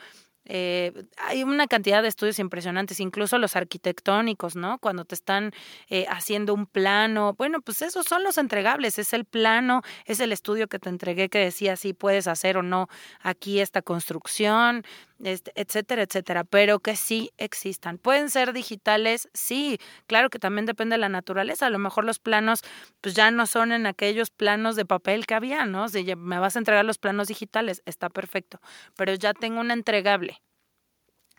eh, 0.48 0.94
hay 1.18 1.44
una 1.44 1.68
cantidad 1.68 2.02
de 2.02 2.08
estudios 2.08 2.40
impresionantes, 2.40 3.00
incluso 3.00 3.38
los 3.38 3.56
arquitectónicos, 3.56 4.56
¿no? 4.56 4.80
Cuando 4.80 5.06
te 5.06 5.16
están 5.16 5.52
eh, 5.90 6.06
haciendo 6.10 6.54
un 6.54 6.66
plano, 6.66 7.34
bueno, 7.38 7.62
pues 7.62 7.82
esos 7.82 8.06
son 8.06 8.24
los 8.24 8.38
entregables, 8.38 8.98
es 9.00 9.14
el 9.14 9.26
plano, 9.26 9.82
es 10.06 10.20
el 10.20 10.32
estudio 10.32 10.68
que 10.68 10.80
te 10.80 10.90
entregué 10.90 11.30
que 11.30 11.40
decía 11.40 11.76
si 11.76 11.94
puedes 11.94 12.28
hacer 12.28 12.58
o 12.58 12.64
no 12.64 12.88
aquí 13.22 13.60
esta 13.60 13.82
construcción, 13.82 14.84
este, 15.24 15.52
etcétera, 15.56 16.04
etcétera, 16.04 16.44
pero 16.44 16.80
que 16.80 16.96
sí 16.96 17.32
existan. 17.38 17.98
¿Pueden 17.98 18.30
ser 18.30 18.54
digitales? 18.54 19.30
Sí, 19.34 19.80
claro 20.06 20.30
que 20.30 20.40
también 20.40 20.66
depende 20.66 20.96
de 20.96 21.00
la 21.00 21.10
naturaleza. 21.10 21.66
A 21.66 21.70
lo 21.70 21.80
mejor 21.80 22.06
los 22.06 22.20
planos, 22.20 22.62
pues 23.02 23.16
ya 23.16 23.32
no 23.32 23.48
son 23.48 23.72
en 23.72 23.86
aquellos 23.88 24.30
planos 24.30 24.76
de 24.76 24.86
papel 24.86 25.26
que 25.26 25.36
había, 25.36 25.66
¿no? 25.66 25.90
Si 25.90 26.04
me 26.16 26.40
vas 26.40 26.56
a 26.56 26.60
entregar 26.60 26.86
los 26.86 26.98
planos 26.98 27.28
digitales, 27.28 27.82
está 27.86 28.10
perfecto, 28.10 28.60
pero 28.96 29.14
ya 29.16 29.34
tengo 29.34 29.60
un 29.60 29.72
entregable. 29.72 30.42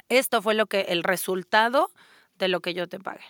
Esto 0.09 0.43
fue 0.43 0.55
lo 0.55 0.67
que, 0.67 0.81
el 0.89 1.05
resultado 1.05 1.93
de 2.35 2.49
lo 2.49 2.61
que 2.61 2.75
yo 2.75 2.89
te 2.89 2.99
pagué. 2.99 3.25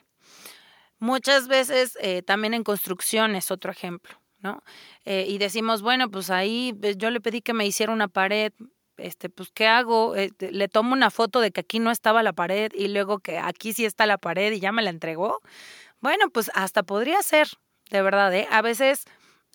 Muchas 0.98 1.46
veces 1.48 1.96
eh, 2.00 2.22
también 2.22 2.54
en 2.54 2.64
construcción 2.64 3.36
es 3.36 3.50
otro 3.50 3.70
ejemplo, 3.70 4.20
¿no? 4.40 4.62
Eh, 5.04 5.26
y 5.28 5.38
decimos, 5.38 5.82
bueno, 5.82 6.10
pues 6.10 6.30
ahí 6.30 6.72
pues, 6.80 6.96
yo 6.98 7.10
le 7.10 7.20
pedí 7.20 7.40
que 7.40 7.54
me 7.54 7.66
hiciera 7.66 7.92
una 7.92 8.08
pared, 8.08 8.52
este, 8.98 9.28
pues, 9.28 9.50
¿qué 9.52 9.66
hago? 9.66 10.14
Este, 10.16 10.52
le 10.52 10.68
tomo 10.68 10.92
una 10.92 11.10
foto 11.10 11.40
de 11.40 11.50
que 11.50 11.60
aquí 11.60 11.78
no 11.78 11.90
estaba 11.90 12.22
la 12.22 12.32
pared 12.32 12.72
y 12.74 12.88
luego 12.88 13.20
que 13.20 13.38
aquí 13.38 13.72
sí 13.72 13.84
está 13.84 14.06
la 14.06 14.18
pared 14.18 14.52
y 14.52 14.60
ya 14.60 14.72
me 14.72 14.82
la 14.82 14.90
entregó. 14.90 15.40
Bueno, 16.00 16.30
pues 16.30 16.50
hasta 16.54 16.82
podría 16.82 17.22
ser, 17.22 17.48
de 17.90 18.02
verdad, 18.02 18.34
¿eh? 18.34 18.46
A 18.50 18.62
veces 18.62 19.04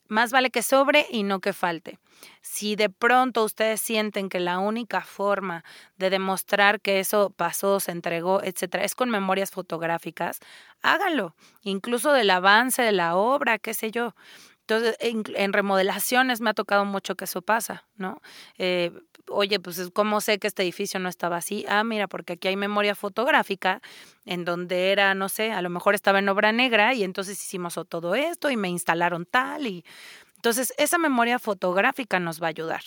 más 0.07 0.31
vale 0.31 0.51
que 0.51 0.61
sobre 0.61 1.07
y 1.09 1.23
no 1.23 1.39
que 1.39 1.53
falte. 1.53 1.99
Si 2.41 2.75
de 2.75 2.89
pronto 2.89 3.43
ustedes 3.43 3.81
sienten 3.81 4.29
que 4.29 4.39
la 4.39 4.59
única 4.59 5.01
forma 5.01 5.63
de 5.97 6.09
demostrar 6.09 6.81
que 6.81 6.99
eso 6.99 7.31
pasó, 7.31 7.79
se 7.79 7.91
entregó, 7.91 8.41
etcétera, 8.43 8.83
es 8.83 8.95
con 8.95 9.09
memorias 9.09 9.51
fotográficas, 9.51 10.39
háganlo, 10.81 11.35
incluso 11.61 12.13
del 12.13 12.29
avance 12.29 12.81
de 12.81 12.91
la 12.91 13.15
obra, 13.15 13.59
qué 13.59 13.73
sé 13.73 13.91
yo. 13.91 14.13
Entonces, 14.61 14.95
en, 14.99 15.51
remodelaciones 15.51 16.39
me 16.39 16.49
ha 16.49 16.53
tocado 16.53 16.85
mucho 16.85 17.15
que 17.15 17.25
eso 17.25 17.41
pasa, 17.41 17.85
¿no? 17.95 18.21
Eh, 18.57 18.91
oye, 19.29 19.59
pues, 19.59 19.89
¿cómo 19.93 20.21
sé 20.21 20.39
que 20.39 20.47
este 20.47 20.63
edificio 20.63 20.99
no 20.99 21.09
estaba 21.09 21.37
así? 21.37 21.65
Ah, 21.67 21.83
mira, 21.83 22.07
porque 22.07 22.33
aquí 22.33 22.47
hay 22.47 22.55
memoria 22.55 22.95
fotográfica 22.95 23.81
en 24.25 24.45
donde 24.45 24.91
era, 24.91 25.13
no 25.15 25.29
sé, 25.29 25.51
a 25.51 25.61
lo 25.61 25.69
mejor 25.69 25.95
estaba 25.95 26.19
en 26.19 26.29
obra 26.29 26.51
negra 26.51 26.93
y 26.93 27.03
entonces 27.03 27.41
hicimos 27.41 27.79
todo 27.89 28.15
esto 28.15 28.49
y 28.49 28.57
me 28.57 28.69
instalaron 28.69 29.25
tal 29.25 29.67
y... 29.67 29.85
Entonces, 30.35 30.73
esa 30.77 30.97
memoria 30.97 31.39
fotográfica 31.39 32.19
nos 32.19 32.41
va 32.41 32.47
a 32.47 32.49
ayudar. 32.49 32.81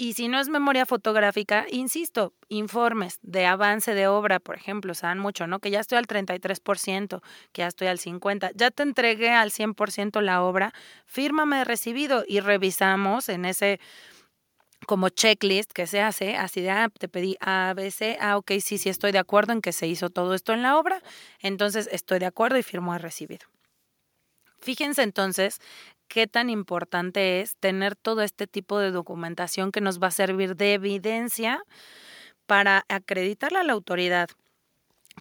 Y 0.00 0.12
si 0.12 0.28
no 0.28 0.38
es 0.38 0.48
memoria 0.48 0.86
fotográfica, 0.86 1.66
insisto, 1.70 2.32
informes 2.48 3.18
de 3.22 3.46
avance 3.46 3.94
de 3.94 4.06
obra, 4.06 4.38
por 4.38 4.54
ejemplo, 4.54 4.94
se 4.94 5.06
dan 5.06 5.18
mucho, 5.18 5.48
¿no? 5.48 5.58
Que 5.58 5.72
ya 5.72 5.80
estoy 5.80 5.98
al 5.98 6.06
33%, 6.06 7.20
que 7.52 7.62
ya 7.62 7.66
estoy 7.66 7.88
al 7.88 7.98
50%, 7.98 8.52
ya 8.54 8.70
te 8.70 8.84
entregué 8.84 9.30
al 9.30 9.50
100% 9.50 10.20
la 10.20 10.42
obra, 10.42 10.72
fírmame 11.06 11.64
recibido 11.64 12.24
y 12.28 12.38
revisamos 12.38 13.28
en 13.28 13.44
ese 13.44 13.80
como 14.88 15.10
checklist 15.10 15.70
que 15.72 15.86
se 15.86 16.00
hace, 16.00 16.34
así 16.36 16.62
de, 16.62 16.70
ah, 16.70 16.88
te 16.88 17.08
pedí 17.08 17.36
A, 17.40 17.74
B, 17.76 17.90
C, 17.90 18.16
ah, 18.22 18.38
ok, 18.38 18.52
sí, 18.60 18.78
sí 18.78 18.88
estoy 18.88 19.12
de 19.12 19.18
acuerdo 19.18 19.52
en 19.52 19.60
que 19.60 19.72
se 19.72 19.86
hizo 19.86 20.08
todo 20.08 20.32
esto 20.32 20.54
en 20.54 20.62
la 20.62 20.78
obra, 20.78 21.02
entonces 21.40 21.90
estoy 21.92 22.18
de 22.20 22.24
acuerdo 22.24 22.56
y 22.56 22.62
firmo 22.62 22.94
de 22.94 22.98
recibido. 22.98 23.46
Fíjense 24.60 25.02
entonces 25.02 25.60
qué 26.08 26.26
tan 26.26 26.48
importante 26.48 27.42
es 27.42 27.54
tener 27.56 27.96
todo 27.96 28.22
este 28.22 28.46
tipo 28.46 28.78
de 28.78 28.90
documentación 28.90 29.72
que 29.72 29.82
nos 29.82 30.02
va 30.02 30.06
a 30.06 30.10
servir 30.10 30.56
de 30.56 30.72
evidencia 30.72 31.62
para 32.46 32.86
acreditarle 32.88 33.58
a 33.58 33.64
la 33.64 33.74
autoridad 33.74 34.30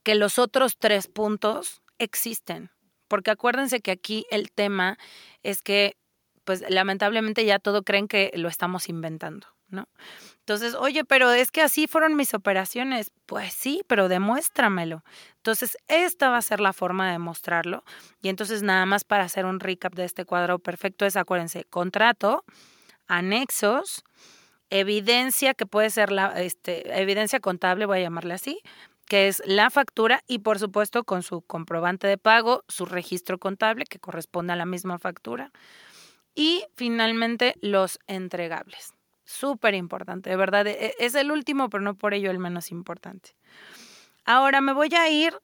que 0.04 0.16
los 0.16 0.40
otros 0.40 0.78
tres 0.78 1.08
puntos 1.08 1.82
existen. 2.00 2.72
Porque 3.10 3.32
acuérdense 3.32 3.82
que 3.82 3.92
aquí 3.92 4.26
el 4.32 4.50
tema 4.50 4.98
es 5.44 5.62
que, 5.62 5.98
pues 6.46 6.64
lamentablemente 6.70 7.44
ya 7.44 7.60
todo 7.60 7.84
creen 7.84 8.08
que 8.08 8.32
lo 8.36 8.48
estamos 8.48 8.88
inventando, 8.88 9.48
Entonces, 10.40 10.76
oye, 10.76 11.04
pero 11.04 11.32
es 11.32 11.52
que 11.52 11.62
así 11.62 11.88
fueron 11.88 12.16
mis 12.16 12.34
operaciones. 12.34 13.12
Pues 13.26 13.54
sí, 13.54 13.82
pero 13.88 14.08
demuéstramelo. 14.08 15.04
Entonces, 15.38 15.78
esta 15.88 16.30
va 16.30 16.38
a 16.38 16.42
ser 16.42 16.60
la 16.60 16.74
forma 16.74 17.08
de 17.08 17.14
demostrarlo. 17.14 17.84
Y 18.22 18.30
entonces, 18.30 18.64
nada 18.64 18.86
más 18.86 19.04
para 19.04 19.24
hacer 19.24 19.46
un 19.46 19.60
recap 19.60 19.94
de 19.94 20.06
este 20.06 20.26
cuadro 20.26 20.60
perfecto 20.60 21.06
es, 21.06 21.16
acuérdense, 21.18 21.66
contrato, 21.66 22.46
anexos, 23.08 24.04
evidencia, 24.70 25.54
que 25.54 25.66
puede 25.66 25.90
ser 25.90 26.12
la 26.12 26.42
este, 26.42 27.00
evidencia 27.02 27.40
contable, 27.40 27.86
voy 27.86 28.00
a 28.00 28.02
llamarle 28.02 28.34
así, 28.34 28.62
que 29.06 29.28
es 29.30 29.42
la 29.46 29.70
factura 29.70 30.24
y 30.28 30.40
por 30.40 30.60
supuesto 30.60 31.06
con 31.06 31.24
su 31.24 31.42
comprobante 31.42 32.08
de 32.08 32.18
pago, 32.18 32.64
su 32.68 32.86
registro 32.86 33.38
contable 33.38 33.86
que 33.86 34.00
corresponde 34.00 34.54
a 34.54 34.58
la 34.58 34.66
misma 34.66 35.00
factura 35.00 35.52
y 36.36 36.66
finalmente 36.76 37.56
los 37.62 38.00
entregables 38.08 38.97
súper 39.28 39.76
importante, 39.76 40.30
de 40.30 40.36
verdad. 40.36 40.66
E, 40.66 40.96
es 41.00 41.14
el 41.14 41.32
último, 41.32 41.70
pero 41.70 41.84
no 41.84 41.96
por 41.96 42.14
ello 42.14 42.32
el 42.32 42.40
menos 42.40 42.72
importante. 42.72 43.36
Ahora 44.26 44.62
me 44.62 44.74
voy 44.74 44.90
a 44.96 45.10
ir 45.10 45.38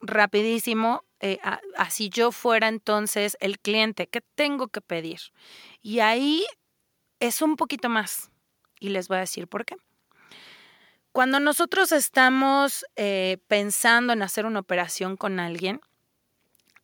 rapidísimo, 0.00 1.04
eh, 1.20 1.38
así 1.76 2.08
yo 2.08 2.32
fuera 2.32 2.68
entonces 2.68 3.36
el 3.40 3.58
cliente, 3.58 4.06
¿qué 4.06 4.20
tengo 4.34 4.68
que 4.68 4.80
pedir? 4.80 5.20
Y 5.82 6.00
ahí 6.00 6.44
es 7.20 7.42
un 7.42 7.56
poquito 7.56 7.88
más, 7.88 8.30
y 8.80 8.90
les 8.90 9.08
voy 9.08 9.18
a 9.18 9.20
decir 9.20 9.48
por 9.48 9.64
qué. 9.64 9.76
Cuando 11.12 11.38
nosotros 11.38 11.92
estamos 11.92 12.84
eh, 12.96 13.38
pensando 13.46 14.12
en 14.12 14.22
hacer 14.22 14.46
una 14.46 14.60
operación 14.60 15.16
con 15.16 15.38
alguien, 15.38 15.80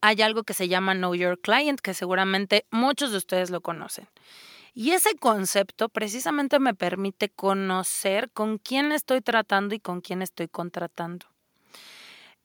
hay 0.01 0.23
algo 0.23 0.45
que 0.45 0.55
se 0.55 0.69
llama 0.69 0.95
Know 0.95 1.15
Your 1.15 1.39
Client, 1.41 1.81
que 1.81 1.95
seguramente 1.95 2.65
muchos 2.71 3.11
de 3.11 3.19
ustedes 3.19 3.51
lo 3.51 3.61
conocen. 3.61 4.09
Y 4.75 4.93
ese 4.93 5.17
concepto 5.17 5.89
precisamente 5.89 6.59
me 6.59 6.75
permite 6.75 7.29
conocer 7.29 8.31
con 8.31 8.59
quién 8.59 8.93
estoy 8.93 9.21
tratando 9.21 9.75
y 9.75 9.81
con 9.81 10.01
quién 10.01 10.23
estoy 10.23 10.49
contratando. 10.49 11.27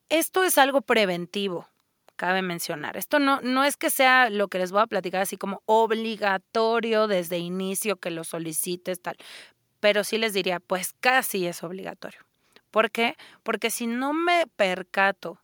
Esto 0.08 0.44
es 0.44 0.58
algo 0.58 0.82
preventivo, 0.82 1.68
cabe 2.16 2.42
mencionar. 2.42 2.96
Esto 2.96 3.18
no, 3.18 3.40
no 3.42 3.64
es 3.64 3.76
que 3.76 3.90
sea 3.90 4.30
lo 4.30 4.48
que 4.48 4.58
les 4.58 4.72
voy 4.72 4.82
a 4.82 4.86
platicar 4.86 5.22
así 5.22 5.36
como 5.36 5.62
obligatorio 5.66 7.06
desde 7.06 7.38
inicio 7.38 7.96
que 7.96 8.10
lo 8.10 8.24
solicites, 8.24 9.00
tal, 9.00 9.16
pero 9.80 10.04
sí 10.04 10.18
les 10.18 10.32
diría, 10.32 10.60
pues 10.60 10.94
casi 11.00 11.46
es 11.46 11.62
obligatorio. 11.62 12.20
¿Por 12.70 12.90
qué? 12.90 13.16
Porque 13.42 13.70
si 13.70 13.86
no 13.86 14.12
me 14.12 14.46
percato 14.56 15.40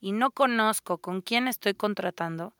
y 0.00 0.12
no 0.12 0.30
conozco 0.30 0.98
con 0.98 1.20
quién 1.22 1.48
estoy 1.48 1.74
contratando, 1.74 2.54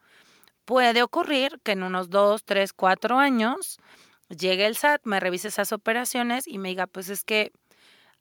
puede 0.66 1.02
ocurrir 1.02 1.60
que 1.62 1.72
en 1.72 1.82
unos 1.82 2.10
dos, 2.10 2.44
tres, 2.44 2.74
cuatro 2.74 3.18
años 3.18 3.78
llegue 4.28 4.66
el 4.66 4.76
SAT, 4.76 5.00
me 5.04 5.20
revise 5.20 5.48
esas 5.48 5.72
operaciones 5.72 6.46
y 6.46 6.58
me 6.58 6.68
diga, 6.68 6.86
pues 6.86 7.08
es 7.08 7.24
que 7.24 7.52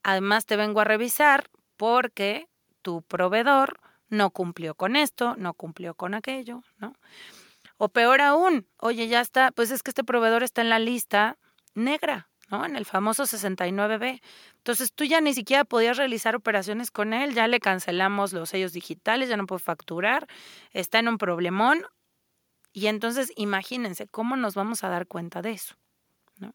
además 0.02 0.46
te 0.46 0.56
vengo 0.56 0.80
a 0.80 0.84
revisar 0.84 1.50
porque 1.76 2.48
tu 2.80 3.02
proveedor 3.02 3.80
no 4.08 4.30
cumplió 4.30 4.74
con 4.74 4.96
esto, 4.96 5.34
no 5.36 5.52
cumplió 5.52 5.94
con 5.94 6.14
aquello, 6.14 6.62
¿no? 6.78 6.94
O 7.76 7.88
peor 7.88 8.20
aún, 8.20 8.66
oye, 8.78 9.08
ya 9.08 9.20
está, 9.20 9.50
pues 9.50 9.70
es 9.70 9.82
que 9.82 9.90
este 9.90 10.04
proveedor 10.04 10.42
está 10.42 10.62
en 10.62 10.70
la 10.70 10.78
lista 10.78 11.36
negra, 11.74 12.30
¿no? 12.48 12.64
En 12.64 12.76
el 12.76 12.84
famoso 12.86 13.24
69B. 13.24 14.22
Entonces 14.58 14.92
tú 14.94 15.04
ya 15.04 15.20
ni 15.20 15.34
siquiera 15.34 15.64
podías 15.64 15.96
realizar 15.96 16.36
operaciones 16.36 16.92
con 16.92 17.12
él, 17.12 17.34
ya 17.34 17.48
le 17.48 17.58
cancelamos 17.58 18.32
los 18.32 18.50
sellos 18.50 18.72
digitales, 18.72 19.28
ya 19.28 19.36
no 19.36 19.46
puede 19.46 19.58
facturar, 19.58 20.28
está 20.70 21.00
en 21.00 21.08
un 21.08 21.18
problemón 21.18 21.84
y 22.76 22.88
entonces 22.88 23.32
imagínense 23.36 24.06
cómo 24.06 24.36
nos 24.36 24.54
vamos 24.54 24.84
a 24.84 24.90
dar 24.90 25.06
cuenta 25.06 25.40
de 25.40 25.52
eso. 25.52 25.76
¿no? 26.38 26.52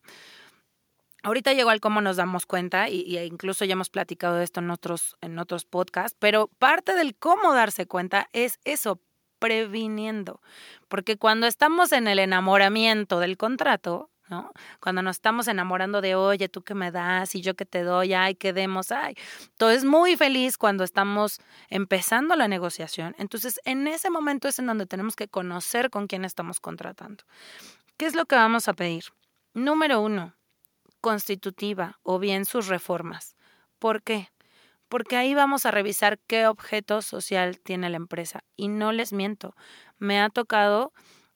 Ahorita 1.23 1.53
llegó 1.53 1.71
al 1.71 1.81
cómo 1.81 1.99
nos 1.99 2.15
damos 2.15 2.45
cuenta 2.45 2.89
y, 2.89 3.17
incluso 3.17 3.65
ya 3.65 3.73
hemos 3.73 3.89
platicado 3.89 4.36
de 4.36 4.43
esto 4.43 4.60
en 4.60 4.69
otros, 4.69 5.17
en 5.21 5.39
otros 5.39 5.65
podcasts, 5.65 6.15
pero 6.19 6.45
parte 6.45 6.93
del 6.93 7.15
cómo 7.15 7.55
darse 7.55 7.88
cuenta 7.88 8.29
es 8.34 8.60
eso, 8.65 8.99
previniendo. 9.39 10.43
Porque 10.89 11.17
cuando 11.17 11.47
estamos 11.47 11.91
en 11.91 12.07
el 12.07 12.19
enamoramiento 12.19 13.19
del 13.19 13.36
contrato, 13.36 14.11
¿no? 14.32 14.52
Cuando 14.80 15.04
nos 15.04 15.17
estamos 15.17 15.48
enamorando 15.48 16.02
de, 16.02 16.15
oye, 16.15 16.50
tú 16.50 16.63
que 16.63 16.74
me 16.74 16.89
das 16.89 17.36
y 17.36 17.41
yo 17.41 17.54
que 17.56 17.65
te 17.65 17.84
doy, 17.84 18.13
ay, 18.13 18.34
que 18.34 18.54
demos, 18.54 18.91
ay. 18.91 19.15
Todo 19.58 19.70
es 19.70 19.84
muy 19.84 20.15
feliz 20.15 20.58
cuando 20.58 20.84
estamos 20.84 21.39
empezando 21.70 22.36
la 22.36 22.48
negociación. 22.48 23.13
Entonces, 23.20 23.60
en 23.65 23.88
ese 23.88 24.10
momento 24.10 24.48
es 24.48 24.58
en 24.58 24.65
donde 24.65 24.88
tenemos 24.88 25.15
que 25.15 25.28
conocer 25.28 25.89
con 25.91 26.08
quién 26.08 26.26
estamos 26.26 26.60
contratando. 26.60 27.24
¿Qué 27.98 28.06
es 28.06 28.15
lo 28.15 28.26
que 28.26 28.36
vamos 28.36 28.67
a 28.67 28.74
pedir? 28.74 29.04
Número 29.54 30.02
uno, 30.02 30.34
constitutiva 31.02 32.00
o 32.02 32.17
bien 32.17 32.46
sus 32.46 32.67
reformas. 32.67 33.36
¿Por 33.80 34.02
qué? 34.02 34.30
Porque 34.88 35.17
ahí 35.17 35.36
vamos 35.36 35.65
a 35.65 35.72
revisar 35.72 36.20
qué 36.26 36.48
objeto 36.48 37.02
social 37.02 37.60
tiene 37.60 37.89
la 37.89 37.98
empresa. 37.98 38.44
Y 38.56 38.70
no 38.70 38.91
les 38.91 39.12
miento, 39.12 39.56
me 40.00 40.22
ha 40.22 40.30
tocado 40.30 40.94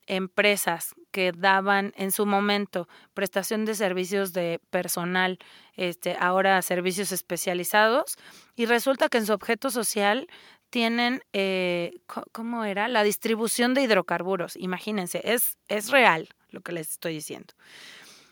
empresas 0.07 0.93
que 1.15 1.31
daban 1.31 1.93
en 1.95 2.11
su 2.11 2.25
momento 2.25 2.89
prestación 3.13 3.63
de 3.63 3.73
servicios 3.73 4.33
de 4.33 4.59
personal, 4.69 5.39
este, 5.77 6.17
ahora 6.19 6.61
servicios 6.61 7.13
especializados, 7.13 8.17
y 8.57 8.65
resulta 8.65 9.07
que 9.07 9.19
en 9.19 9.25
su 9.25 9.31
objeto 9.31 9.69
social 9.69 10.27
tienen, 10.69 11.21
eh, 11.31 11.93
¿cómo 12.33 12.65
era? 12.65 12.89
La 12.89 13.03
distribución 13.03 13.73
de 13.73 13.83
hidrocarburos. 13.83 14.57
Imagínense, 14.57 15.21
es, 15.23 15.57
es 15.69 15.89
real 15.89 16.27
lo 16.49 16.59
que 16.59 16.73
les 16.73 16.91
estoy 16.91 17.13
diciendo. 17.13 17.53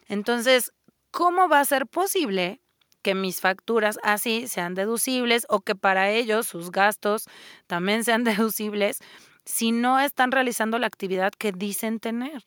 Entonces, 0.10 0.74
¿cómo 1.10 1.48
va 1.48 1.62
a 1.62 1.66
ser 1.66 1.88
posible 1.88 2.60
que 3.02 3.16
mis 3.16 3.40
facturas 3.40 3.98
así 4.04 4.50
sean 4.50 4.74
deducibles 4.74 5.46
o 5.48 5.62
que 5.62 5.76
para 5.76 6.10
ellos 6.10 6.48
sus 6.48 6.70
gastos 6.70 7.28
también 7.66 8.04
sean 8.04 8.24
deducibles 8.26 9.00
si 9.46 9.72
no 9.72 10.02
están 10.02 10.34
realizando 10.34 10.80
la 10.80 10.88
actividad 10.88 11.32
que 11.32 11.54
dicen 11.54 12.02
tener. 12.02 12.44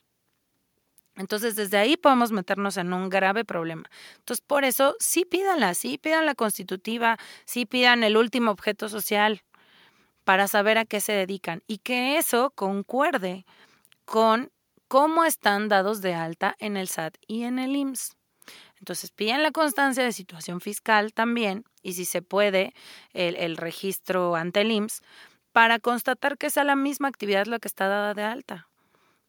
Entonces, 1.17 1.57
desde 1.57 1.79
ahí 1.79 1.97
podemos 1.97 2.31
meternos 2.31 2.77
en 2.77 2.93
un 2.93 3.09
grave 3.09 3.45
problema. 3.45 3.89
Entonces, 4.19 4.45
por 4.47 4.65
eso, 4.65 4.97
sí 5.01 5.25
pídanla, 5.25 5.75
sí 5.75 5.99
pidan 5.99 6.27
la 6.27 6.35
constitutiva, 6.35 7.19
sí 7.47 7.65
pidan 7.65 8.05
el 8.05 8.17
último 8.17 8.51
objeto 8.51 8.89
social 8.89 9.43
para 10.25 10.49
saber 10.49 10.77
a 10.79 10.85
qué 10.85 11.01
se 11.01 11.13
dedican 11.13 11.63
y 11.67 11.79
que 11.79 12.19
eso 12.19 12.51
concuerde 12.51 13.47
con 14.05 14.51
cómo 14.89 15.25
están 15.25 15.69
dados 15.69 16.03
de 16.03 16.15
alta 16.15 16.55
en 16.59 16.77
el 16.77 16.89
SAT 16.89 17.17
y 17.27 17.45
en 17.45 17.59
el 17.59 17.75
IMSS. 17.77 18.17
Entonces, 18.79 19.11
piden 19.11 19.43
la 19.43 19.53
constancia 19.53 20.05
de 20.05 20.13
situación 20.13 20.61
fiscal 20.61 21.13
también 21.13 21.65
y 21.83 21.95
si 21.95 22.05
se 22.05 22.23
puede, 22.23 22.75
el, 23.15 23.37
el 23.37 23.57
registro 23.57 24.37
ante 24.37 24.61
el 24.61 24.71
IMSS 24.71 25.03
para 25.53 25.79
constatar 25.79 26.37
que 26.37 26.51
sea 26.51 26.65
la 26.65 26.77
misma 26.77 27.09
actividad 27.09 27.47
la 27.47 27.59
que 27.59 27.69
está 27.69 27.89
dada 27.89 28.13
de 28.13 28.23
alta. 28.23 28.69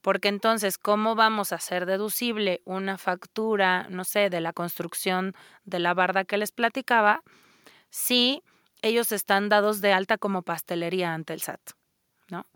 Porque 0.00 0.28
entonces, 0.28 0.78
¿cómo 0.78 1.14
vamos 1.14 1.52
a 1.52 1.56
hacer 1.56 1.86
deducible 1.86 2.62
una 2.64 2.98
factura, 2.98 3.86
no 3.90 4.04
sé, 4.04 4.30
de 4.30 4.40
la 4.40 4.52
construcción 4.52 5.34
de 5.64 5.78
la 5.80 5.94
barda 5.94 6.24
que 6.24 6.38
les 6.38 6.52
platicaba, 6.52 7.22
si 7.90 8.42
ellos 8.82 9.12
están 9.12 9.48
dados 9.48 9.80
de 9.80 9.92
alta 9.92 10.18
como 10.18 10.42
pastelería 10.42 11.14
ante 11.14 11.34
el 11.34 11.40
SAT? 11.40 11.60
¿No? 12.30 12.46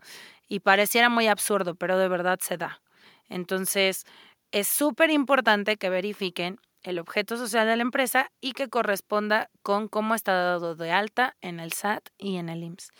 Y 0.47 0.59
pareciera 0.59 1.09
muy 1.09 1.27
absurdo, 1.27 1.75
pero 1.75 1.97
de 1.97 2.07
verdad 2.07 2.39
se 2.41 2.57
da. 2.57 2.81
Entonces, 3.27 4.05
es 4.51 4.67
súper 4.67 5.09
importante 5.09 5.77
que 5.77 5.89
verifiquen 5.89 6.59
el 6.83 6.99
objeto 6.99 7.37
social 7.37 7.65
de 7.65 7.75
la 7.77 7.81
empresa 7.81 8.29
y 8.41 8.51
que 8.51 8.69
corresponda 8.69 9.49
con 9.61 9.87
cómo 9.87 10.15
está 10.15 10.33
dado 10.33 10.75
de 10.75 10.91
alta 10.91 11.35
en 11.41 11.59
el 11.59 11.71
SAT 11.73 12.09
y 12.17 12.35
en 12.35 12.49
el 12.49 12.63
IMSS. 12.63 12.91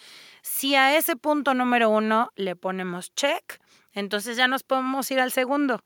Si 0.42 0.76
a 0.76 0.98
ese 0.98 1.16
punto 1.16 1.54
número 1.54 1.90
uno 1.90 2.32
le 2.36 2.56
ponemos 2.56 3.14
check, 3.14 3.60
entonces 3.94 4.38
ya 4.38 4.48
nos 4.48 4.64
podemos 4.64 5.10
ir 5.12 5.20
al 5.20 5.32
segundo, 5.32 5.84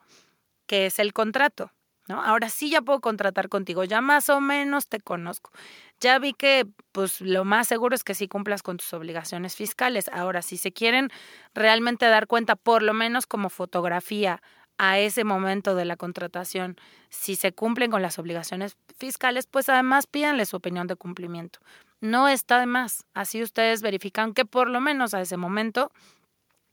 que 0.65 0.87
es 0.87 0.99
el 0.99 1.13
contrato. 1.13 1.71
¿No? 2.09 2.23
Ahora 2.23 2.47
sí 2.47 2.69
ya 2.69 2.81
puedo 2.81 3.01
contratar 3.01 3.49
contigo, 3.49 3.83
ya 3.83 3.99
más 3.99 4.29
o 4.29 4.39
menos 4.39 4.87
te 4.87 5.01
conozco. 5.01 5.51
Ya 5.99 6.17
vi 6.19 6.31
que 6.31 6.65
pues 6.93 7.19
lo 7.19 7.43
más 7.43 7.67
seguro 7.67 7.95
es 7.95 8.05
que 8.05 8.13
sí 8.13 8.29
cumplas 8.29 8.63
con 8.63 8.77
tus 8.77 8.93
obligaciones 8.93 9.57
fiscales. 9.57 10.07
Ahora, 10.13 10.41
si 10.41 10.55
se 10.55 10.71
quieren 10.71 11.09
realmente 11.53 12.05
dar 12.05 12.27
cuenta, 12.27 12.55
por 12.55 12.81
lo 12.81 12.93
menos 12.93 13.27
como 13.27 13.49
fotografía, 13.49 14.41
a 14.77 14.99
ese 14.99 15.23
momento 15.23 15.75
de 15.75 15.85
la 15.85 15.97
contratación, 15.97 16.77
si 17.09 17.35
se 17.35 17.51
cumplen 17.51 17.91
con 17.91 18.01
las 18.01 18.19
obligaciones 18.19 18.77
fiscales, 18.97 19.47
pues 19.47 19.69
además 19.69 20.07
pídanle 20.07 20.45
su 20.45 20.57
opinión 20.57 20.87
de 20.87 20.95
cumplimiento. 20.95 21.59
No 21.99 22.27
está 22.27 22.59
de 22.59 22.67
más. 22.67 23.03
Así 23.13 23.41
ustedes 23.41 23.81
verifican 23.81 24.33
que 24.33 24.45
por 24.45 24.69
lo 24.69 24.79
menos 24.79 25.13
a 25.13 25.21
ese 25.21 25.37
momento 25.37 25.91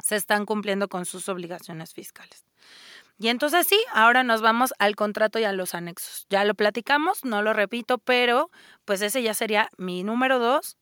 se 0.04 0.16
están 0.16 0.44
cumpliendo 0.44 0.88
con 0.88 1.06
sus 1.06 1.30
obligaciones 1.30 1.94
fiscales. 1.94 2.44
Y 3.18 3.28
entonces 3.28 3.66
sí, 3.66 3.82
ahora 3.94 4.22
nos 4.22 4.42
vamos 4.42 4.74
al 4.78 4.96
contrato 4.96 5.38
y 5.38 5.44
a 5.44 5.52
los 5.52 5.74
anexos. 5.74 6.26
Ya 6.28 6.44
lo 6.44 6.54
platicamos, 6.54 7.24
no 7.24 7.40
lo 7.40 7.54
repito, 7.54 7.96
pero 7.96 8.50
pues 8.84 9.00
ese 9.00 9.22
ya 9.22 9.32
sería 9.32 9.70
mi 9.78 10.04
número 10.04 10.38
dos, 10.38 10.76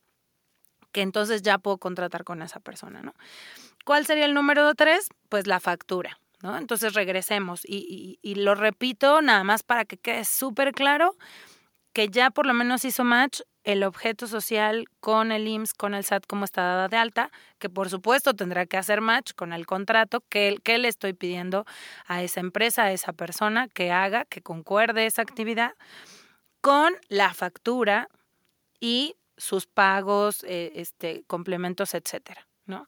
que 0.91 1.01
entonces 1.01 1.41
ya 1.41 1.57
puedo 1.57 1.77
contratar 1.77 2.25
con 2.25 2.41
esa 2.41 2.59
persona, 2.59 3.01
¿no? 3.01 3.13
¿Cuál 3.85 4.05
sería 4.05 4.25
el 4.25 4.33
número 4.33 4.73
tres? 4.75 5.07
Pues 5.29 5.47
la 5.47 5.61
factura. 5.61 6.19
Entonces 6.43 6.93
regresemos 6.93 7.61
y, 7.63 8.19
y, 8.21 8.35
lo 8.35 8.55
repito 8.55 9.21
nada 9.21 9.45
más 9.45 9.63
para 9.63 9.85
que 9.85 9.95
quede 9.95 10.25
súper 10.25 10.73
claro 10.73 11.15
que 11.93 12.09
ya 12.09 12.31
por 12.31 12.45
lo 12.45 12.53
menos 12.53 12.85
hizo 12.85 13.03
match 13.03 13.41
el 13.63 13.83
objeto 13.83 14.27
social 14.27 14.85
con 14.99 15.31
el 15.31 15.47
IMSS, 15.47 15.73
con 15.73 15.93
el 15.93 16.03
SAT 16.03 16.25
como 16.27 16.43
está 16.43 16.61
dada 16.63 16.87
de 16.89 16.97
alta, 16.97 17.31
que 17.59 17.69
por 17.69 17.89
supuesto 17.89 18.33
tendrá 18.33 18.65
que 18.65 18.77
hacer 18.77 18.99
match 18.99 19.33
con 19.35 19.53
el 19.53 19.65
contrato 19.65 20.21
que, 20.27 20.57
que 20.63 20.77
le 20.79 20.89
estoy 20.89 21.13
pidiendo 21.13 21.65
a 22.05 22.21
esa 22.21 22.41
empresa, 22.41 22.83
a 22.83 22.91
esa 22.91 23.13
persona 23.13 23.69
que 23.69 23.91
haga, 23.91 24.25
que 24.25 24.41
concuerde 24.41 25.05
esa 25.05 25.21
actividad 25.21 25.75
con 26.59 26.93
la 27.07 27.33
factura 27.33 28.09
y 28.79 29.15
sus 29.37 29.65
pagos, 29.65 30.43
eh, 30.43 30.73
este, 30.75 31.23
complementos, 31.27 31.93
etcétera, 31.93 32.47
¿no? 32.65 32.87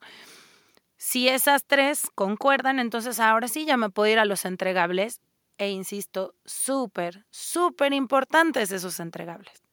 Si 0.97 1.27
esas 1.27 1.65
tres 1.65 2.09
concuerdan, 2.15 2.79
entonces 2.79 3.19
ahora 3.19 3.47
sí 3.47 3.65
ya 3.65 3.77
me 3.77 3.89
puedo 3.89 4.11
ir 4.11 4.19
a 4.19 4.25
los 4.25 4.45
entregables 4.45 5.21
e 5.57 5.69
insisto, 5.69 6.35
súper, 6.45 7.25
súper 7.29 7.93
importantes 7.93 8.71
esos 8.71 8.99
entregables. 8.99 9.63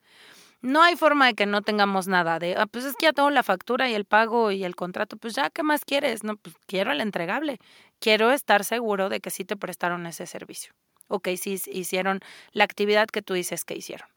No 0.60 0.80
hay 0.82 0.94
forma 0.94 1.26
de 1.26 1.34
que 1.34 1.44
no 1.44 1.62
tengamos 1.62 2.06
nada 2.06 2.38
de, 2.38 2.54
ah, 2.56 2.66
pues 2.66 2.84
es 2.84 2.94
que 2.94 3.06
ya 3.06 3.12
tengo 3.12 3.30
la 3.30 3.42
factura 3.42 3.88
y 3.88 3.94
el 3.94 4.04
pago 4.04 4.52
y 4.52 4.62
el 4.62 4.76
contrato, 4.76 5.16
pues 5.16 5.34
ya, 5.34 5.50
¿qué 5.50 5.64
más 5.64 5.84
quieres? 5.84 6.22
No, 6.22 6.36
pues 6.36 6.54
quiero 6.66 6.92
el 6.92 7.00
entregable. 7.00 7.58
Quiero 7.98 8.30
estar 8.30 8.64
seguro 8.64 9.08
de 9.08 9.20
que 9.20 9.30
sí 9.30 9.44
te 9.44 9.56
prestaron 9.56 10.06
ese 10.06 10.26
servicio 10.26 10.72
o 11.08 11.18
que 11.18 11.36
sí 11.36 11.60
hicieron 11.66 12.20
la 12.52 12.64
actividad 12.64 13.08
que 13.08 13.22
tú 13.22 13.34
dices 13.34 13.64
que 13.64 13.76
hicieron. 13.76 14.08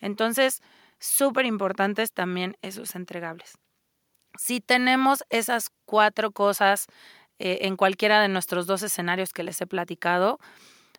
Entonces, 0.00 0.62
súper 0.98 1.46
importantes 1.46 2.12
también 2.12 2.56
esos 2.60 2.96
entregables. 2.96 3.56
Si 4.36 4.60
tenemos 4.60 5.24
esas 5.30 5.70
cuatro 5.84 6.32
cosas 6.32 6.86
eh, 7.38 7.58
en 7.62 7.76
cualquiera 7.76 8.20
de 8.20 8.28
nuestros 8.28 8.66
dos 8.66 8.82
escenarios 8.82 9.32
que 9.32 9.44
les 9.44 9.60
he 9.60 9.66
platicado, 9.66 10.38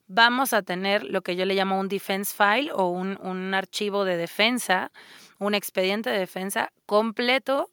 vamos 0.08 0.54
a 0.54 0.62
tener 0.62 1.04
lo 1.04 1.22
que 1.22 1.36
yo 1.36 1.46
le 1.46 1.56
llamo 1.56 1.80
un 1.80 1.88
defense 1.88 2.36
file 2.36 2.72
o 2.74 2.88
un, 2.88 3.18
un 3.22 3.54
archivo 3.54 4.06
de 4.06 4.18
defensa, 4.18 4.92
un 5.40 5.56
expediente 5.56 6.10
de 6.10 6.20
defensa 6.20 6.72
completo 6.86 7.70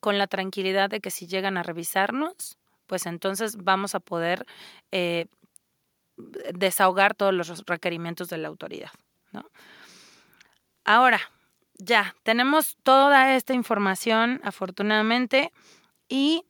con 0.00 0.18
la 0.18 0.26
tranquilidad 0.26 0.90
de 0.90 1.00
que 1.00 1.10
si 1.10 1.26
llegan 1.26 1.56
a 1.56 1.62
revisarnos, 1.62 2.58
pues 2.86 3.06
entonces 3.06 3.56
vamos 3.56 3.94
a 3.94 4.00
poder 4.00 4.46
eh, 4.92 5.26
desahogar 6.54 7.14
todos 7.14 7.34
los 7.34 7.64
requerimientos 7.66 8.28
de 8.28 8.38
la 8.38 8.48
autoridad. 8.48 8.90
¿no? 9.32 9.50
Ahora, 10.84 11.20
ya, 11.78 12.14
tenemos 12.22 12.76
toda 12.82 13.36
esta 13.36 13.52
información, 13.52 14.40
afortunadamente, 14.44 15.52
y, 16.08 16.44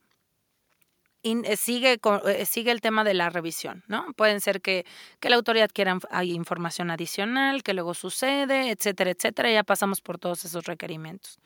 eh, 1.44 1.56
sigue, 1.56 2.00
eh, 2.26 2.46
sigue 2.46 2.70
el 2.70 2.80
tema 2.80 3.04
de 3.04 3.14
la 3.14 3.30
revisión, 3.30 3.84
¿no? 3.86 4.06
Pueden 4.16 4.40
ser 4.40 4.60
que, 4.60 4.84
que 5.20 5.30
la 5.30 5.36
autoridad 5.36 5.70
quiera 5.72 5.98
hay 6.10 6.32
información 6.32 6.90
adicional, 6.90 7.62
que 7.62 7.74
luego 7.74 7.94
sucede, 7.94 8.70
etcétera, 8.70 9.10
etcétera, 9.10 9.50
ya 9.50 9.64
pasamos 9.64 10.00
por 10.00 10.18
todos 10.18 10.44
esos 10.44 10.64
requerimientos. 10.66 11.38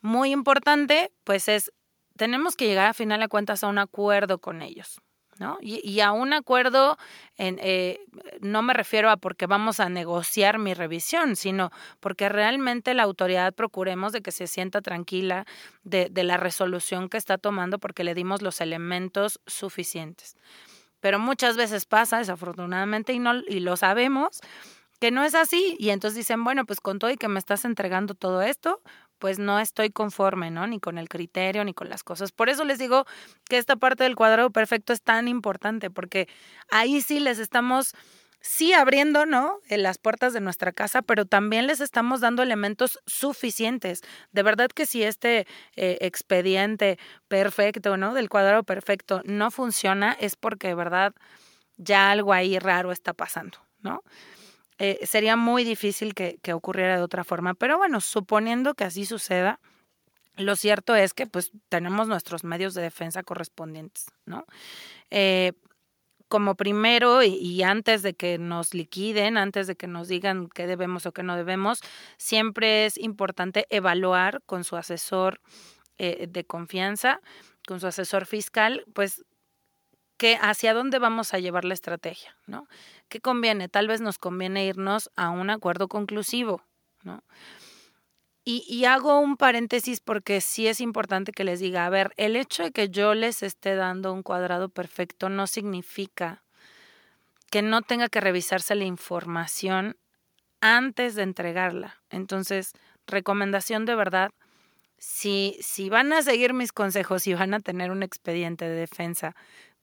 Muy 0.00 0.32
importante, 0.32 1.12
pues 1.24 1.48
es, 1.48 1.72
tenemos 2.16 2.56
que 2.56 2.66
llegar 2.66 2.86
a 2.86 2.94
final 2.94 3.20
de 3.20 3.28
cuentas 3.28 3.64
a 3.64 3.68
un 3.68 3.78
acuerdo 3.78 4.38
con 4.38 4.62
ellos, 4.62 5.00
¿no? 5.38 5.58
Y, 5.60 6.00
a 6.00 6.12
un 6.12 6.32
acuerdo, 6.32 6.96
en, 7.36 7.58
eh, 7.60 8.00
no 8.40 8.62
me 8.62 8.74
refiero 8.74 9.10
a 9.10 9.16
porque 9.16 9.46
vamos 9.46 9.80
a 9.80 9.88
negociar 9.88 10.58
mi 10.58 10.74
revisión, 10.74 11.36
sino 11.36 11.70
porque 12.00 12.28
realmente 12.28 12.94
la 12.94 13.02
autoridad 13.02 13.54
procuremos 13.54 14.12
de 14.12 14.22
que 14.22 14.32
se 14.32 14.46
sienta 14.46 14.80
tranquila 14.80 15.46
de, 15.82 16.08
de 16.10 16.24
la 16.24 16.36
resolución 16.36 17.08
que 17.08 17.16
está 17.16 17.38
tomando 17.38 17.78
porque 17.78 18.04
le 18.04 18.14
dimos 18.14 18.42
los 18.42 18.60
elementos 18.60 19.40
suficientes. 19.46 20.36
Pero 21.00 21.18
muchas 21.18 21.56
veces 21.58 21.84
pasa, 21.84 22.18
desafortunadamente, 22.18 23.12
y, 23.12 23.18
no, 23.18 23.34
y 23.46 23.60
lo 23.60 23.76
sabemos, 23.76 24.40
que 25.00 25.10
no 25.10 25.22
es 25.22 25.34
así. 25.34 25.76
Y 25.78 25.90
entonces 25.90 26.16
dicen, 26.16 26.44
bueno, 26.44 26.64
pues 26.64 26.80
con 26.80 26.98
todo 26.98 27.10
y 27.10 27.18
que 27.18 27.28
me 27.28 27.38
estás 27.38 27.66
entregando 27.66 28.14
todo 28.14 28.40
esto, 28.40 28.80
pues 29.24 29.38
no 29.38 29.58
estoy 29.58 29.88
conforme, 29.88 30.50
¿no? 30.50 30.66
Ni 30.66 30.80
con 30.80 30.98
el 30.98 31.08
criterio, 31.08 31.64
ni 31.64 31.72
con 31.72 31.88
las 31.88 32.04
cosas. 32.04 32.30
Por 32.30 32.50
eso 32.50 32.62
les 32.66 32.78
digo 32.78 33.06
que 33.48 33.56
esta 33.56 33.74
parte 33.74 34.04
del 34.04 34.16
cuadrado 34.16 34.50
perfecto 34.50 34.92
es 34.92 35.00
tan 35.00 35.28
importante, 35.28 35.88
porque 35.88 36.28
ahí 36.70 37.00
sí 37.00 37.20
les 37.20 37.38
estamos, 37.38 37.94
sí 38.42 38.74
abriendo, 38.74 39.24
¿no? 39.24 39.60
En 39.70 39.82
las 39.82 39.96
puertas 39.96 40.34
de 40.34 40.42
nuestra 40.42 40.72
casa, 40.72 41.00
pero 41.00 41.24
también 41.24 41.66
les 41.66 41.80
estamos 41.80 42.20
dando 42.20 42.42
elementos 42.42 42.98
suficientes. 43.06 44.02
De 44.32 44.42
verdad 44.42 44.68
que 44.68 44.84
si 44.84 45.02
este 45.02 45.46
eh, 45.74 45.96
expediente 46.02 46.98
perfecto, 47.26 47.96
¿no? 47.96 48.12
Del 48.12 48.28
cuadrado 48.28 48.62
perfecto 48.62 49.22
no 49.24 49.50
funciona, 49.50 50.14
es 50.20 50.36
porque 50.36 50.68
de 50.68 50.74
verdad 50.74 51.14
ya 51.78 52.10
algo 52.10 52.34
ahí 52.34 52.58
raro 52.58 52.92
está 52.92 53.14
pasando, 53.14 53.56
¿no? 53.80 54.02
Eh, 54.78 54.98
sería 55.06 55.36
muy 55.36 55.64
difícil 55.64 56.14
que, 56.14 56.38
ocurriera 56.52 56.96
de 56.96 57.02
otra 57.02 57.24
forma. 57.24 57.54
Pero 57.54 57.78
bueno, 57.78 58.00
suponiendo 58.00 58.74
que 58.74 58.84
así 58.84 59.06
suceda, 59.06 59.60
lo 60.36 60.56
cierto 60.56 60.96
es 60.96 61.14
que 61.14 61.26
pues 61.26 61.52
tenemos 61.68 62.08
nuestros 62.08 62.42
medios 62.42 62.74
de 62.74 62.82
defensa 62.82 63.22
correspondientes, 63.22 64.06
¿no? 64.26 64.46
Eh, 65.10 65.52
como 66.28 66.56
primero 66.56 67.22
y, 67.22 67.62
antes 67.62 68.02
de 68.02 68.14
que 68.14 68.38
nos 68.38 68.74
liquiden, 68.74 69.36
antes 69.36 69.68
de 69.68 69.76
que 69.76 69.86
nos 69.86 70.08
digan 70.08 70.48
qué 70.48 70.66
debemos 70.66 71.06
o 71.06 71.12
qué 71.12 71.22
no 71.22 71.36
debemos, 71.36 71.80
siempre 72.16 72.86
es 72.86 72.98
importante 72.98 73.66
evaluar 73.70 74.42
con 74.46 74.64
su 74.64 74.74
asesor 74.76 75.40
eh, 75.98 76.26
de 76.28 76.44
confianza, 76.44 77.20
con 77.68 77.78
su 77.78 77.86
asesor 77.86 78.26
fiscal, 78.26 78.84
pues 78.94 79.24
que 80.16 80.38
hacia 80.40 80.74
dónde 80.74 80.98
vamos 80.98 81.34
a 81.34 81.38
llevar 81.38 81.64
la 81.64 81.74
estrategia, 81.74 82.36
¿no? 82.46 82.66
¿Qué 83.08 83.20
conviene? 83.20 83.68
Tal 83.68 83.88
vez 83.88 84.00
nos 84.00 84.18
conviene 84.18 84.66
irnos 84.66 85.10
a 85.16 85.30
un 85.30 85.50
acuerdo 85.50 85.88
conclusivo, 85.88 86.62
¿no? 87.02 87.22
Y, 88.46 88.84
hago 88.84 89.20
un 89.20 89.38
paréntesis 89.38 90.00
porque 90.00 90.42
sí 90.42 90.66
es 90.66 90.82
importante 90.82 91.32
que 91.32 91.44
les 91.44 91.60
diga, 91.60 91.86
a 91.86 91.90
ver, 91.90 92.12
el 92.18 92.36
hecho 92.36 92.62
de 92.62 92.72
que 92.72 92.90
yo 92.90 93.14
les 93.14 93.42
esté 93.42 93.74
dando 93.74 94.12
un 94.12 94.22
cuadrado 94.22 94.68
perfecto 94.68 95.30
no 95.30 95.46
significa 95.46 96.44
que 97.50 97.62
no 97.62 97.80
tenga 97.80 98.10
que 98.10 98.20
revisarse 98.20 98.74
la 98.74 98.84
información 98.84 99.96
antes 100.60 101.14
de 101.14 101.22
entregarla. 101.22 102.02
Entonces, 102.10 102.72
recomendación 103.06 103.86
de 103.86 103.94
verdad, 103.94 104.30
si, 104.98 105.56
si 105.62 105.88
van 105.88 106.12
a 106.12 106.20
seguir 106.20 106.52
mis 106.52 106.72
consejos 106.72 107.26
y 107.26 107.32
van 107.32 107.54
a 107.54 107.60
tener 107.60 107.90
un 107.90 108.02
expediente 108.02 108.68
de 108.68 108.74
defensa 108.74 109.34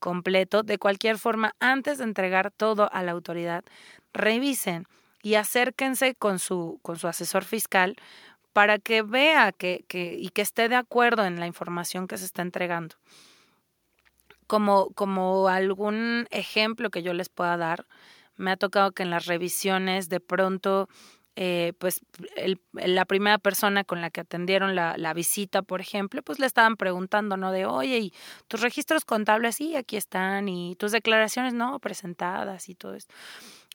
completo. 0.02 0.64
De 0.64 0.78
cualquier 0.78 1.18
forma, 1.18 1.56
antes 1.62 2.00
de 2.00 2.04
entregar 2.04 2.52
todo 2.52 2.92
a 2.92 3.04
la 3.04 3.14
autoridad, 3.14 3.64
revisen 4.12 4.86
y 5.24 5.36
acérquense 5.36 6.16
con 6.16 6.40
su, 6.40 6.80
con 6.82 6.98
su 6.98 7.08
asesor 7.08 7.46
fiscal 7.46 7.96
para 8.52 8.80
que 8.80 9.02
vea 9.02 9.54
que, 9.54 9.86
que, 9.88 10.16
y 10.20 10.30
que 10.30 10.42
esté 10.42 10.68
de 10.68 10.76
acuerdo 10.76 11.24
en 11.24 11.40
la 11.40 11.48
información 11.48 12.08
que 12.08 12.18
se 12.18 12.26
está 12.26 12.42
entregando. 12.42 12.96
Como, 14.48 14.90
como 14.90 15.48
algún 15.48 16.28
ejemplo 16.32 16.90
que 16.90 17.04
yo 17.04 17.14
les 17.14 17.30
pueda 17.30 17.56
dar, 17.56 17.86
me 18.36 18.52
ha 18.52 18.58
tocado 18.58 18.92
que 18.92 19.04
en 19.04 19.10
las 19.10 19.28
revisiones 19.28 20.10
de 20.10 20.20
pronto 20.20 20.90
eh, 21.36 21.74
pues 21.80 22.02
la 22.74 23.06
primera 23.06 23.38
persona 23.38 23.84
con 23.84 24.02
la 24.02 24.10
que 24.10 24.22
atendieron 24.22 24.76
la, 24.76 24.98
la, 24.98 25.14
visita, 25.14 25.62
por 25.62 25.80
ejemplo, 25.80 26.22
pues 26.24 26.40
le 26.40 26.46
estaban 26.46 26.76
preguntando, 26.76 27.38
¿no? 27.38 27.52
De, 27.52 27.66
oye, 27.66 28.00
¿y 28.00 28.14
tus 28.48 28.62
registros 28.62 29.06
contables? 29.06 29.56
Sí, 29.56 29.76
aquí 29.76 29.96
están, 29.98 30.50
y 30.50 30.76
tus 30.76 30.92
declaraciones, 30.92 31.54
no, 31.54 31.80
presentadas 31.80 32.68
y 32.70 32.76
todo 32.76 32.96
esto. 32.96 33.14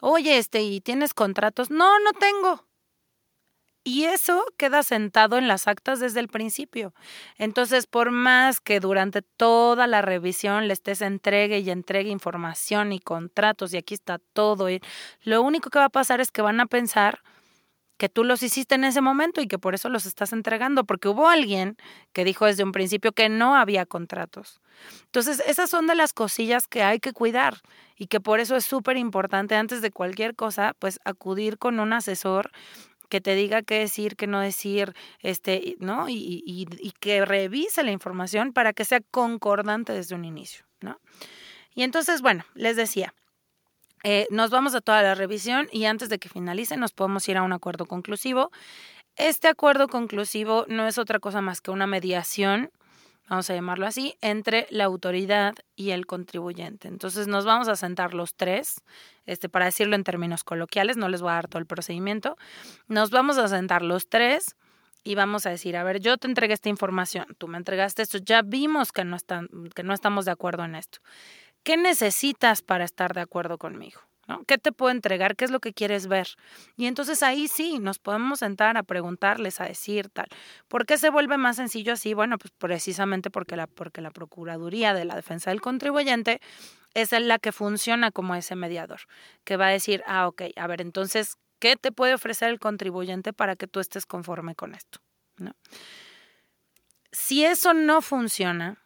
Oye, 0.01 0.39
este, 0.39 0.63
¿y 0.63 0.81
tienes 0.81 1.15
contratos? 1.15 1.71
No, 1.71 1.99
no 2.01 2.13
tengo. 2.13 2.67
Y 3.87 4.05
eso 4.07 4.45
queda 4.59 4.83
sentado 4.83 5.39
en 5.39 5.47
las 5.47 5.69
actas 5.69 6.01
desde 6.01 6.19
el 6.19 6.27
principio. 6.27 6.93
Entonces, 7.39 7.87
por 7.87 8.11
más 8.11 8.61
que 8.61 8.81
durante 8.81 9.23
toda 9.23 9.87
la 9.87 10.03
revisión 10.03 10.67
le 10.67 10.73
estés 10.73 11.03
entregue 11.03 11.61
y 11.61 11.71
entregue 11.71 12.11
información 12.11 12.93
y 12.93 12.99
contratos, 12.99 13.73
y 13.73 13.77
aquí 13.77 13.95
está 13.95 14.19
todo, 14.19 14.67
lo 15.23 15.43
único 15.43 15.71
que 15.71 15.79
va 15.79 15.85
a 15.85 15.89
pasar 15.89 16.21
es 16.21 16.33
que 16.33 16.43
van 16.43 16.59
a 16.59 16.67
pensar 16.67 17.23
que 17.97 18.09
tú 18.09 18.25
los 18.25 18.43
hiciste 18.43 18.75
en 18.75 18.85
ese 18.85 19.01
momento 19.01 19.41
y 19.41 19.49
que 19.49 19.59
por 19.59 19.75
eso 19.75 19.89
los 19.89 20.07
estás 20.07 20.33
entregando, 20.33 20.85
porque 20.85 21.09
hubo 21.09 21.29
alguien 21.29 21.77
que 22.13 22.25
dijo 22.25 22.47
desde 22.47 22.65
un 22.65 22.73
principio 22.73 23.13
que 23.13 23.29
no 23.29 23.57
había 23.57 23.87
contratos. 23.87 24.61
Entonces, 25.05 25.43
esas 25.47 25.71
son 25.71 25.87
de 25.87 25.95
las 25.95 26.13
cosillas 26.13 26.69
que 26.69 26.83
hay 26.83 27.01
que 27.01 27.13
cuidar 27.13 27.63
y 27.97 28.07
que 28.07 28.21
por 28.21 28.41
eso 28.41 28.57
es 28.57 28.67
súper 28.67 28.97
importante 28.97 29.55
antes 29.55 29.81
de 29.81 29.91
cualquier 29.91 30.35
cosa, 30.35 30.75
pues 30.79 31.01
acudir 31.05 31.59
con 31.59 31.81
un 31.81 31.93
asesor 31.93 32.51
que 33.09 33.21
te 33.21 33.35
diga 33.35 33.63
qué 33.63 33.79
decir, 33.79 34.17
qué 34.17 34.27
no 34.27 34.41
decir, 34.41 34.95
este, 35.21 35.77
¿no? 35.79 36.09
Y, 36.09 36.67
que 37.01 37.25
revise 37.25 37.83
la 37.83 37.93
información 37.93 38.53
para 38.53 38.73
que 38.73 38.85
sea 38.85 39.01
concordante 39.11 39.93
desde 39.93 40.15
un 40.15 40.25
inicio, 40.25 40.67
¿no? 40.81 40.99
Y 41.75 41.83
entonces, 41.83 42.21
bueno, 42.21 42.45
les 42.55 42.77
decía, 42.77 43.15
eh, 44.09 44.29
nos 44.31 44.51
vamos 44.51 44.77
a 44.77 44.81
toda 44.81 45.03
la 45.03 45.17
revisión 45.17 45.67
y 45.73 45.87
antes 45.87 46.09
de 46.09 46.21
que 46.21 46.29
finalice 46.29 46.77
nos 46.77 46.93
podemos 46.93 47.29
ir 47.29 47.37
a 47.39 47.43
un 47.43 47.53
acuerdo 47.53 47.87
conclusivo. 47.87 48.53
Este 49.17 49.49
acuerdo 49.49 49.89
conclusivo 49.89 50.65
no 50.69 50.87
es 50.87 50.97
otra 50.97 51.19
cosa 51.19 51.41
más 51.41 51.61
que 51.61 51.73
una 51.73 51.89
mediación 51.89 52.71
vamos 53.29 53.51
a 53.51 53.55
llamarlo 53.55 53.85
así, 53.85 54.15
entre 54.21 54.69
la 54.71 54.85
autoridad 54.85 55.57
y 55.75 55.91
el 55.91 56.07
contribuyente. 56.07 56.87
Entonces 56.87 57.27
nos 57.27 57.45
vamos 57.45 57.67
a 57.67 57.75
sentar 57.75 58.15
los 58.15 58.37
tres, 58.37 58.81
este, 59.25 59.49
para 59.49 59.65
decirlo 59.65 59.97
en 59.97 60.05
términos 60.05 60.45
coloquiales, 60.45 60.97
no 60.97 61.09
les 61.09 61.23
voy 61.23 61.31
a 61.31 61.35
dar 61.35 61.49
todo 61.49 61.59
el 61.59 61.67
procedimiento, 61.67 62.37
nos 62.87 63.11
vamos 63.11 63.39
a 63.39 63.49
sentar 63.49 63.83
los 63.83 64.09
tres 64.09 64.55
y 65.03 65.15
vamos 65.15 65.47
a 65.47 65.51
decir, 65.51 65.77
a 65.77 65.85
ver, 65.85 66.01
yo 66.01 66.17
te 66.19 66.27
entregué 66.27 66.55
esta 66.55 66.69
información, 66.69 67.27
tú 67.39 67.49
me 67.49 67.59
entregaste 67.59 68.03
esto, 68.03 68.19
ya 68.19 68.43
vimos 68.43 68.93
que 68.93 69.05
no, 69.05 69.17
están, 69.17 69.49
que 69.75 69.83
no 69.83 69.95
estamos 69.95 70.25
de 70.25 70.33
acuerdo 70.33 70.65
en 70.65 70.75
esto. 70.75 70.99
¿Qué 71.67 71.77
necesitas 71.77 72.63
para 72.63 72.85
estar 72.85 73.13
de 73.13 73.23
acuerdo 73.23 73.59
conmigo? 73.59 74.01
¿Qué 74.47 74.57
te 74.57 74.71
puedo 74.71 74.93
entregar? 74.93 75.35
¿Qué 75.35 75.45
es 75.45 75.51
lo 75.51 75.59
que 75.59 75.73
quieres 75.73 76.07
ver? 76.07 76.29
Y 76.77 76.87
entonces 76.87 77.25
ahí 77.25 77.49
sí, 77.49 77.81
nos 77.81 77.99
podemos 77.99 78.39
sentar 78.39 78.77
a 78.77 78.85
preguntarles, 78.85 79.61
a 79.61 79.65
decir 79.65 80.09
tal. 80.09 80.29
¿Por 80.69 80.87
qué 80.87 80.97
se 80.97 81.11
vuelve 81.11 81.39
más 81.39 81.57
sencillo 81.57 81.95
así? 81.95 82.15
Bueno, 82.15 82.39
pues 82.39 82.53
precisamente 82.57 83.31
porque 83.31 83.57
la, 83.57 83.67
porque 83.67 84.01
la 84.01 84.13
Procuraduría 84.13 84.95
de 84.95 85.07
la 85.07 85.17
Defensa 85.17 85.51
del 85.51 85.61
Contribuyente 85.61 86.41
es 86.95 87.11
la 87.11 87.41
que 87.41 87.51
funciona 87.51 88.13
como 88.13 88.37
ese 88.37 88.55
mediador, 88.55 89.01
que 89.43 89.57
va 89.57 89.67
a 89.67 89.71
decir, 89.71 90.05
ah, 90.07 90.29
ok, 90.29 90.43
a 90.55 90.69
ver, 90.69 90.81
entonces, 90.81 91.37
¿qué 91.59 91.75
te 91.75 91.91
puede 91.91 92.15
ofrecer 92.15 92.51
el 92.51 92.61
contribuyente 92.61 93.33
para 93.33 93.57
que 93.57 93.67
tú 93.67 93.81
estés 93.81 94.07
conforme 94.07 94.55
con 94.55 94.77
esto? 94.77 95.01
Si 97.11 97.45
eso 97.45 97.75
no 97.75 98.03
funciona, 98.03 98.86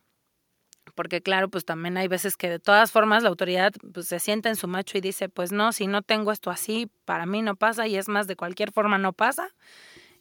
porque 0.95 1.23
claro, 1.23 1.49
pues 1.49 1.65
también 1.65 1.97
hay 1.97 2.09
veces 2.09 2.37
que 2.37 2.49
de 2.49 2.59
todas 2.59 2.93
formas 2.93 3.23
la 3.23 3.29
autoridad 3.29 3.73
pues, 3.93 4.09
se 4.09 4.19
sienta 4.19 4.49
en 4.49 4.57
su 4.57 4.69
macho 4.69 4.99
y 4.99 5.01
dice, 5.01 5.29
pues 5.29 5.53
no, 5.53 5.73
si 5.73 5.87
no 5.87 6.03
tengo 6.03 6.33
esto 6.33 6.51
así, 6.51 6.91
para 7.05 7.27
mí 7.27 7.43
no 7.43 7.57
pasa 7.57 7.87
y 7.87 7.97
es 7.97 8.09
más, 8.09 8.27
de 8.27 8.37
cualquier 8.37 8.73
forma 8.73 8.99
no 8.99 9.13
pasa. 9.13 9.49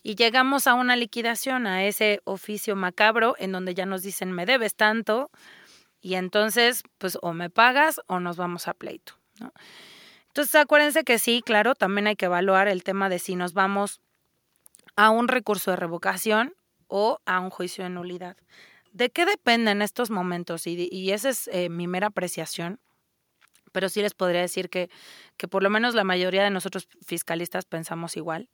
Y 0.02 0.16
llegamos 0.16 0.66
a 0.68 0.76
una 0.76 0.96
liquidación, 0.96 1.68
a 1.68 1.84
ese 1.84 2.22
oficio 2.24 2.76
macabro 2.76 3.36
en 3.38 3.52
donde 3.52 3.74
ya 3.74 3.86
nos 3.86 4.02
dicen, 4.02 4.32
me 4.32 4.46
debes 4.46 4.76
tanto, 4.76 5.30
y 6.02 6.16
entonces, 6.16 6.84
pues 6.98 7.18
o 7.22 7.34
me 7.34 7.50
pagas 7.50 8.00
o 8.08 8.20
nos 8.20 8.38
vamos 8.38 8.68
a 8.68 8.74
pleito. 8.74 9.14
¿no? 9.40 9.52
Entonces, 10.28 10.56
acuérdense 10.56 11.04
que 11.04 11.20
sí, 11.20 11.42
claro, 11.44 11.76
también 11.76 12.08
hay 12.08 12.16
que 12.16 12.26
evaluar 12.26 12.68
el 12.68 12.84
tema 12.84 13.10
de 13.10 13.20
si 13.20 13.36
nos 13.36 13.54
vamos 13.54 14.00
a 14.96 15.10
un 15.10 15.28
recurso 15.28 15.72
de 15.72 15.78
revocación 15.78 16.54
o 16.88 17.20
a 17.26 17.40
un 17.40 17.50
juicio 17.50 17.84
de 17.84 17.90
nulidad. 17.90 18.38
¿De 18.92 19.10
qué 19.10 19.26
depende 19.26 19.72
en 19.72 19.82
estos 19.82 20.10
momentos? 20.10 20.68
Y, 20.68 21.12
esa 21.12 21.30
es 21.30 21.48
eh, 21.52 21.70
mi 21.70 21.88
mera 21.88 22.08
apreciación. 22.08 22.80
Pero 23.72 23.88
sí 23.88 24.02
les 24.02 24.16
podría 24.16 24.42
decir 24.42 24.70
que, 24.70 24.90
que 25.38 25.48
por 25.48 25.62
lo 25.62 25.70
menos 25.70 25.94
la 25.94 26.04
mayoría 26.04 26.44
de 26.44 26.50
nosotros 26.50 26.88
fiscalistas 27.06 27.66
pensamos 27.66 28.18
igual. 28.18 28.50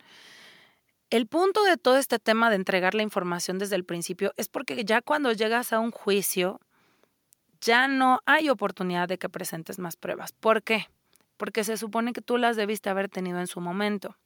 El 1.09 1.27
punto 1.27 1.63
de 1.63 1.77
todo 1.77 1.97
este 1.97 2.19
tema 2.19 2.49
de 2.49 2.57
entregar 2.57 2.95
la 2.95 3.03
información 3.03 3.57
desde 3.57 3.75
el 3.75 3.85
principio 3.85 4.33
es 4.35 4.49
porque 4.49 4.83
ya 4.83 5.01
cuando 5.01 5.31
llegas 5.31 5.71
a 5.71 5.79
un 5.79 5.91
juicio, 5.91 6.59
ya 7.61 7.87
no 7.87 8.21
hay 8.25 8.49
oportunidad 8.49 9.07
de 9.07 9.17
que 9.17 9.29
presentes 9.29 9.79
más 9.79 9.95
pruebas. 9.95 10.33
¿Por 10.33 10.63
qué? 10.63 10.87
Porque 11.37 11.63
se 11.63 11.77
supone 11.77 12.11
que 12.11 12.21
tú 12.21 12.37
las 12.37 12.55
debiste 12.55 12.89
haber 12.89 13.07
tenido 13.07 13.39
en 13.39 13.47
su 13.47 13.61
momento. 13.61 14.17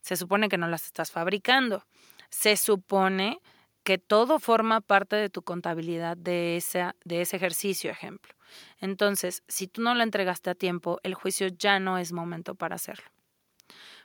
Se 0.00 0.16
supone 0.16 0.48
que 0.48 0.58
no 0.58 0.68
las 0.68 0.86
estás 0.86 1.10
fabricando. 1.10 1.84
Se 2.30 2.56
supone 2.56 3.40
que 3.82 3.98
todo 3.98 4.38
forma 4.38 4.80
parte 4.80 5.16
de 5.16 5.30
tu 5.30 5.42
contabilidad 5.42 6.16
de, 6.16 6.56
ese, 6.56 6.92
de 7.04 7.22
ese 7.22 7.36
ejercicio, 7.36 7.90
ejemplo. 7.90 8.34
Entonces, 8.80 9.42
si 9.48 9.68
tú 9.68 9.82
no 9.82 9.94
lo 9.94 10.02
entregaste 10.02 10.50
a 10.50 10.54
tiempo, 10.54 10.98
el 11.02 11.14
juicio 11.14 11.48
ya 11.48 11.78
no 11.78 11.98
es 11.98 12.12
momento 12.12 12.54
para 12.54 12.76
hacerlo. 12.76 13.06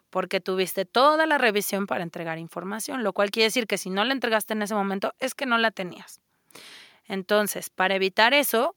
Porque 0.09 0.39
tuviste 0.39 0.85
toda 0.85 1.25
la 1.25 1.38
revisión 1.38 1.88
para 1.88 2.03
entregar 2.03 2.38
información, 2.38 3.03
lo 3.03 3.11
cual 3.11 3.31
quiere 3.31 3.45
decir 3.45 3.67
que 3.67 3.77
si 3.77 3.89
no 3.89 4.05
la 4.05 4.13
entregaste 4.13 4.53
en 4.53 4.61
ese 4.61 4.75
momento 4.75 5.13
es 5.19 5.33
que 5.35 5.45
no 5.45 5.57
la 5.57 5.71
tenías. 5.71 6.21
Entonces, 7.07 7.69
para 7.69 7.95
evitar 7.95 8.33
eso, 8.33 8.75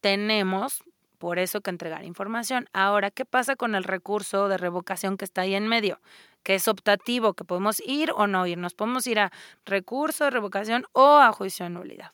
tenemos 0.00 0.82
por 1.22 1.38
eso 1.38 1.60
que 1.60 1.70
entregar 1.70 2.02
información. 2.02 2.68
Ahora, 2.72 3.12
¿qué 3.12 3.24
pasa 3.24 3.54
con 3.54 3.76
el 3.76 3.84
recurso 3.84 4.48
de 4.48 4.56
revocación 4.56 5.16
que 5.16 5.24
está 5.24 5.42
ahí 5.42 5.54
en 5.54 5.68
medio? 5.68 6.00
que 6.42 6.56
es 6.56 6.66
optativo, 6.66 7.34
que 7.34 7.44
podemos 7.44 7.80
ir 7.86 8.10
o 8.16 8.26
no 8.26 8.44
ir. 8.48 8.58
Nos 8.58 8.74
podemos 8.74 9.06
ir 9.06 9.20
a 9.20 9.30
recurso 9.64 10.24
de 10.24 10.30
revocación 10.30 10.84
o 10.90 11.18
a 11.18 11.30
juicio 11.30 11.62
de 11.62 11.70
nulidad. 11.70 12.10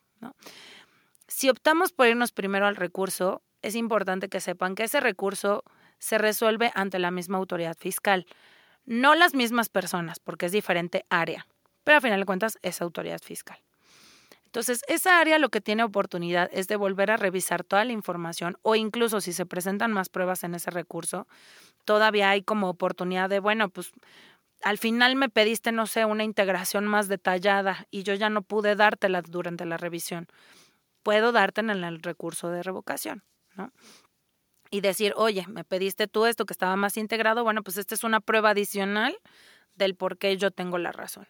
Si 1.27 1.49
optamos 1.49 1.92
por 1.92 2.09
irnos 2.09 2.33
primero 2.33 2.66
al 2.66 2.77
recurso, 2.77 3.40
es 3.62 3.75
importante 3.75 4.29
que 4.29 4.40
sepan 4.40 4.75
que 4.75 4.85
ese 4.85 5.01
recurso 5.01 5.64
se 5.99 6.18
resuelve 6.18 6.71
ante 6.75 6.99
la 6.99 7.11
misma 7.11 7.38
autoridad 7.38 7.79
fiscal. 7.79 8.27
No 8.85 9.14
las 9.14 9.35
mismas 9.35 9.71
personas, 9.71 10.18
porque 10.18 10.44
es 10.44 10.53
diferente 10.53 11.07
área, 11.09 11.47
pero 11.83 11.97
a 11.97 12.03
final 12.03 12.21
de 12.21 12.27
cuentas 12.27 12.59
es 12.61 12.83
autoridad 12.83 13.23
fiscal. 13.23 13.59
Entonces, 14.48 14.80
esa 14.88 15.20
área 15.20 15.38
lo 15.38 15.50
que 15.50 15.61
tiene 15.61 15.84
oportunidad 15.84 16.48
es 16.54 16.68
de 16.68 16.76
volver 16.76 17.11
a 17.11 17.18
revisar 17.18 17.64
toda 17.64 17.84
la 17.84 17.92
información 17.92 18.56
o 18.62 18.76
incluso 18.76 19.20
si 19.20 19.34
se 19.34 19.44
presentan 19.44 19.92
más 19.92 20.08
pruebas 20.08 20.42
en 20.42 20.54
ese 20.54 20.70
recurso, 20.70 21.28
todavía 21.84 22.30
hay 22.30 22.40
como 22.40 22.70
oportunidad 22.70 23.28
de, 23.28 23.40
bueno, 23.40 23.68
pues 23.68 23.92
al 24.62 24.78
final 24.78 25.16
me 25.16 25.28
pediste, 25.28 25.70
no 25.70 25.87
sé, 25.87 26.06
una 26.06 26.24
integración 26.24 26.87
más 26.87 27.08
detallada 27.08 27.87
y 27.90 28.04
yo 28.04 28.14
ya 28.14 28.30
no 28.30 28.40
pude 28.40 28.74
dártela 28.74 29.20
durante 29.20 29.66
la 29.66 29.76
revisión. 29.76 30.28
Puedo 31.02 31.30
dártela 31.30 31.74
en 31.74 31.84
el 31.84 32.00
recurso 32.00 32.48
de 32.48 32.62
revocación, 32.62 33.24
¿no? 33.54 33.70
Y 34.70 34.80
decir, 34.80 35.12
oye, 35.16 35.44
me 35.46 35.62
pediste 35.62 36.08
tú 36.08 36.24
esto 36.24 36.46
que 36.46 36.54
estaba 36.54 36.74
más 36.76 36.96
integrado, 36.96 37.44
bueno, 37.44 37.62
pues 37.62 37.76
esta 37.76 37.94
es 37.94 38.02
una 38.02 38.20
prueba 38.20 38.50
adicional 38.50 39.14
del 39.74 39.94
por 39.94 40.16
qué 40.16 40.38
yo 40.38 40.50
tengo 40.50 40.78
la 40.78 40.90
razón. 40.90 41.28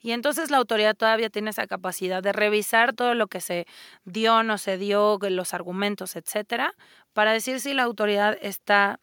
Y 0.00 0.12
entonces 0.12 0.50
la 0.50 0.56
autoridad 0.56 0.96
todavía 0.96 1.30
tiene 1.30 1.50
esa 1.50 1.66
capacidad 1.66 2.22
de 2.22 2.32
revisar 2.32 2.94
todo 2.94 3.14
lo 3.14 3.26
que 3.26 3.40
se 3.40 3.66
dio, 4.04 4.42
no 4.42 4.58
se 4.58 4.78
dio, 4.78 5.18
los 5.20 5.54
argumentos, 5.54 6.16
etcétera, 6.16 6.74
para 7.12 7.32
decir 7.32 7.60
si 7.60 7.74
la 7.74 7.82
autoridad 7.82 8.38
está 8.40 8.98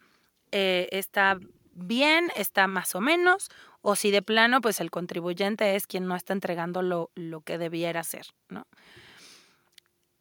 eh, 0.52 0.88
está 0.92 1.38
bien, 1.74 2.30
está 2.34 2.66
más 2.66 2.94
o 2.94 3.00
menos, 3.00 3.48
o 3.82 3.96
si 3.96 4.10
de 4.10 4.22
plano, 4.22 4.60
pues 4.60 4.80
el 4.80 4.90
contribuyente 4.90 5.76
es 5.76 5.86
quien 5.86 6.06
no 6.06 6.16
está 6.16 6.32
entregando 6.32 6.82
lo, 6.82 7.10
lo 7.14 7.42
que 7.42 7.58
debiera 7.58 8.00
hacer, 8.00 8.26
¿no? 8.48 8.66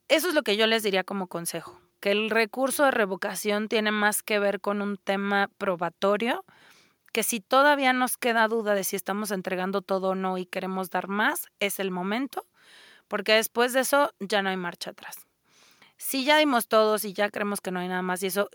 Eso 0.10 0.30
es 0.30 0.34
lo 0.34 0.44
que 0.44 0.56
yo 0.56 0.68
les 0.68 0.84
diría 0.84 1.04
como 1.04 1.28
consejo, 1.28 1.80
que 2.00 2.12
el 2.12 2.30
recurso 2.30 2.86
de 2.86 2.92
revocación 2.92 3.68
tiene 3.68 3.92
más 3.92 4.24
que 4.24 4.40
ver 4.40 4.62
con 4.62 4.82
un 4.82 4.98
tema 4.98 5.50
probatorio, 5.58 6.46
que 7.14 7.24
si 7.24 7.40
todavía 7.40 7.94
nos 7.94 8.18
queda 8.18 8.48
duda 8.48 8.76
de 8.76 8.84
si 8.84 8.96
estamos 8.96 9.32
entregando 9.32 9.82
todo 9.82 10.10
o 10.10 10.16
no 10.16 10.38
y 10.38 10.46
queremos 10.46 10.90
dar 10.90 11.08
más, 11.08 11.48
es 11.60 11.80
el 11.80 11.92
momento, 11.92 12.46
porque 13.08 13.34
después 13.34 13.74
de 13.74 13.82
eso 13.82 14.14
ya 14.20 14.42
no 14.42 14.50
hay 14.50 14.58
marcha 14.58 14.92
atrás. 14.92 15.26
Si 15.98 16.26
ya 16.26 16.38
dimos 16.38 16.68
todo, 16.68 17.00
si 17.00 17.14
ya 17.14 17.30
creemos 17.30 17.60
que 17.60 17.72
no 17.72 17.80
hay 17.80 17.88
nada 17.88 18.04
más 18.04 18.22
y 18.22 18.28
eso, 18.28 18.50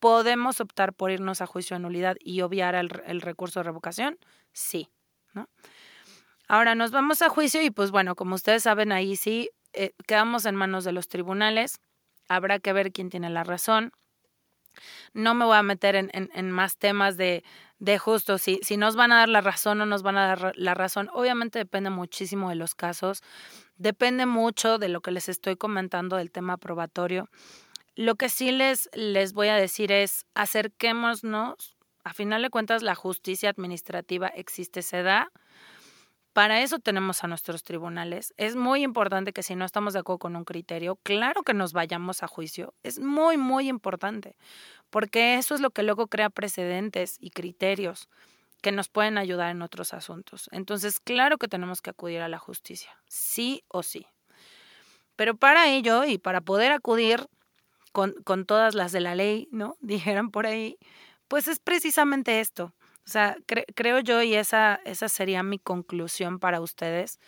¿Podemos 0.00 0.62
optar 0.62 0.94
por 0.94 1.10
irnos 1.10 1.42
a 1.42 1.46
juicio 1.46 1.76
de 1.76 1.80
nulidad 1.80 2.16
y 2.20 2.40
obviar 2.40 2.74
el, 2.74 3.20
recurso 3.20 3.60
de 3.60 3.64
revocación? 3.64 4.18
Sí. 4.54 4.88
¿no? 5.34 5.46
Ahora 6.48 6.74
nos 6.74 6.90
vamos 6.90 7.20
a 7.20 7.28
juicio 7.28 7.62
y 7.62 7.70
pues 7.70 7.90
bueno, 7.90 8.16
como 8.16 8.34
ustedes 8.34 8.62
saben, 8.62 8.92
ahí 8.92 9.14
sí 9.14 9.50
eh, 9.74 9.92
quedamos 10.06 10.46
en 10.46 10.56
manos 10.56 10.84
de 10.84 10.92
los 10.92 11.06
tribunales. 11.06 11.80
Habrá 12.28 12.60
que 12.60 12.72
ver 12.72 12.92
quién 12.92 13.10
tiene 13.10 13.28
la 13.28 13.44
razón. 13.44 13.92
No 15.12 15.34
me 15.34 15.44
voy 15.44 15.56
a 15.56 15.62
meter 15.62 15.96
en, 15.96 16.50
más 16.50 16.76
temas 16.76 17.16
de, 17.16 17.44
de 17.78 17.98
justo 17.98 18.38
si, 18.38 18.60
si 18.62 18.76
nos 18.76 18.96
van 18.96 19.12
a 19.12 19.18
dar 19.18 19.28
la 19.28 19.40
razón 19.40 19.80
o 19.80 19.86
nos 19.86 20.02
van 20.02 20.18
a 20.18 20.26
dar 20.26 20.52
la 20.56 20.74
razón. 20.74 21.10
Obviamente 21.12 21.58
depende 21.58 21.90
muchísimo 21.90 22.48
de 22.48 22.54
los 22.54 22.74
casos, 22.74 23.22
depende 23.76 24.26
mucho 24.26 24.78
de 24.78 24.88
lo 24.88 25.00
que 25.00 25.10
les 25.10 25.28
estoy 25.28 25.56
comentando 25.56 26.16
del 26.16 26.30
tema 26.30 26.56
probatorio. 26.56 27.28
Lo 27.96 28.14
que 28.14 28.28
sí 28.28 28.52
les, 28.52 28.88
les 28.94 29.32
voy 29.32 29.48
a 29.48 29.56
decir 29.56 29.92
es 29.92 30.24
acerquémonos, 30.34 31.76
a 32.04 32.14
final 32.14 32.42
de 32.42 32.50
cuentas 32.50 32.82
la 32.82 32.94
justicia 32.94 33.50
administrativa 33.50 34.28
existe, 34.28 34.82
se 34.82 35.02
da, 35.02 35.30
para 36.32 36.62
eso 36.62 36.78
tenemos 36.78 37.24
a 37.24 37.26
nuestros 37.26 37.64
tribunales. 37.64 38.32
Es 38.36 38.54
muy 38.54 38.82
importante 38.82 39.32
que 39.32 39.42
si 39.42 39.56
no 39.56 39.64
estamos 39.64 39.94
de 39.94 40.00
acuerdo 40.00 40.20
con 40.20 40.36
un 40.36 40.44
criterio, 40.44 40.96
claro 41.02 41.42
que 41.42 41.54
nos 41.54 41.72
vayamos 41.72 42.22
a 42.22 42.28
juicio. 42.28 42.74
Es 42.82 42.98
muy, 42.98 43.36
muy 43.36 43.68
importante, 43.68 44.36
porque 44.90 45.34
eso 45.34 45.54
es 45.54 45.60
lo 45.60 45.70
que 45.70 45.82
luego 45.82 46.06
crea 46.06 46.30
precedentes 46.30 47.16
y 47.20 47.30
criterios 47.30 48.08
que 48.62 48.72
nos 48.72 48.88
pueden 48.88 49.18
ayudar 49.18 49.50
en 49.50 49.62
otros 49.62 49.94
asuntos. 49.94 50.48
Entonces, 50.52 51.00
claro 51.00 51.38
que 51.38 51.48
tenemos 51.48 51.82
que 51.82 51.90
acudir 51.90 52.20
a 52.20 52.28
la 52.28 52.38
justicia, 52.38 52.90
sí 53.08 53.64
o 53.68 53.82
sí. 53.82 54.06
Pero 55.16 55.36
para 55.36 55.68
ello 55.68 56.04
y 56.04 56.18
para 56.18 56.40
poder 56.40 56.72
acudir 56.72 57.26
con, 57.92 58.14
con 58.24 58.46
todas 58.46 58.74
las 58.74 58.92
de 58.92 59.00
la 59.00 59.14
ley, 59.14 59.48
¿no? 59.50 59.76
Dijeron 59.80 60.30
por 60.30 60.46
ahí, 60.46 60.78
pues 61.28 61.48
es 61.48 61.58
precisamente 61.58 62.40
esto, 62.40 62.74
o 63.10 63.12
sea, 63.12 63.36
creo 63.74 63.98
yo, 63.98 64.22
y 64.22 64.36
esa, 64.36 64.78
esa 64.84 65.08
sería 65.08 65.42
mi 65.42 65.58
conclusión 65.58 66.38
para 66.38 66.60
ustedes, 66.60 67.18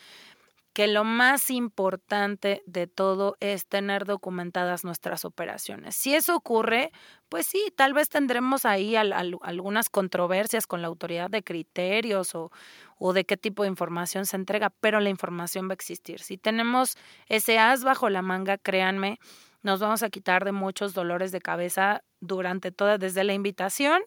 que 0.74 0.86
lo 0.86 1.02
más 1.02 1.50
importante 1.50 2.62
de 2.66 2.86
todo 2.86 3.36
es 3.40 3.66
tener 3.66 4.04
documentadas 4.04 4.84
nuestras 4.84 5.24
operaciones. 5.24 5.96
Si 5.96 6.14
eso 6.14 6.36
ocurre, 6.36 6.92
pues 7.28 7.46
sí, 7.48 7.60
tal 7.76 7.94
vez 7.94 8.08
tendremos 8.10 8.64
ahí 8.64 8.94
algunas 8.94 9.90
controversias 9.90 10.68
con 10.68 10.82
la 10.82 10.86
autoridad 10.86 11.28
de 11.30 11.42
criterios 11.42 12.36
o, 12.36 12.52
o, 12.96 13.12
de 13.12 13.24
qué 13.24 13.36
tipo 13.36 13.64
de 13.64 13.68
información 13.68 14.24
se 14.24 14.36
entrega, 14.36 14.70
pero 14.70 15.00
la 15.00 15.10
información 15.10 15.66
va 15.66 15.72
a 15.72 15.74
existir. 15.74 16.20
Si 16.20 16.38
tenemos 16.38 16.96
ese 17.26 17.58
as 17.58 17.82
bajo 17.82 18.08
la 18.08 18.22
manga, 18.22 18.56
créanme, 18.56 19.18
nos 19.64 19.80
vamos 19.80 20.04
a 20.04 20.10
quitar 20.10 20.44
de 20.44 20.52
muchos 20.52 20.94
dolores 20.94 21.32
de 21.32 21.40
cabeza 21.40 22.04
durante 22.20 22.70
toda, 22.70 22.98
desde 22.98 23.24
la 23.24 23.34
invitación 23.34 24.00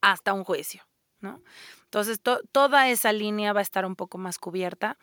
hasta 0.00 0.32
un 0.32 0.44
juicio, 0.44 0.82
¿no? 1.20 1.42
Entonces, 1.84 2.20
toda 2.52 2.88
esa 2.88 3.12
línea 3.12 3.52
va 3.52 3.60
a 3.60 3.62
estar 3.62 3.86
un 3.86 3.96
poco 3.96 4.18
más 4.18 4.38
cubierta 4.38 4.98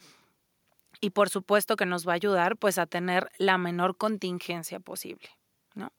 y 1.02 1.10
por 1.10 1.30
supuesto 1.30 1.76
que 1.76 1.86
nos 1.86 2.08
va 2.08 2.14
a 2.14 2.16
ayudar 2.16 2.58
pues 2.58 2.78
a 2.78 2.86
tener 2.86 3.32
la 3.38 3.58
menor 3.58 3.98
contingencia 3.98 4.80
posible, 4.80 5.30
¿no? 5.74 5.92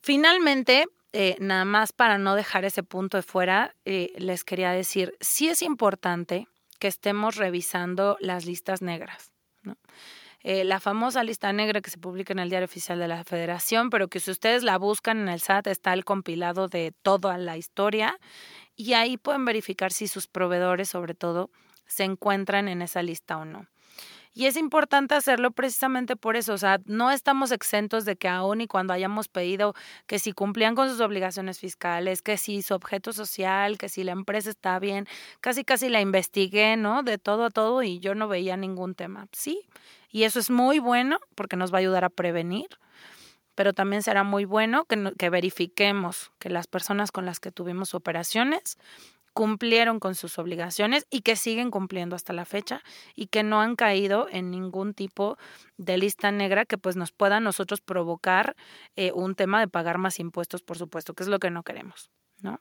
Finalmente, 0.00 0.86
eh, 1.12 1.36
nada 1.40 1.64
más 1.64 1.92
para 1.92 2.18
no 2.18 2.34
dejar 2.34 2.64
ese 2.64 2.82
punto 2.82 3.16
de 3.16 3.22
fuera, 3.22 3.74
eh, 3.84 4.12
les 4.16 4.44
quería 4.44 4.70
decir, 4.70 5.16
sí 5.20 5.48
es 5.48 5.62
importante 5.62 6.48
que 6.78 6.88
estemos 6.88 7.36
revisando 7.36 8.16
las 8.20 8.44
listas 8.44 8.82
negras, 8.82 9.32
¿no? 9.62 9.76
Eh, 10.50 10.64
la 10.64 10.80
famosa 10.80 11.22
lista 11.24 11.52
negra 11.52 11.82
que 11.82 11.90
se 11.90 11.98
publica 11.98 12.32
en 12.32 12.38
el 12.38 12.48
Diario 12.48 12.64
Oficial 12.64 12.98
de 12.98 13.06
la 13.06 13.22
Federación, 13.22 13.90
pero 13.90 14.08
que 14.08 14.18
si 14.18 14.30
ustedes 14.30 14.62
la 14.62 14.78
buscan 14.78 15.18
en 15.18 15.28
el 15.28 15.40
SAT 15.40 15.66
está 15.66 15.92
el 15.92 16.06
compilado 16.06 16.68
de 16.68 16.94
toda 17.02 17.36
la 17.36 17.58
historia 17.58 18.18
y 18.74 18.94
ahí 18.94 19.18
pueden 19.18 19.44
verificar 19.44 19.92
si 19.92 20.08
sus 20.08 20.26
proveedores, 20.26 20.88
sobre 20.88 21.12
todo, 21.12 21.50
se 21.84 22.04
encuentran 22.04 22.66
en 22.68 22.80
esa 22.80 23.02
lista 23.02 23.36
o 23.36 23.44
no. 23.44 23.66
Y 24.34 24.46
es 24.46 24.56
importante 24.56 25.14
hacerlo 25.14 25.50
precisamente 25.50 26.16
por 26.16 26.36
eso, 26.36 26.52
o 26.54 26.58
sea, 26.58 26.78
no 26.84 27.10
estamos 27.10 27.50
exentos 27.50 28.04
de 28.04 28.16
que 28.16 28.28
aún 28.28 28.60
y 28.60 28.66
cuando 28.66 28.92
hayamos 28.92 29.28
pedido 29.28 29.74
que 30.06 30.18
si 30.18 30.32
cumplían 30.32 30.74
con 30.74 30.88
sus 30.88 31.00
obligaciones 31.00 31.58
fiscales, 31.58 32.22
que 32.22 32.36
si 32.36 32.62
su 32.62 32.74
objeto 32.74 33.12
social, 33.12 33.78
que 33.78 33.88
si 33.88 34.04
la 34.04 34.12
empresa 34.12 34.50
está 34.50 34.78
bien, 34.78 35.06
casi 35.40 35.64
casi 35.64 35.88
la 35.88 36.00
investigué, 36.00 36.76
¿no? 36.76 37.02
De 37.02 37.18
todo 37.18 37.46
a 37.46 37.50
todo 37.50 37.82
y 37.82 37.98
yo 38.00 38.14
no 38.14 38.28
veía 38.28 38.56
ningún 38.56 38.94
tema. 38.94 39.26
Sí, 39.32 39.66
y 40.10 40.24
eso 40.24 40.38
es 40.38 40.50
muy 40.50 40.78
bueno 40.78 41.18
porque 41.34 41.56
nos 41.56 41.72
va 41.72 41.78
a 41.78 41.80
ayudar 41.80 42.04
a 42.04 42.10
prevenir, 42.10 42.68
pero 43.54 43.72
también 43.72 44.02
será 44.02 44.22
muy 44.22 44.44
bueno 44.44 44.84
que, 44.84 45.12
que 45.18 45.30
verifiquemos 45.30 46.30
que 46.38 46.48
las 46.48 46.66
personas 46.66 47.10
con 47.10 47.26
las 47.26 47.40
que 47.40 47.50
tuvimos 47.50 47.94
operaciones 47.94 48.78
cumplieron 49.38 50.00
con 50.00 50.16
sus 50.16 50.36
obligaciones 50.40 51.06
y 51.10 51.20
que 51.20 51.36
siguen 51.36 51.70
cumpliendo 51.70 52.16
hasta 52.16 52.32
la 52.32 52.44
fecha 52.44 52.82
y 53.14 53.28
que 53.28 53.44
no 53.44 53.60
han 53.60 53.76
caído 53.76 54.26
en 54.32 54.50
ningún 54.50 54.94
tipo 54.94 55.38
de 55.76 55.96
lista 55.96 56.32
negra 56.32 56.64
que 56.64 56.76
pues 56.76 56.96
nos 56.96 57.12
pueda 57.12 57.36
a 57.36 57.40
nosotros 57.40 57.80
provocar 57.80 58.56
eh, 58.96 59.12
un 59.14 59.36
tema 59.36 59.60
de 59.60 59.68
pagar 59.68 59.96
más 59.96 60.18
impuestos, 60.18 60.64
por 60.64 60.76
supuesto, 60.76 61.14
que 61.14 61.22
es 61.22 61.28
lo 61.28 61.38
que 61.38 61.50
no 61.50 61.62
queremos, 61.62 62.10
¿no? 62.42 62.60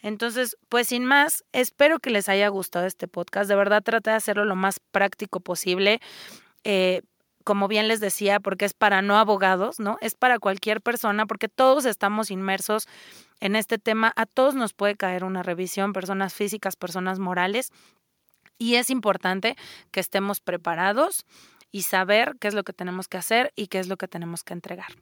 Entonces, 0.00 0.58
pues 0.68 0.88
sin 0.88 1.06
más, 1.06 1.44
espero 1.52 1.98
que 1.98 2.10
les 2.10 2.28
haya 2.28 2.48
gustado 2.48 2.84
este 2.84 3.08
podcast. 3.08 3.48
De 3.48 3.56
verdad 3.56 3.82
traté 3.82 4.10
de 4.10 4.16
hacerlo 4.16 4.44
lo 4.44 4.54
más 4.54 4.80
práctico 4.80 5.40
posible. 5.40 6.02
Eh, 6.62 7.00
como 7.42 7.68
bien 7.68 7.88
les 7.88 8.00
decía, 8.00 8.38
porque 8.38 8.66
es 8.66 8.74
para 8.74 9.00
no 9.00 9.16
abogados, 9.16 9.80
¿no? 9.80 9.96
Es 10.02 10.14
para 10.14 10.38
cualquier 10.38 10.82
persona, 10.82 11.24
porque 11.24 11.48
todos 11.48 11.86
estamos 11.86 12.30
inmersos 12.30 12.86
en 13.42 13.56
este 13.56 13.76
tema. 13.76 14.12
A 14.16 14.24
todos 14.24 14.54
nos 14.54 14.72
puede 14.72 14.96
caer 14.96 15.24
una 15.24 15.42
revisión, 15.42 15.92
personas 15.92 16.32
físicas, 16.32 16.76
personas 16.76 17.18
morales. 17.18 17.70
Y 18.56 18.76
es 18.76 18.88
importante 18.88 19.56
que 19.90 20.00
estemos 20.00 20.40
preparados 20.40 21.26
y 21.72 21.82
saber 21.82 22.36
qué 22.40 22.48
es 22.48 22.54
lo 22.54 22.62
que 22.62 22.72
tenemos 22.72 23.08
que 23.08 23.18
hacer 23.18 23.52
y 23.56 23.66
qué 23.66 23.80
es 23.80 23.88
lo 23.88 23.96
que 23.96 24.06
tenemos 24.06 24.44
que 24.44 24.54
entregar. 24.54 24.92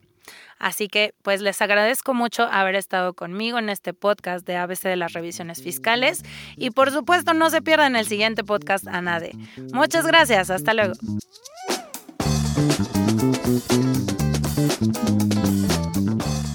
Así 0.58 0.88
que 0.88 1.14
pues 1.22 1.40
les 1.40 1.60
agradezco 1.60 2.14
mucho 2.14 2.44
haber 2.44 2.76
estado 2.76 3.14
conmigo 3.14 3.58
en 3.58 3.68
este 3.68 3.92
podcast 3.92 4.46
de 4.46 4.56
ABC 4.56 4.82
de 4.82 4.96
las 4.96 5.12
revisiones 5.12 5.62
fiscales 5.62 6.22
y 6.56 6.70
por 6.70 6.90
supuesto 6.90 7.34
no 7.34 7.50
se 7.50 7.60
pierdan 7.60 7.96
el 7.96 8.06
siguiente 8.06 8.44
podcast 8.44 8.86
ANADE. 8.86 9.32
Muchas 9.72 10.06
gracias, 10.06 10.50
hasta 10.50 10.72
luego. 10.72 10.94